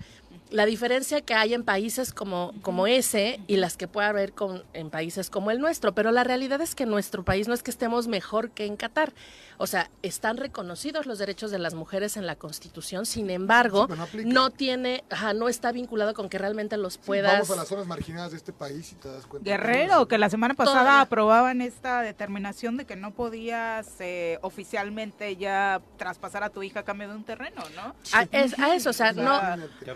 [0.51, 4.63] La diferencia que hay en países como, como ese y las que puede haber con,
[4.73, 5.93] en países como el nuestro.
[5.93, 9.13] Pero la realidad es que nuestro país no es que estemos mejor que en Qatar.
[9.61, 13.89] O sea, están reconocidos los derechos de las mujeres en la Constitución, sin embargo,
[14.23, 17.33] no tiene, ajá, no está vinculado con que realmente los puedas.
[17.33, 19.49] Vamos a las zonas marginadas de este país y te das cuenta.
[19.49, 21.01] Guerrero, que la semana pasada Todavía.
[21.01, 26.83] aprobaban esta determinación de que no podías eh, oficialmente ya traspasar a tu hija a
[26.83, 27.95] cambio de un terreno, ¿no?
[28.13, 29.41] A, es- a eso, o sea, no.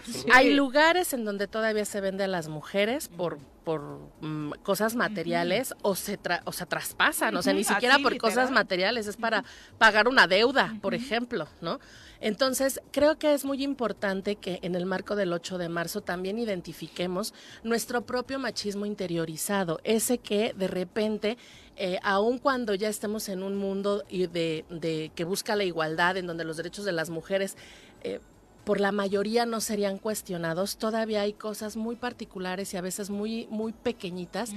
[0.06, 0.26] Sí.
[0.34, 3.82] Hay lugares en donde todavía se vende a las mujeres por por
[4.22, 8.18] mm, cosas materiales o se tra- o sea traspasan, o sea, ni siquiera así, por
[8.18, 9.44] cosas materiales, es para
[9.78, 11.80] pagar una deuda, por ejemplo, ¿no?
[12.20, 16.40] Entonces, creo que es muy importante que en el marco del 8 de marzo también
[16.40, 17.34] identifiquemos
[17.64, 21.38] nuestro propio machismo interiorizado, ese que de repente
[21.76, 26.16] eh, aun cuando ya estemos en un mundo y de, de que busca la igualdad,
[26.18, 27.58] en donde los derechos de las mujeres
[28.04, 28.20] eh,
[28.64, 33.48] por la mayoría no serían cuestionados, todavía hay cosas muy particulares y a veces muy,
[33.50, 34.52] muy pequeñitas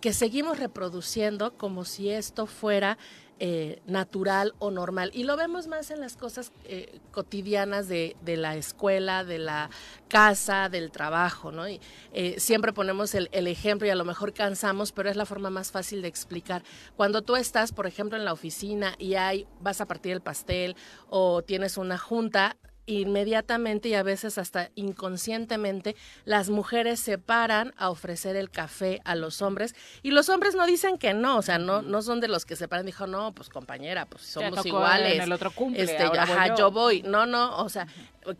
[0.00, 2.98] que seguimos reproduciendo como si esto fuera
[3.40, 5.12] eh, natural o normal.
[5.14, 9.70] Y lo vemos más en las cosas eh, cotidianas de, de la escuela, de la
[10.08, 11.68] casa, del trabajo, ¿no?
[11.68, 11.80] Y
[12.12, 15.50] eh, siempre ponemos el, el ejemplo y a lo mejor cansamos, pero es la forma
[15.50, 16.64] más fácil de explicar.
[16.96, 20.74] Cuando tú estás, por ejemplo, en la oficina y hay, vas a partir el pastel
[21.08, 22.56] o tienes una junta,
[22.88, 25.94] inmediatamente y a veces hasta inconscientemente
[26.24, 30.66] las mujeres se paran a ofrecer el café a los hombres y los hombres no
[30.66, 33.06] dicen que no, o sea, no no son de los que se paran y dijo,
[33.06, 36.56] "No, pues compañera, pues somos iguales." en el otro cumple, Este, ahora voy ajá, yo.
[36.56, 37.02] yo voy.
[37.02, 37.86] No, no, o sea,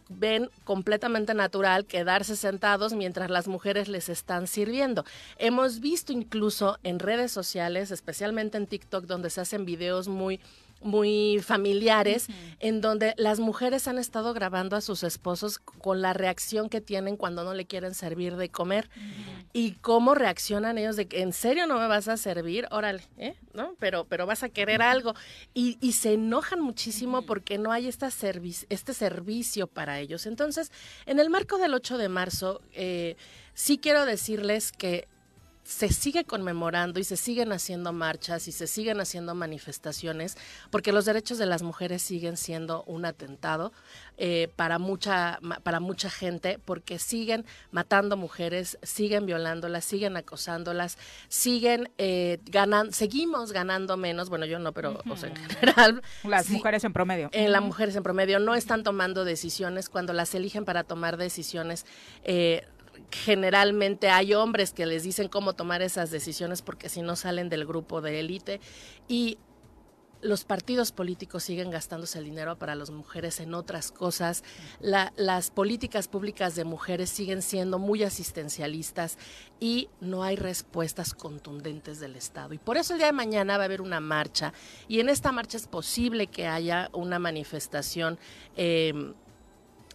[0.08, 5.04] ven completamente natural quedarse sentados mientras las mujeres les están sirviendo.
[5.38, 10.40] Hemos visto incluso en redes sociales, especialmente en TikTok, donde se hacen videos muy
[10.80, 12.26] muy familiares
[12.60, 17.16] en donde las mujeres han estado grabando a sus esposos con la reacción que tienen
[17.16, 18.88] cuando no le quieren servir de comer.
[19.52, 23.34] Y cómo reaccionan ellos de que en serio no me vas a servir, órale, ¿eh?
[23.54, 23.74] ¿no?
[23.78, 25.14] Pero pero vas a querer algo
[25.54, 30.26] y, y se enojan muchísimo porque no hay esta servi- este servicio para ellos.
[30.26, 30.70] Entonces,
[31.06, 33.16] en el marco del 8 de marzo, eh,
[33.54, 35.08] sí quiero decirles que
[35.68, 40.38] se sigue conmemorando y se siguen haciendo marchas y se siguen haciendo manifestaciones
[40.70, 43.70] porque los derechos de las mujeres siguen siendo un atentado
[44.16, 50.96] eh, para mucha para mucha gente porque siguen matando mujeres siguen violándolas siguen acosándolas
[51.28, 56.46] siguen eh, ganan seguimos ganando menos bueno yo no pero o sea, en general Las
[56.46, 57.28] sí, mujeres en promedio.
[57.32, 61.84] eh, las mujeres en promedio no están tomando decisiones cuando las eligen para tomar decisiones
[62.24, 62.66] eh,
[63.10, 67.66] generalmente hay hombres que les dicen cómo tomar esas decisiones porque si no salen del
[67.66, 68.60] grupo de élite
[69.08, 69.38] y
[70.20, 74.42] los partidos políticos siguen gastándose el dinero para las mujeres en otras cosas.
[74.80, 79.16] las políticas públicas de mujeres siguen siendo muy asistencialistas
[79.60, 82.54] y no hay respuestas contundentes del Estado.
[82.54, 84.52] Y por eso el día de mañana va a haber una marcha
[84.88, 88.18] y en esta marcha es posible que haya una manifestación.
[88.56, 89.12] Eh,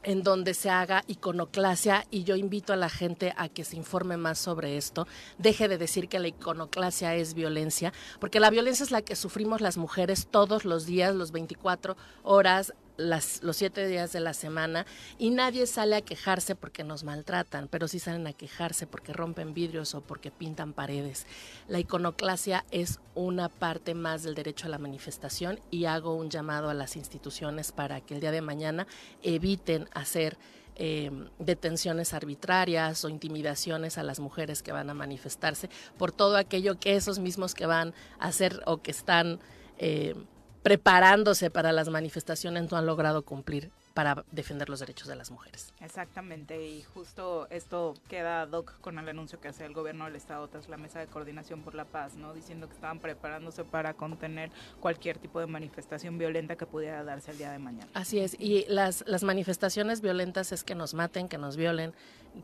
[0.03, 4.17] en donde se haga iconoclasia y yo invito a la gente a que se informe
[4.17, 5.07] más sobre esto,
[5.37, 9.61] deje de decir que la iconoclasia es violencia, porque la violencia es la que sufrimos
[9.61, 14.85] las mujeres todos los días, los 24 horas las, los siete días de la semana
[15.17, 19.53] y nadie sale a quejarse porque nos maltratan, pero sí salen a quejarse porque rompen
[19.53, 21.25] vidrios o porque pintan paredes.
[21.67, 26.69] La iconoclasia es una parte más del derecho a la manifestación y hago un llamado
[26.69, 28.87] a las instituciones para que el día de mañana
[29.21, 30.37] eviten hacer
[30.75, 36.79] eh, detenciones arbitrarias o intimidaciones a las mujeres que van a manifestarse por todo aquello
[36.79, 39.39] que esos mismos que van a hacer o que están
[39.77, 40.15] eh,
[40.63, 45.71] preparándose para las manifestaciones no han logrado cumplir para defender los derechos de las mujeres.
[45.79, 50.47] Exactamente, y justo esto queda doc con el anuncio que hace el gobierno del estado
[50.47, 52.33] tras la mesa de coordinación por la paz, ¿no?
[52.33, 57.37] Diciendo que estaban preparándose para contener cualquier tipo de manifestación violenta que pudiera darse el
[57.37, 57.87] día de mañana.
[57.93, 61.93] Así es, y las, las manifestaciones violentas es que nos maten, que nos violen,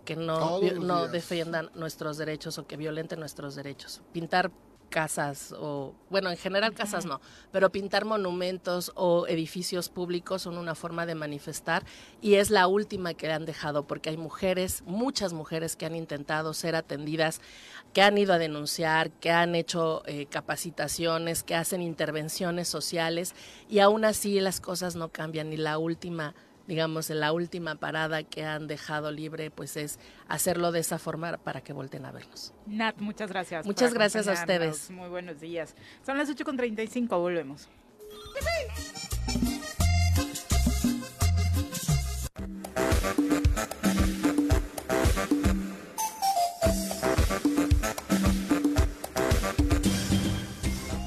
[0.06, 4.04] que no, no defiendan nuestros derechos o que violenten nuestros derechos.
[4.12, 4.52] Pintar
[4.90, 7.22] casas o, bueno, en general casas no,
[7.52, 11.86] pero pintar monumentos o edificios públicos son una forma de manifestar
[12.22, 16.54] y es la última que han dejado porque hay mujeres, muchas mujeres que han intentado
[16.54, 17.42] ser atendidas,
[17.94, 23.36] que han ido a denunciar, que han hecho eh, capacitaciones, que hacen intervenciones sociales
[23.70, 26.36] y aún así las cosas no cambian y la última
[26.70, 31.38] digamos, en la última parada que han dejado libre, pues es hacerlo de esa forma
[31.38, 32.54] para que volten a vernos.
[32.68, 33.66] Nat, muchas gracias.
[33.66, 34.92] Muchas gracias a ustedes.
[34.92, 35.76] Muy buenos días.
[36.06, 37.68] Son las 8.35, volvemos.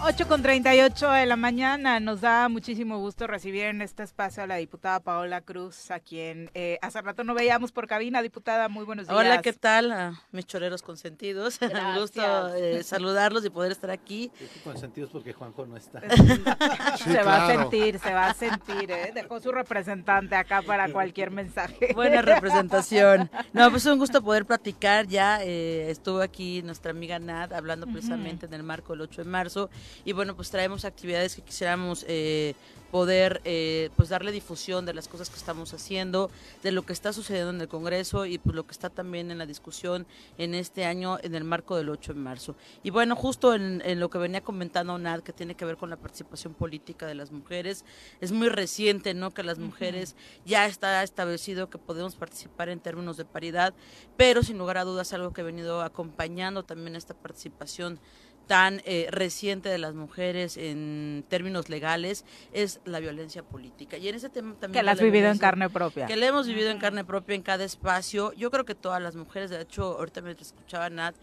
[0.05, 2.01] 8 con 38 de la mañana.
[2.01, 6.51] Nos da muchísimo gusto recibir en este espacio a la diputada Paola Cruz, a quien
[6.55, 8.21] eh, hace rato no veíamos por cabina.
[8.21, 9.17] Diputada, muy buenos días.
[9.17, 9.93] Hola, ¿qué tal?
[9.93, 11.61] A mis choreros consentidos.
[11.63, 14.33] Un gusto eh, saludarlos y poder estar aquí.
[14.65, 16.01] Consentidos porque Juanjo no está.
[16.97, 18.91] se va a sentir, se va a sentir.
[18.91, 19.13] ¿eh?
[19.15, 21.93] Dejó su representante acá para cualquier mensaje.
[21.95, 23.31] Buena representación.
[23.53, 25.07] No, pues es un gusto poder platicar.
[25.07, 29.71] Ya estuvo aquí nuestra amiga Nad hablando precisamente en el marco del 8 de marzo
[30.05, 32.55] y bueno, pues traemos actividades que quisiéramos eh,
[32.93, 36.31] poder eh, pues darle difusión de las cosas que estamos haciendo,
[36.63, 39.39] de lo que está sucediendo en el Congreso y pues lo que está también en
[39.39, 40.07] la discusión
[40.37, 42.55] en este año en el marco del 8 de marzo.
[42.83, 45.97] Y bueno, justo en, lo que venía comentando Nad, que tiene que ver con la
[45.97, 47.87] participación política de las mujeres,
[48.21, 49.33] es muy reciente, ¿no?
[49.33, 50.15] Que las mujeres
[50.45, 53.73] ya está establecido que podemos participar en términos de paridad,
[54.19, 57.99] pero sin lugar a dudas algo que ha venido acompañando también esta participación
[58.47, 63.97] tan eh, reciente de las mujeres en términos legales es la violencia política.
[63.97, 64.81] Y en ese tema también...
[64.81, 66.07] Que la has vivido en carne propia.
[66.07, 68.33] Que la hemos vivido en carne propia en cada espacio.
[68.35, 71.15] Yo creo que todas las mujeres, de hecho, ahorita me escuchaba Nat,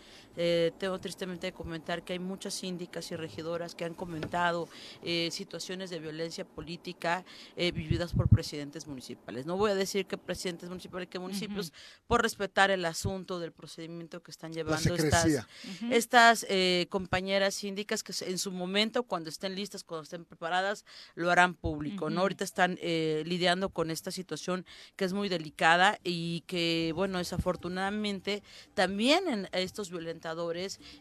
[0.42, 4.70] eh, tengo tristemente que comentar que hay muchas síndicas y regidoras que han comentado
[5.04, 7.26] eh, situaciones de violencia política
[7.56, 9.46] vividas por presidentes municipales.
[9.46, 11.74] No voy a decir que presidentes municipales, que municipios,
[12.08, 15.46] por respetar el asunto del procedimiento que están llevando estas,
[15.92, 16.48] estas
[16.90, 20.86] compañeras síndicas que en su momento, cuando estén listas, cuando estén preparadas,
[21.16, 22.22] lo harán público, ¿no?
[22.22, 28.44] Ahorita están eh, lidiando con esta situación que es muy delicada y que, bueno, desafortunadamente
[28.74, 29.92] también en estos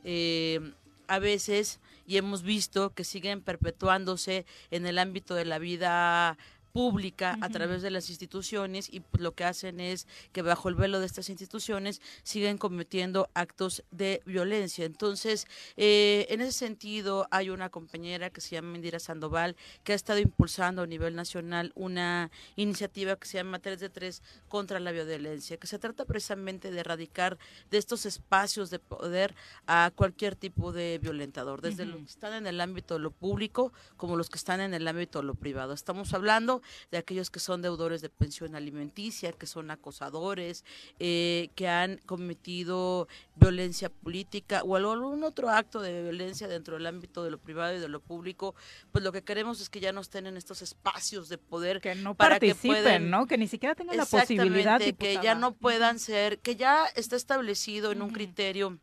[0.04, 0.72] eh,
[1.06, 6.38] a veces, y hemos visto que siguen perpetuándose en el ámbito de la vida
[6.72, 10.74] pública a través de las instituciones y pues, lo que hacen es que bajo el
[10.74, 14.84] velo de estas instituciones siguen cometiendo actos de violencia.
[14.84, 15.46] Entonces,
[15.76, 20.18] eh, en ese sentido, hay una compañera que se llama Mendira Sandoval que ha estado
[20.18, 25.56] impulsando a nivel nacional una iniciativa que se llama 3 de 3 contra la violencia,
[25.56, 27.38] que se trata precisamente de erradicar
[27.70, 29.34] de estos espacios de poder
[29.66, 33.72] a cualquier tipo de violentador, desde los que están en el ámbito de lo público
[33.96, 35.72] como los que están en el ámbito de lo privado.
[35.72, 36.57] Estamos hablando
[36.90, 40.64] de aquellos que son deudores de pensión alimenticia, que son acosadores,
[40.98, 47.24] eh, que han cometido violencia política o algún otro acto de violencia dentro del ámbito
[47.24, 48.54] de lo privado y de lo público,
[48.92, 51.94] pues lo que queremos es que ya no estén en estos espacios de poder que
[51.94, 53.26] no para participen, que puedan, ¿no?
[53.26, 57.16] Que ni siquiera tengan la posibilidad Exactamente, que ya no puedan ser, que ya está
[57.16, 58.78] establecido en un criterio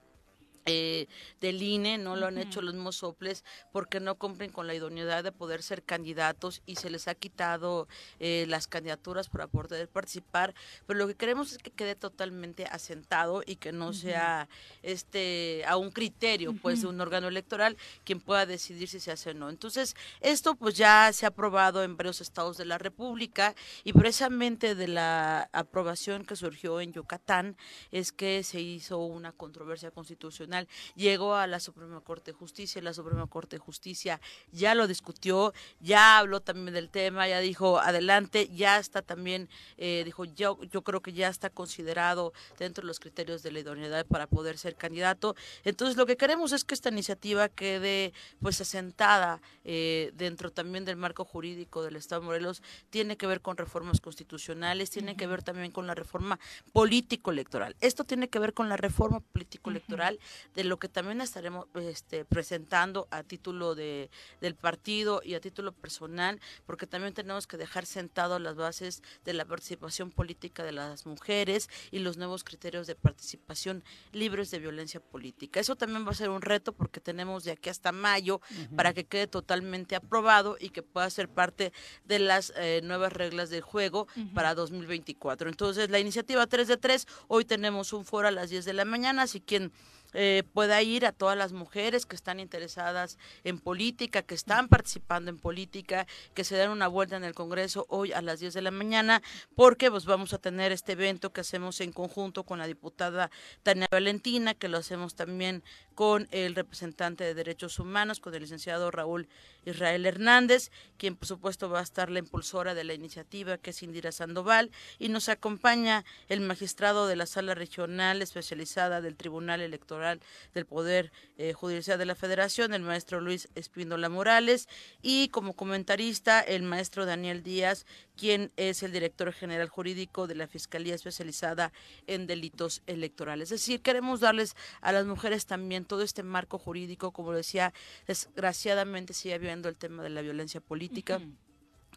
[0.66, 1.08] eh,
[1.42, 5.24] del INE, no lo han hecho los mismos soples porque no cumplen con la idoneidad
[5.24, 7.88] de poder ser candidatos y se les ha quitado
[8.20, 10.56] eh, las candidaturas para poder participar,
[10.88, 14.50] pero lo que queremos es que quede totalmente asentado y que no sea
[14.82, 19.32] este a un criterio pues de un órgano electoral quien pueda decidir si se hace
[19.32, 19.50] o no.
[19.50, 24.74] Entonces, esto pues ya se ha aprobado en varios estados de la República y precisamente
[24.74, 27.56] de la aprobación que surgió en Yucatán
[27.92, 30.55] es que se hizo una controversia constitucional
[30.96, 34.20] llegó a la Suprema Corte de Justicia, la Suprema Corte de Justicia
[34.52, 40.04] ya lo discutió, ya habló también del tema, ya dijo adelante, ya está también, eh,
[40.06, 44.06] dijo yo, yo creo que ya está considerado dentro de los criterios de la idoneidad
[44.06, 45.36] para poder ser candidato.
[45.64, 50.96] Entonces lo que queremos es que esta iniciativa quede pues asentada eh, dentro también del
[50.96, 55.44] marco jurídico del Estado de Morelos, tiene que ver con reformas constitucionales, tiene que ver
[55.44, 56.40] también con la reforma
[56.74, 57.76] político-electoral.
[57.82, 60.20] Esto tiene que ver con la reforma político-electoral
[60.54, 64.10] de lo que también estaremos este, presentando a título de,
[64.42, 69.34] del partido y a título personal, porque también tenemos que dejar sentado las bases de
[69.34, 75.00] la participación política de las mujeres y los nuevos criterios de participación libres de violencia
[75.00, 75.60] política.
[75.60, 78.42] Eso también va a ser un reto porque tenemos de aquí hasta mayo
[78.76, 81.74] para que quede totalmente aprobado y que pueda ser parte
[82.06, 85.50] de las eh, nuevas reglas del juego para 2024.
[85.50, 88.86] Entonces, la iniciativa 3 de 3, hoy tenemos un foro a las 10 de la
[88.86, 89.72] mañana, así quien
[90.14, 95.30] eh, pueda ir a todas las mujeres que están interesadas en política, que están participando
[95.30, 98.62] en política, que se den una vuelta en el Congreso hoy a las 10 de
[98.62, 99.22] la mañana,
[99.56, 103.32] porque pues vamos a tener este evento que hacemos en conjunto con la diputada
[103.64, 105.64] Tania Valentina, que lo hacemos también
[105.96, 109.28] con el representante de Derechos Humanos, con el licenciado Raúl
[109.66, 113.82] Israel Hernández, quien por supuesto va a estar la impulsora de la iniciativa, que es
[113.82, 120.20] Indira Sandoval, y nos acompaña el magistrado de la Sala Regional Especializada del Tribunal Electoral
[120.54, 124.68] del Poder eh, Judicial de la Federación, el maestro Luis Espíndola Morales,
[125.02, 127.86] y como comentarista el maestro Daniel Díaz,
[128.18, 131.72] quien es el director general jurídico de la Fiscalía Especializada
[132.08, 133.52] en Delitos Electorales.
[133.52, 137.74] Es decir, queremos darles a las mujeres también todo este marco jurídico, como decía,
[138.08, 141.20] desgraciadamente sigue viendo el tema de la violencia política.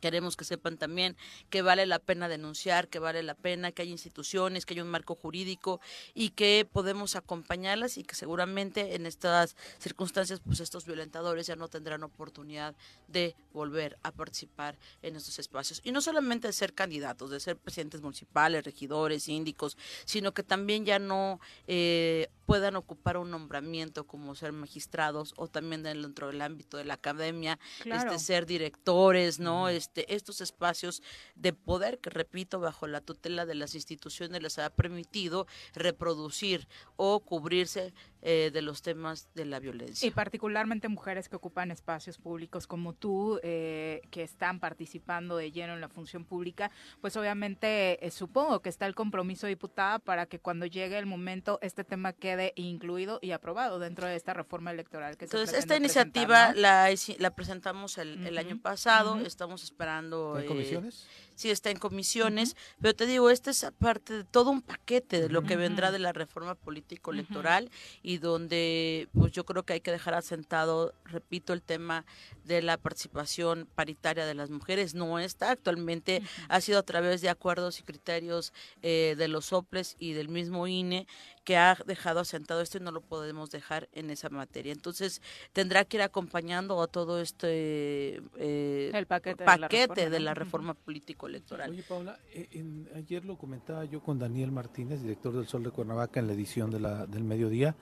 [0.00, 1.16] Queremos que sepan también
[1.50, 4.88] que vale la pena denunciar, que vale la pena que hay instituciones, que hay un
[4.88, 5.80] marco jurídico
[6.14, 11.68] y que podemos acompañarlas y que seguramente en estas circunstancias pues estos violentadores ya no
[11.68, 12.74] tendrán oportunidad
[13.08, 15.80] de volver a participar en estos espacios.
[15.84, 20.84] Y no solamente de ser candidatos, de ser presidentes municipales, regidores, síndicos, sino que también
[20.84, 26.78] ya no eh, puedan ocupar un nombramiento como ser magistrados o también dentro del ámbito
[26.78, 28.10] de la academia, Claro.
[28.10, 29.68] este ser directores, ¿no?
[29.68, 31.02] Este estos espacios
[31.34, 36.66] de poder que repito bajo la tutela de las instituciones les ha permitido reproducir
[36.96, 37.92] o cubrirse
[38.22, 40.06] eh, de los temas de la violencia.
[40.06, 45.74] Y particularmente mujeres que ocupan espacios públicos como tú, eh, que están participando de lleno
[45.74, 46.70] en la función pública,
[47.00, 51.58] pues obviamente eh, supongo que está el compromiso diputada para que cuando llegue el momento
[51.62, 55.76] este tema quede incluido y aprobado dentro de esta reforma electoral que Entonces, se esta
[55.76, 56.88] iniciativa la,
[57.36, 60.36] presentamos el, el año pasado, estamos esperando...
[60.38, 61.06] ¿Está en comisiones?
[61.38, 65.28] Sí, está en comisiones, pero te digo, esta es parte de todo un paquete de
[65.28, 67.70] lo que vendrá de la reforma político-electoral
[68.02, 72.04] y donde pues yo creo que hay que dejar asentado, repito, el tema
[72.42, 74.96] de la participación paritaria de las mujeres.
[74.96, 78.52] No está actualmente, ha sido a través de acuerdos y criterios
[78.82, 81.06] eh, de los soples y del mismo INE
[81.48, 84.70] que ha dejado asentado esto y no lo podemos dejar en esa materia.
[84.70, 85.22] Entonces
[85.54, 90.18] tendrá que ir acompañando a todo este eh, El paquete de la paquete reforma, de
[90.18, 90.24] ¿no?
[90.26, 90.38] la Ujú.
[90.40, 91.70] reforma político-electoral.
[91.70, 95.70] Oye, Paula, eh, en- ayer lo comentaba yo con Daniel Martínez, director del Sol de
[95.70, 97.74] Cuernavaca, en la edición de la, del mediodía,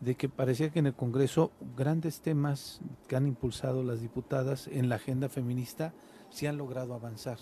[0.00, 4.88] de que parecía que en el Congreso grandes temas que han impulsado las diputadas en
[4.88, 5.92] la agenda feminista
[6.30, 7.36] sí han logrado avanzar.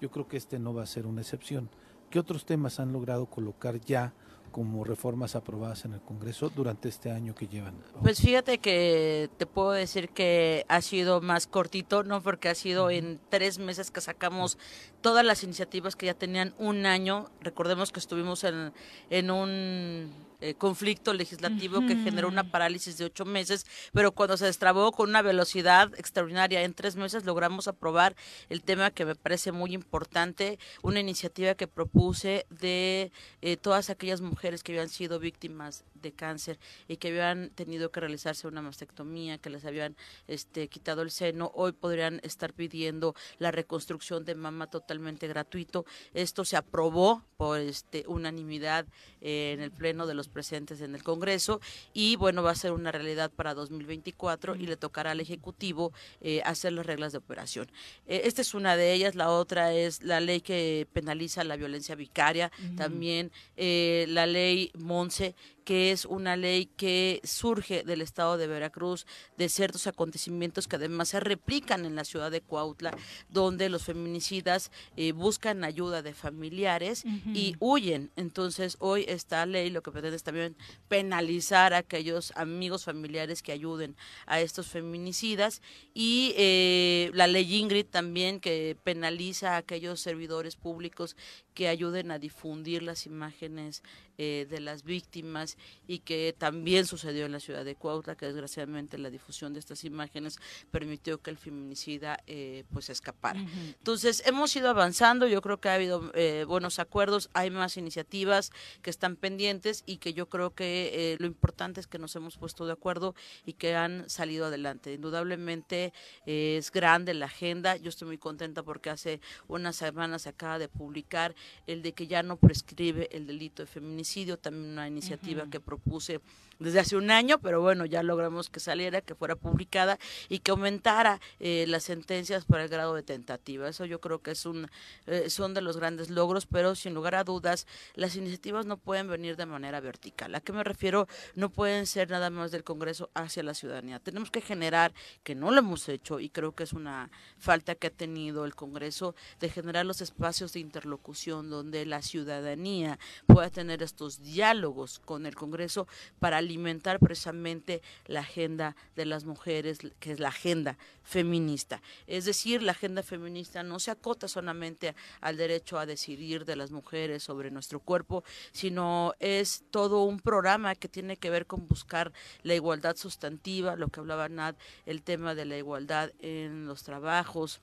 [0.00, 1.68] Yo creo que este no va a ser una excepción.
[2.08, 4.14] ¿Qué otros temas han logrado colocar ya
[4.52, 7.74] como reformas aprobadas en el Congreso durante este año que llevan?
[8.02, 12.90] Pues fíjate que te puedo decir que ha sido más cortito, no porque ha sido
[12.90, 14.58] en tres meses que sacamos
[15.00, 17.30] todas las iniciativas que ya tenían un año.
[17.40, 18.72] Recordemos que estuvimos en,
[19.10, 24.46] en un eh, conflicto legislativo que generó una parálisis de ocho meses, pero cuando se
[24.46, 28.16] destrabó con una velocidad extraordinaria en tres meses logramos aprobar
[28.48, 34.20] el tema que me parece muy importante, una iniciativa que propuse de eh, todas aquellas
[34.20, 36.58] mujeres que habían sido víctimas de cáncer
[36.88, 39.96] y que habían tenido que realizarse una mastectomía, que les habían
[40.26, 45.84] este, quitado el seno, hoy podrían estar pidiendo la reconstrucción de mama totalmente gratuito.
[46.14, 48.86] Esto se aprobó por este, unanimidad
[49.20, 51.60] eh, en el pleno de los presentes en el Congreso
[51.92, 56.42] y bueno, va a ser una realidad para 2024 y le tocará al Ejecutivo eh,
[56.44, 57.70] hacer las reglas de operación.
[58.06, 61.94] Eh, esta es una de ellas, la otra es la ley que penaliza la violencia
[61.94, 65.34] vicaria, también la ley Monse
[65.64, 69.06] que es una ley que surge del estado de Veracruz,
[69.36, 72.96] de ciertos acontecimientos que además se replican en la ciudad de Cuautla,
[73.28, 78.10] donde los feminicidas eh, buscan ayuda de familiares y huyen.
[78.16, 80.56] Entonces, hoy esta ley lo que pretende es también
[80.88, 85.62] penalizar a aquellos amigos familiares que ayuden a estos feminicidas
[85.94, 91.16] y eh, la ley Ingrid también que penaliza a aquellos servidores públicos
[91.54, 93.82] que ayuden a difundir las imágenes
[94.18, 95.56] eh, de las víctimas
[95.88, 99.84] y que también sucedió en la ciudad de Cuautla, que desgraciadamente la difusión de estas
[99.84, 100.38] imágenes
[100.70, 103.40] permitió que el feminicida eh, pues escapara.
[103.40, 108.52] Entonces hemos ido avanzando, yo creo que ha habido eh, buenos acuerdos, hay más iniciativas
[108.82, 112.66] que están pendientes y que yo creo que lo importante es que nos hemos puesto
[112.66, 113.14] de acuerdo
[113.46, 114.92] y que han salido adelante.
[114.92, 115.94] Indudablemente
[116.26, 120.68] es grande la agenda, yo estoy muy contenta porque hace unas semanas se acaba de
[120.68, 121.34] publicar
[121.66, 126.20] el de que ya no prescribe el delito de feminicidio, también una iniciativa que propuse
[126.58, 129.98] desde hace un año, pero bueno, ya logramos que saliera, que fuera publicada
[130.28, 133.68] y que aumentara eh, las sentencias por el grado de tentativa.
[133.68, 134.68] Eso yo creo que es un,
[135.06, 139.08] eh, son de los grandes logros, pero sin lugar a dudas, las iniciativas no pueden
[139.08, 140.34] venir de manera vertical.
[140.34, 141.08] ¿A qué me refiero?
[141.34, 143.98] No pueden ser nada más del Congreso hacia la ciudadanía.
[143.98, 144.92] Tenemos que generar,
[145.22, 148.54] que no lo hemos hecho y creo que es una falta que ha tenido el
[148.54, 155.26] Congreso, de generar los espacios de interlocución donde la ciudadanía pueda tener estos diálogos con
[155.26, 155.86] el Congreso
[156.18, 161.82] para alimentar precisamente la agenda de las mujeres, que es la agenda feminista.
[162.06, 166.70] Es decir, la agenda feminista no se acota solamente al derecho a decidir de las
[166.70, 172.12] mujeres sobre nuestro cuerpo, sino es todo un programa que tiene que ver con buscar
[172.42, 174.54] la igualdad sustantiva, lo que hablaba Nad,
[174.86, 177.60] el tema de la igualdad en los trabajos,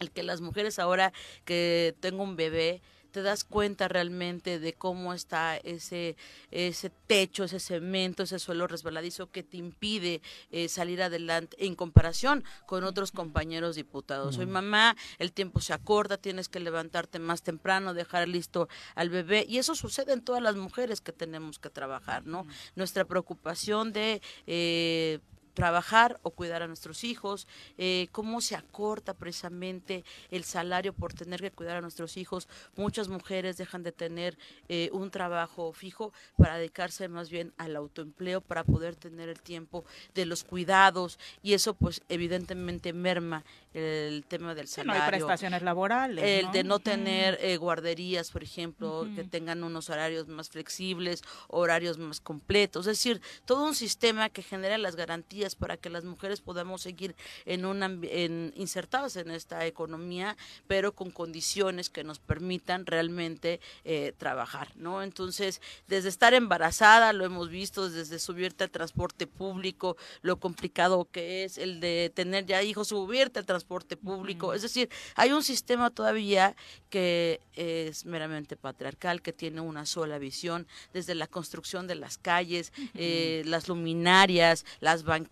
[0.00, 1.12] el que las mujeres ahora
[1.44, 2.82] que tengo un bebé,
[3.12, 6.16] te das cuenta realmente de cómo está ese,
[6.50, 12.42] ese techo, ese cemento, ese suelo resbaladizo que te impide eh, salir adelante en comparación
[12.66, 14.36] con otros compañeros diputados.
[14.36, 19.44] Soy mamá, el tiempo se acorta, tienes que levantarte más temprano, dejar listo al bebé
[19.48, 22.46] y eso sucede en todas las mujeres que tenemos que trabajar, ¿no?
[22.74, 24.22] Nuestra preocupación de...
[24.46, 25.20] Eh,
[25.54, 27.46] trabajar o cuidar a nuestros hijos,
[27.78, 32.48] eh, cómo se acorta precisamente el salario por tener que cuidar a nuestros hijos.
[32.76, 34.38] Muchas mujeres dejan de tener
[34.68, 39.84] eh, un trabajo fijo para dedicarse más bien al autoempleo, para poder tener el tiempo
[40.14, 44.98] de los cuidados y eso pues evidentemente merma el tema del salario.
[44.98, 46.24] no hay prestaciones laborales.
[46.24, 51.98] El de no tener eh, guarderías, por ejemplo, que tengan unos horarios más flexibles, horarios
[51.98, 52.86] más completos.
[52.86, 57.14] Es decir, todo un sistema que genera las garantías para que las mujeres podamos seguir
[57.44, 60.36] en un en, insertadas en esta economía,
[60.66, 65.02] pero con condiciones que nos permitan realmente eh, trabajar, ¿no?
[65.02, 71.44] Entonces, desde estar embarazada, lo hemos visto, desde subirte al transporte público, lo complicado que
[71.44, 74.54] es el de tener ya hijos, subirte al transporte transporte público.
[74.54, 76.56] Es decir, hay un sistema todavía
[76.90, 82.72] que es meramente patriarcal, que tiene una sola visión, desde la construcción de las calles,
[82.94, 85.31] eh, las luminarias, las banquetas,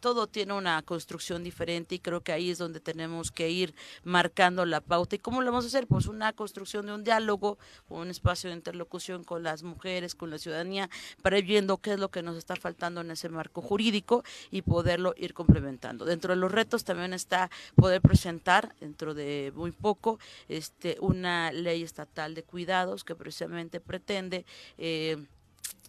[0.00, 3.74] todo tiene una construcción diferente y creo que ahí es donde tenemos que ir
[4.04, 5.16] marcando la pauta.
[5.16, 5.86] ¿Y cómo lo vamos a hacer?
[5.86, 7.58] Pues una construcción de un diálogo,
[7.88, 10.90] un espacio de interlocución con las mujeres, con la ciudadanía,
[11.22, 14.62] para ir viendo qué es lo que nos está faltando en ese marco jurídico y
[14.62, 16.04] poderlo ir complementando.
[16.04, 20.18] Dentro de los retos también está poder presentar dentro de muy poco
[20.48, 24.44] este una ley estatal de cuidados que precisamente pretende
[24.78, 25.16] eh,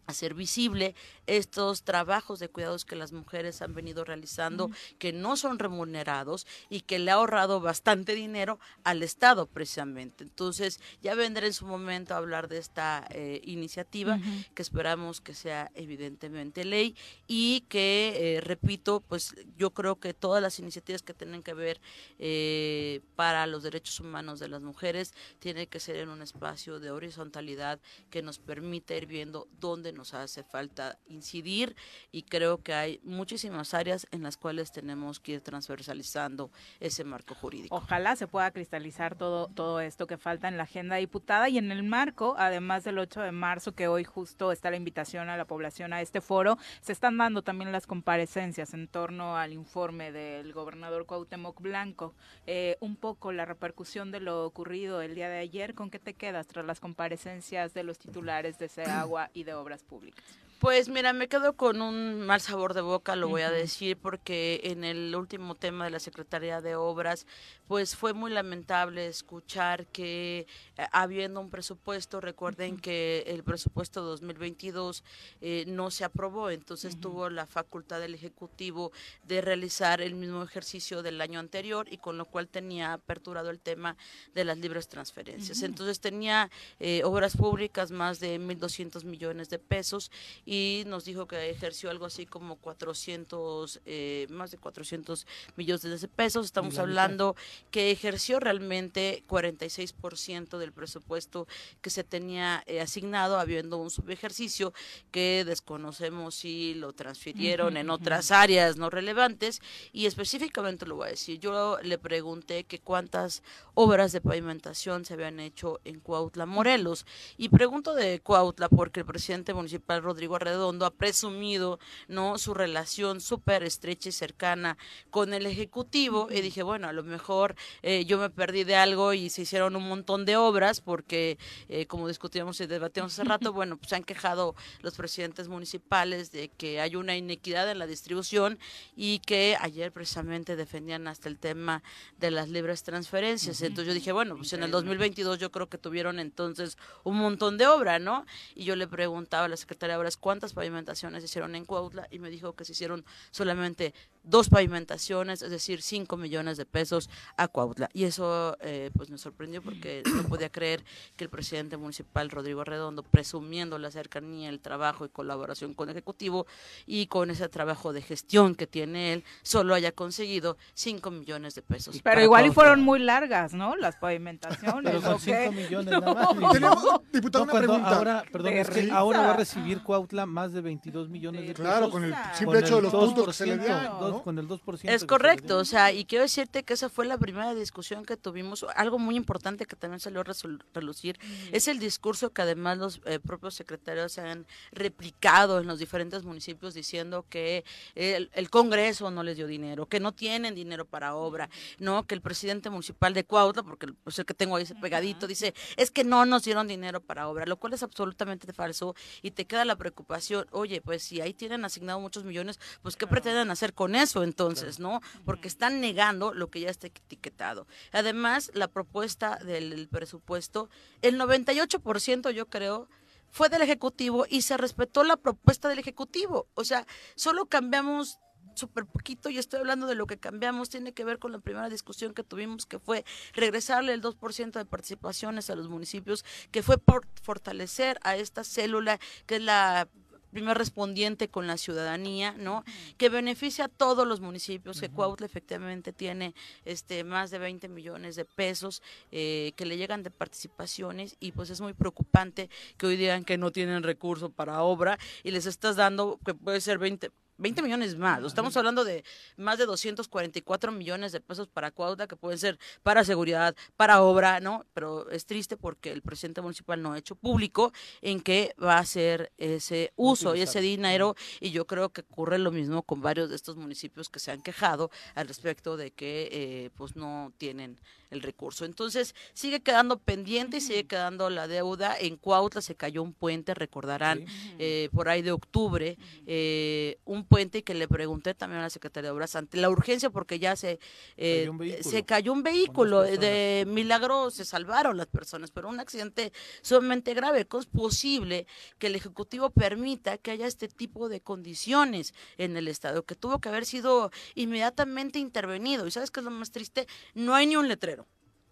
[0.06, 0.96] hacer visible
[1.28, 4.70] estos trabajos de cuidados que las mujeres han venido realizando,
[5.00, 10.24] que no son remunerados y que le ha ahorrado bastante dinero al Estado precisamente.
[10.24, 14.20] Entonces, ya vendré en su momento a hablar de esta eh, iniciativa,
[14.54, 16.96] que esperamos que sea evidentemente ley
[17.28, 21.80] y que, eh, repito, pues yo creo que todas las iniciativas que tienen que ver
[22.20, 26.92] eh, para los derechos humanos de las mujeres tienen que ser en un espacio de
[26.92, 31.76] horizontalidad que nos permita ir viendo dónde nos hace falta incidir
[32.12, 37.36] y creo que hay muchísimas áreas en las cuales tenemos que ir transversalizando ese marco
[37.36, 37.76] jurídico.
[37.76, 41.72] Ojalá se pueda cristalizar todo, todo esto que falta en la agenda diputada y en
[41.72, 45.46] el marco, además del 8 de marzo, que hoy justo está la invitación a la
[45.46, 50.54] población a este foro, se están dando también las comparecencias en torno al informe del
[50.54, 52.14] gobernador Cuauhtémoc Blanco.
[52.46, 56.14] Eh, un poco la repercusión de lo ocurrido el día de ayer, ¿con qué te
[56.14, 60.43] quedas tras las comparecencias de los titulares de agua y de Obras Públicas?
[60.64, 64.62] Pues mira, me quedo con un mal sabor de boca, lo voy a decir, porque
[64.64, 67.28] en el último tema de la Secretaría de Obras,
[67.68, 75.04] pues fue muy lamentable escuchar que eh, habiendo un presupuesto, recuerden que el presupuesto 2022
[75.42, 78.94] eh, no se aprobó, entonces tuvo la facultad del Ejecutivo
[79.28, 83.60] de realizar el mismo ejercicio del año anterior y con lo cual tenía aperturado el
[83.60, 83.98] tema
[84.34, 85.62] de las libres transferencias.
[85.62, 86.50] Entonces tenía
[86.80, 90.10] eh, obras públicas más de 1.200 millones de pesos
[90.46, 90.53] y
[90.88, 95.26] nos dijo que ejerció algo así como 400, eh, más de 400
[95.56, 96.46] millones de pesos.
[96.46, 97.36] Estamos hablando
[97.72, 101.48] que ejerció realmente 46% del presupuesto
[101.82, 104.74] que se tenía eh, asignado, habiendo un subejercicio
[105.12, 109.62] que desconocemos si lo transfirieron en otras áreas no relevantes
[109.92, 111.40] y específicamente lo voy a decir.
[111.40, 113.44] Yo le pregunté que cuántas
[113.74, 117.06] obras de pavimentación se habían hecho en Cuautla, Morelos.
[117.38, 123.22] Y pregunto de Cuautla porque el presidente municipal Rodrigo Redondo ha presumido no su relación
[123.22, 124.78] súper estrecha y cercana
[125.10, 129.14] con el ejecutivo y dije bueno a lo mejor eh, yo me perdí de algo
[129.14, 131.38] y se hicieron un montón de obras porque
[131.70, 136.32] eh, como discutíamos y debatíamos hace rato bueno pues se han quejado los presidentes municipales
[136.32, 138.60] de que hay una inequidad en la distribución
[138.96, 141.84] y que ayer precisamente defendían hasta el tema
[142.18, 145.78] de las libres transferencias entonces yo dije bueno pues en el 2022 yo creo que
[145.78, 148.26] tuvieron entonces un montón de obra no
[148.56, 152.08] y yo le preguntaba a la secretaria de obras cuántas pavimentaciones se hicieron en Cuautla
[152.10, 153.94] y me dijo que se hicieron solamente
[154.24, 157.90] dos pavimentaciones, es decir, cinco millones de pesos a Cuautla.
[157.94, 160.84] Y eso eh, pues me sorprendió porque no podía creer
[161.16, 165.96] que el presidente municipal Rodrigo Redondo, presumiendo la cercanía, el trabajo y colaboración con el
[165.96, 166.48] Ejecutivo
[166.86, 171.62] y con ese trabajo de gestión que tiene él, solo haya conseguido cinco millones de
[171.62, 172.00] pesos.
[172.04, 173.76] Pero igual y fueron muy largas, ¿no?
[173.76, 174.92] Las pavimentaciones.
[174.92, 176.28] Pero con cinco millones nada más.
[176.54, 177.90] Tenemos, diputado, una pregunta.
[177.90, 181.66] Ahora, perdón, es que ahora va a recibir Cuautla más de 22 millones de pesos.
[181.66, 184.90] Claro, con el simple hecho de los puntos que se le dieron con el 2%.
[184.90, 188.66] Es correcto, o sea, y quiero decirte que esa fue la primera discusión que tuvimos.
[188.76, 190.26] Algo muy importante que también salió a
[190.74, 191.20] relucir
[191.52, 196.24] es el discurso que además los eh, propios secretarios se han replicado en los diferentes
[196.24, 197.64] municipios diciendo que
[197.96, 201.50] el, Congreso no les dio dinero, que no tienen dinero para obra,
[201.80, 205.26] no, que el presidente municipal de Cuautla, porque pues, el que tengo ahí ese pegadito,
[205.26, 209.32] dice, es que no nos dieron dinero para obra, lo cual es absolutamente falso y
[209.32, 213.50] te queda la preocupación, oye, pues si ahí tienen asignado muchos millones, pues ¿qué pretenden
[213.50, 214.24] hacer con eso?
[214.24, 215.02] entonces, ¿no?
[215.26, 217.68] Porque están negando lo que ya está etiquetado.
[217.92, 220.70] Además, la propuesta del presupuesto,
[221.02, 222.88] el 98% yo creo
[223.30, 226.48] fue del Ejecutivo y se respetó la propuesta del Ejecutivo.
[226.54, 226.86] O sea,
[227.16, 228.20] solo cambiamos
[228.56, 231.70] súper poquito y estoy hablando de lo que cambiamos, tiene que ver con la primera
[231.70, 233.04] discusión que tuvimos, que fue
[233.34, 239.00] regresarle el 2% de participaciones a los municipios, que fue por fortalecer a esta célula
[239.26, 239.88] que es la
[240.34, 242.64] primer respondiente con la ciudadanía, ¿no?
[242.98, 246.34] Que beneficia a todos los municipios, que Cuautla efectivamente tiene
[246.66, 248.82] este más de 20 millones de pesos
[249.12, 253.38] eh, que le llegan de participaciones y pues es muy preocupante que hoy digan que
[253.38, 257.98] no tienen recurso para obra y les estás dando que puede ser 20 20 millones
[257.98, 258.24] más.
[258.24, 259.04] Estamos hablando de
[259.38, 264.40] más de 244 millones de pesos para Cuautla, que pueden ser para seguridad, para obra,
[264.40, 264.66] ¿no?
[264.74, 268.80] Pero es triste porque el presidente municipal no ha hecho público en qué va a
[268.80, 271.16] hacer ese uso y ese dinero.
[271.40, 274.42] Y yo creo que ocurre lo mismo con varios de estos municipios que se han
[274.42, 277.80] quejado al respecto de que eh, pues no tienen
[278.14, 278.66] el recurso.
[278.66, 281.96] Entonces, sigue quedando pendiente y sigue quedando la deuda.
[282.00, 284.26] En Cuautla se cayó un puente, recordarán,
[284.60, 289.10] eh, por ahí de octubre, eh, un puente que le pregunté también a la Secretaría
[289.10, 290.80] de Obras ante la urgencia porque ya se,
[291.18, 291.50] eh,
[291.82, 293.02] se cayó un vehículo.
[293.04, 296.32] De milagro se salvaron las personas, pero un accidente
[296.62, 297.46] sumamente grave.
[297.46, 302.68] ¿Cómo es posible que el Ejecutivo permita que haya este tipo de condiciones en el
[302.68, 303.04] Estado?
[303.04, 305.88] Que tuvo que haber sido inmediatamente intervenido.
[305.88, 306.88] ¿Y sabes qué es lo más triste?
[307.14, 308.03] No hay ni un letrero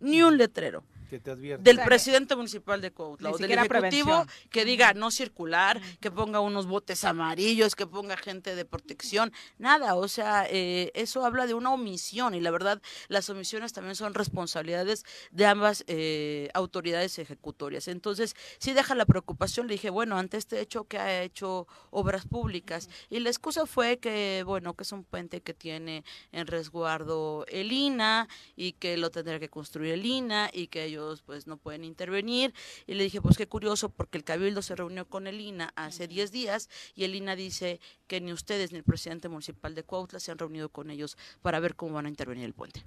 [0.02, 0.84] ni un letrero.
[1.12, 1.62] Que te advierte.
[1.62, 4.28] del presidente municipal de Cuautla o del ejecutivo prevención.
[4.50, 9.96] que diga no circular, que ponga unos botes amarillos, que ponga gente de protección, nada,
[9.96, 14.14] o sea, eh, eso habla de una omisión y la verdad las omisiones también son
[14.14, 17.90] responsabilidades de ambas eh, autoridades ejecutorias.
[17.90, 22.26] Entonces, sí deja la preocupación, le dije, bueno, ante este hecho que ha hecho obras
[22.26, 27.46] públicas y la excusa fue que, bueno, que es un puente que tiene en resguardo
[27.50, 31.58] el INA y que lo tendrá que construir el INA y que ellos pues no
[31.58, 32.54] pueden intervenir
[32.88, 36.08] y le dije pues qué curioso porque el cabildo se reunió con el INA hace
[36.08, 40.20] 10 días y el INA dice que ni ustedes ni el presidente municipal de Cuautla
[40.20, 42.86] se han reunido con ellos para ver cómo van a intervenir el puente.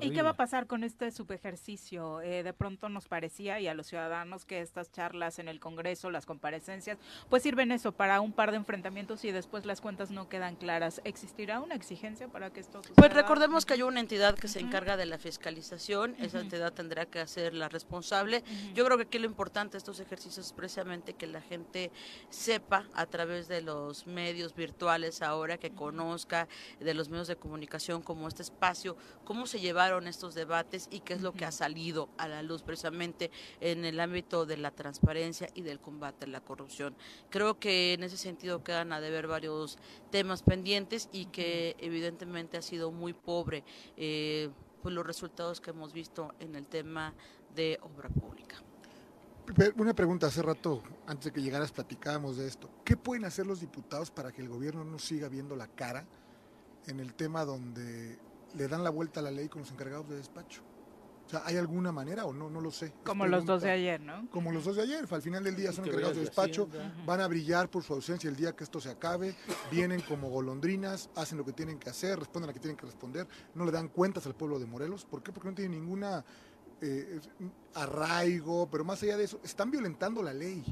[0.00, 2.20] ¿Y qué va a pasar con este subejercicio?
[2.20, 6.10] Eh, de pronto nos parecía y a los ciudadanos que estas charlas en el Congreso,
[6.10, 6.98] las comparecencias,
[7.30, 11.00] pues sirven eso para un par de enfrentamientos y después las cuentas no quedan claras.
[11.04, 12.94] ¿Existirá una exigencia para que esto suceda?
[12.96, 17.06] Pues recordemos que hay una entidad que se encarga de la fiscalización, esa entidad tendrá
[17.06, 18.42] que hacer la responsable.
[18.74, 21.90] Yo creo que aquí lo importante de estos ejercicios es precisamente que la gente
[22.28, 26.48] sepa a través de los medios virtuales ahora, que conozca
[26.80, 31.14] de los medios de comunicación como este espacio, cómo se llevaron estos debates y qué
[31.14, 33.30] es lo que ha salido a la luz precisamente
[33.60, 36.96] en el ámbito de la transparencia y del combate a la corrupción.
[37.30, 39.78] Creo que en ese sentido quedan a deber varios
[40.10, 43.62] temas pendientes y que evidentemente ha sido muy pobre
[43.96, 44.50] eh,
[44.82, 47.14] pues los resultados que hemos visto en el tema
[47.54, 48.56] de obra pública.
[49.76, 52.68] Una pregunta, hace rato, antes de que llegaras, platicábamos de esto.
[52.84, 56.04] ¿Qué pueden hacer los diputados para que el gobierno no siga viendo la cara
[56.88, 58.18] en el tema donde
[58.54, 60.62] le dan la vuelta a la ley con los encargados de despacho?
[61.26, 62.48] O sea, ¿hay alguna manera o no?
[62.48, 62.92] No lo sé.
[63.04, 64.30] Como los dos de ayer, ¿no?
[64.30, 65.04] Como los dos de ayer.
[65.10, 67.04] Al final del día son encargados de despacho, Hacienda.
[67.04, 69.34] van a brillar por su ausencia el día que esto se acabe,
[69.68, 72.86] vienen como golondrinas, hacen lo que tienen que hacer, responden a lo que tienen que
[72.86, 75.04] responder, no le dan cuentas al pueblo de Morelos.
[75.04, 75.32] ¿Por qué?
[75.32, 76.24] Porque no tienen ninguna
[76.80, 77.18] eh,
[77.74, 80.62] arraigo, pero más allá de eso, están violentando la ley.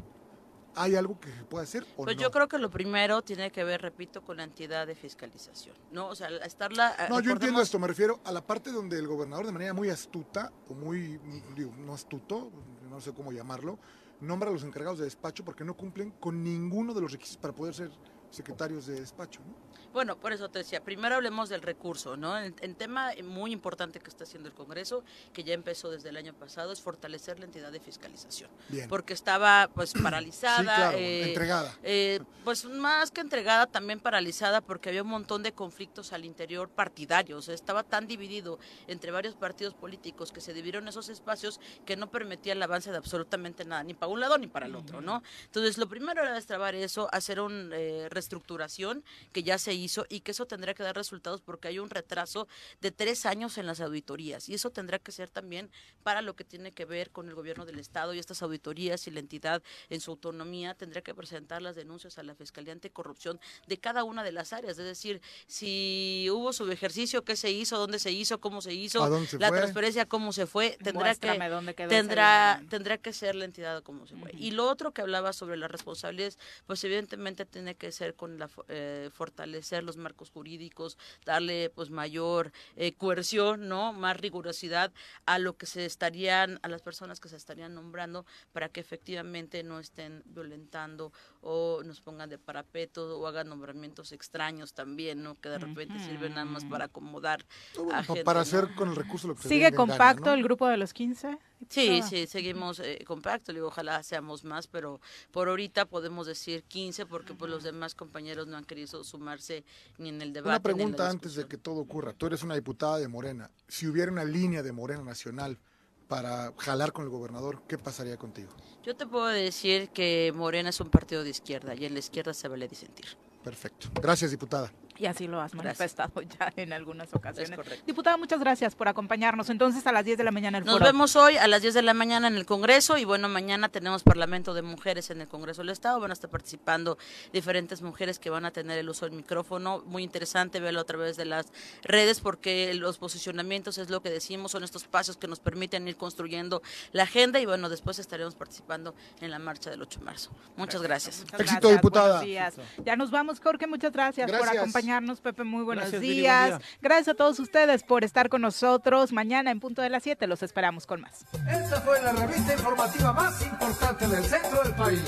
[0.77, 2.23] ¿Hay algo que se pueda hacer o Pues no?
[2.23, 6.09] yo creo que lo primero tiene que ver, repito, con la entidad de fiscalización, ¿no?
[6.09, 6.95] O sea, estarla...
[6.99, 9.73] eh, No, yo entiendo esto, me refiero a la parte donde el gobernador de manera
[9.73, 11.19] muy astuta, o muy,
[11.55, 12.51] digo, no astuto,
[12.91, 13.79] no sé cómo llamarlo,
[14.21, 17.55] nombra a los encargados de despacho porque no cumplen con ninguno de los requisitos para
[17.55, 17.91] poder ser
[18.35, 19.41] secretarios de despacho.
[19.47, 19.55] ¿no?
[19.93, 22.37] Bueno, por eso te decía, primero hablemos del recurso, ¿no?
[22.37, 26.17] El, el tema muy importante que está haciendo el Congreso, que ya empezó desde el
[26.17, 28.51] año pasado, es fortalecer la entidad de fiscalización.
[28.69, 28.89] Bien.
[28.89, 30.59] Porque estaba pues paralizada.
[30.59, 31.79] Sí, claro, eh, entregada.
[31.85, 36.69] eh, pues más que entregada, también paralizada porque había un montón de conflictos al interior
[36.69, 37.39] partidario.
[37.39, 38.59] O sea, estaba tan dividido
[38.89, 42.97] entre varios partidos políticos que se dividieron esos espacios que no permitía el avance de
[42.97, 45.23] absolutamente nada, ni para un lado ni para el otro, ¿no?
[45.45, 47.77] Entonces, lo primero era destrabar eso, hacer una
[48.25, 51.91] reestructuración que ya se hizo y que eso tendrá que dar resultados porque hay un
[51.91, 52.49] retraso
[52.81, 55.71] de tres años en las auditorías y eso tendrá que ser también
[56.03, 59.11] para lo que tiene que ver con el gobierno del Estado y estas auditorías y
[59.11, 63.79] la entidad en su autonomía tendrá que presentar las denuncias a la Fiscalía Anticorrupción de
[63.79, 67.99] cada una de las áreas, es decir, si hubo su ejercicio, qué se hizo, dónde
[67.99, 69.59] se hizo, cómo se hizo, ¿A dónde se la fue?
[69.59, 73.83] transferencia, cómo se fue, tendrá Muéstrame que dónde quedó tendrá tendrá que ser la entidad
[73.83, 74.31] como se fue.
[74.39, 78.49] Y lo otro que hablaba sobre las responsabilidades, pues evidentemente tiene que ser con la
[78.69, 83.93] eh, fortalecer los marcos jurídicos, darle pues mayor eh, coerción, ¿no?
[83.93, 84.93] Más rigurosidad
[85.27, 89.63] a lo que se estarían a las personas que se estarían nombrando para que efectivamente
[89.63, 91.13] no estén violentando
[91.43, 95.35] o nos pongan de parapeto o hagan nombramientos extraños también, ¿no?
[95.35, 97.45] Que de repente sirven nada más para acomodar
[97.77, 98.43] Bueno, a pa- gente, para ¿no?
[98.43, 100.33] hacer con el recurso lo que se ¿Sigue gana, compacto ¿no?
[100.35, 101.39] el grupo de los 15?
[101.71, 102.07] Sí, Ah.
[102.07, 105.01] sí, seguimos eh, compacto, digo, ojalá seamos más, pero
[105.31, 109.65] por ahorita podemos decir 15 porque pues los demás compañeros no han querido sumarse
[109.99, 110.51] ni en el debate.
[110.51, 112.13] Una pregunta antes de que todo ocurra.
[112.13, 113.51] Tú eres una diputada de Morena.
[113.67, 115.59] Si hubiera una línea de Morena Nacional
[116.07, 118.51] para jalar con el gobernador, ¿qué pasaría contigo?
[118.83, 122.35] Yo te puedo decir que Morena es un partido de izquierda y en la izquierda
[122.35, 123.07] se vale disentir.
[123.43, 123.89] Perfecto.
[124.01, 124.71] Gracias, diputada.
[124.97, 125.65] Y así lo has Gracias.
[125.79, 127.57] manifestado ya en algunas ocasiones.
[127.57, 127.85] correcto.
[127.87, 129.51] Diputada, muchas gracias por acompañarnos.
[129.51, 130.85] Entonces, a las 10 de la mañana el Nos foro.
[130.87, 134.03] vemos hoy a las 10 de la mañana en el Congreso y bueno, mañana tenemos
[134.05, 135.99] Parlamento de Mujeres en el Congreso del Estado.
[136.01, 136.97] Van a estar participando
[137.33, 139.83] diferentes mujeres que van a tener el uso del micrófono.
[139.87, 141.47] Muy interesante verlo a través de las
[141.83, 145.97] redes porque los posicionamientos es lo que decimos, son estos pasos que nos permiten ir
[145.97, 146.63] construyendo
[146.93, 150.31] la agenda y bueno, después estaremos participando en la marcha del 8 de marzo.
[150.57, 151.21] Muchas gracias.
[151.21, 152.07] Muchas Éxito, gracias, diputada.
[152.09, 152.55] buenos días.
[152.85, 153.67] Ya nos vamos, Jorge.
[153.67, 155.45] Muchas gracias, por Gracias acompañarnos, Pepe.
[155.45, 156.49] Muy buenos Gracias, días.
[156.51, 156.69] Buen día.
[156.83, 159.13] Gracias a todos ustedes por estar con nosotros.
[159.13, 161.25] Mañana en punto de las 7 los esperamos con más.
[161.49, 165.03] Esta fue la revista informativa más importante del centro del país.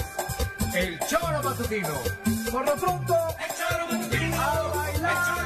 [0.74, 1.94] El Choro Matutino.
[2.50, 4.40] Por lo pronto, el Choro Matutino.
[4.40, 5.45] A bailar.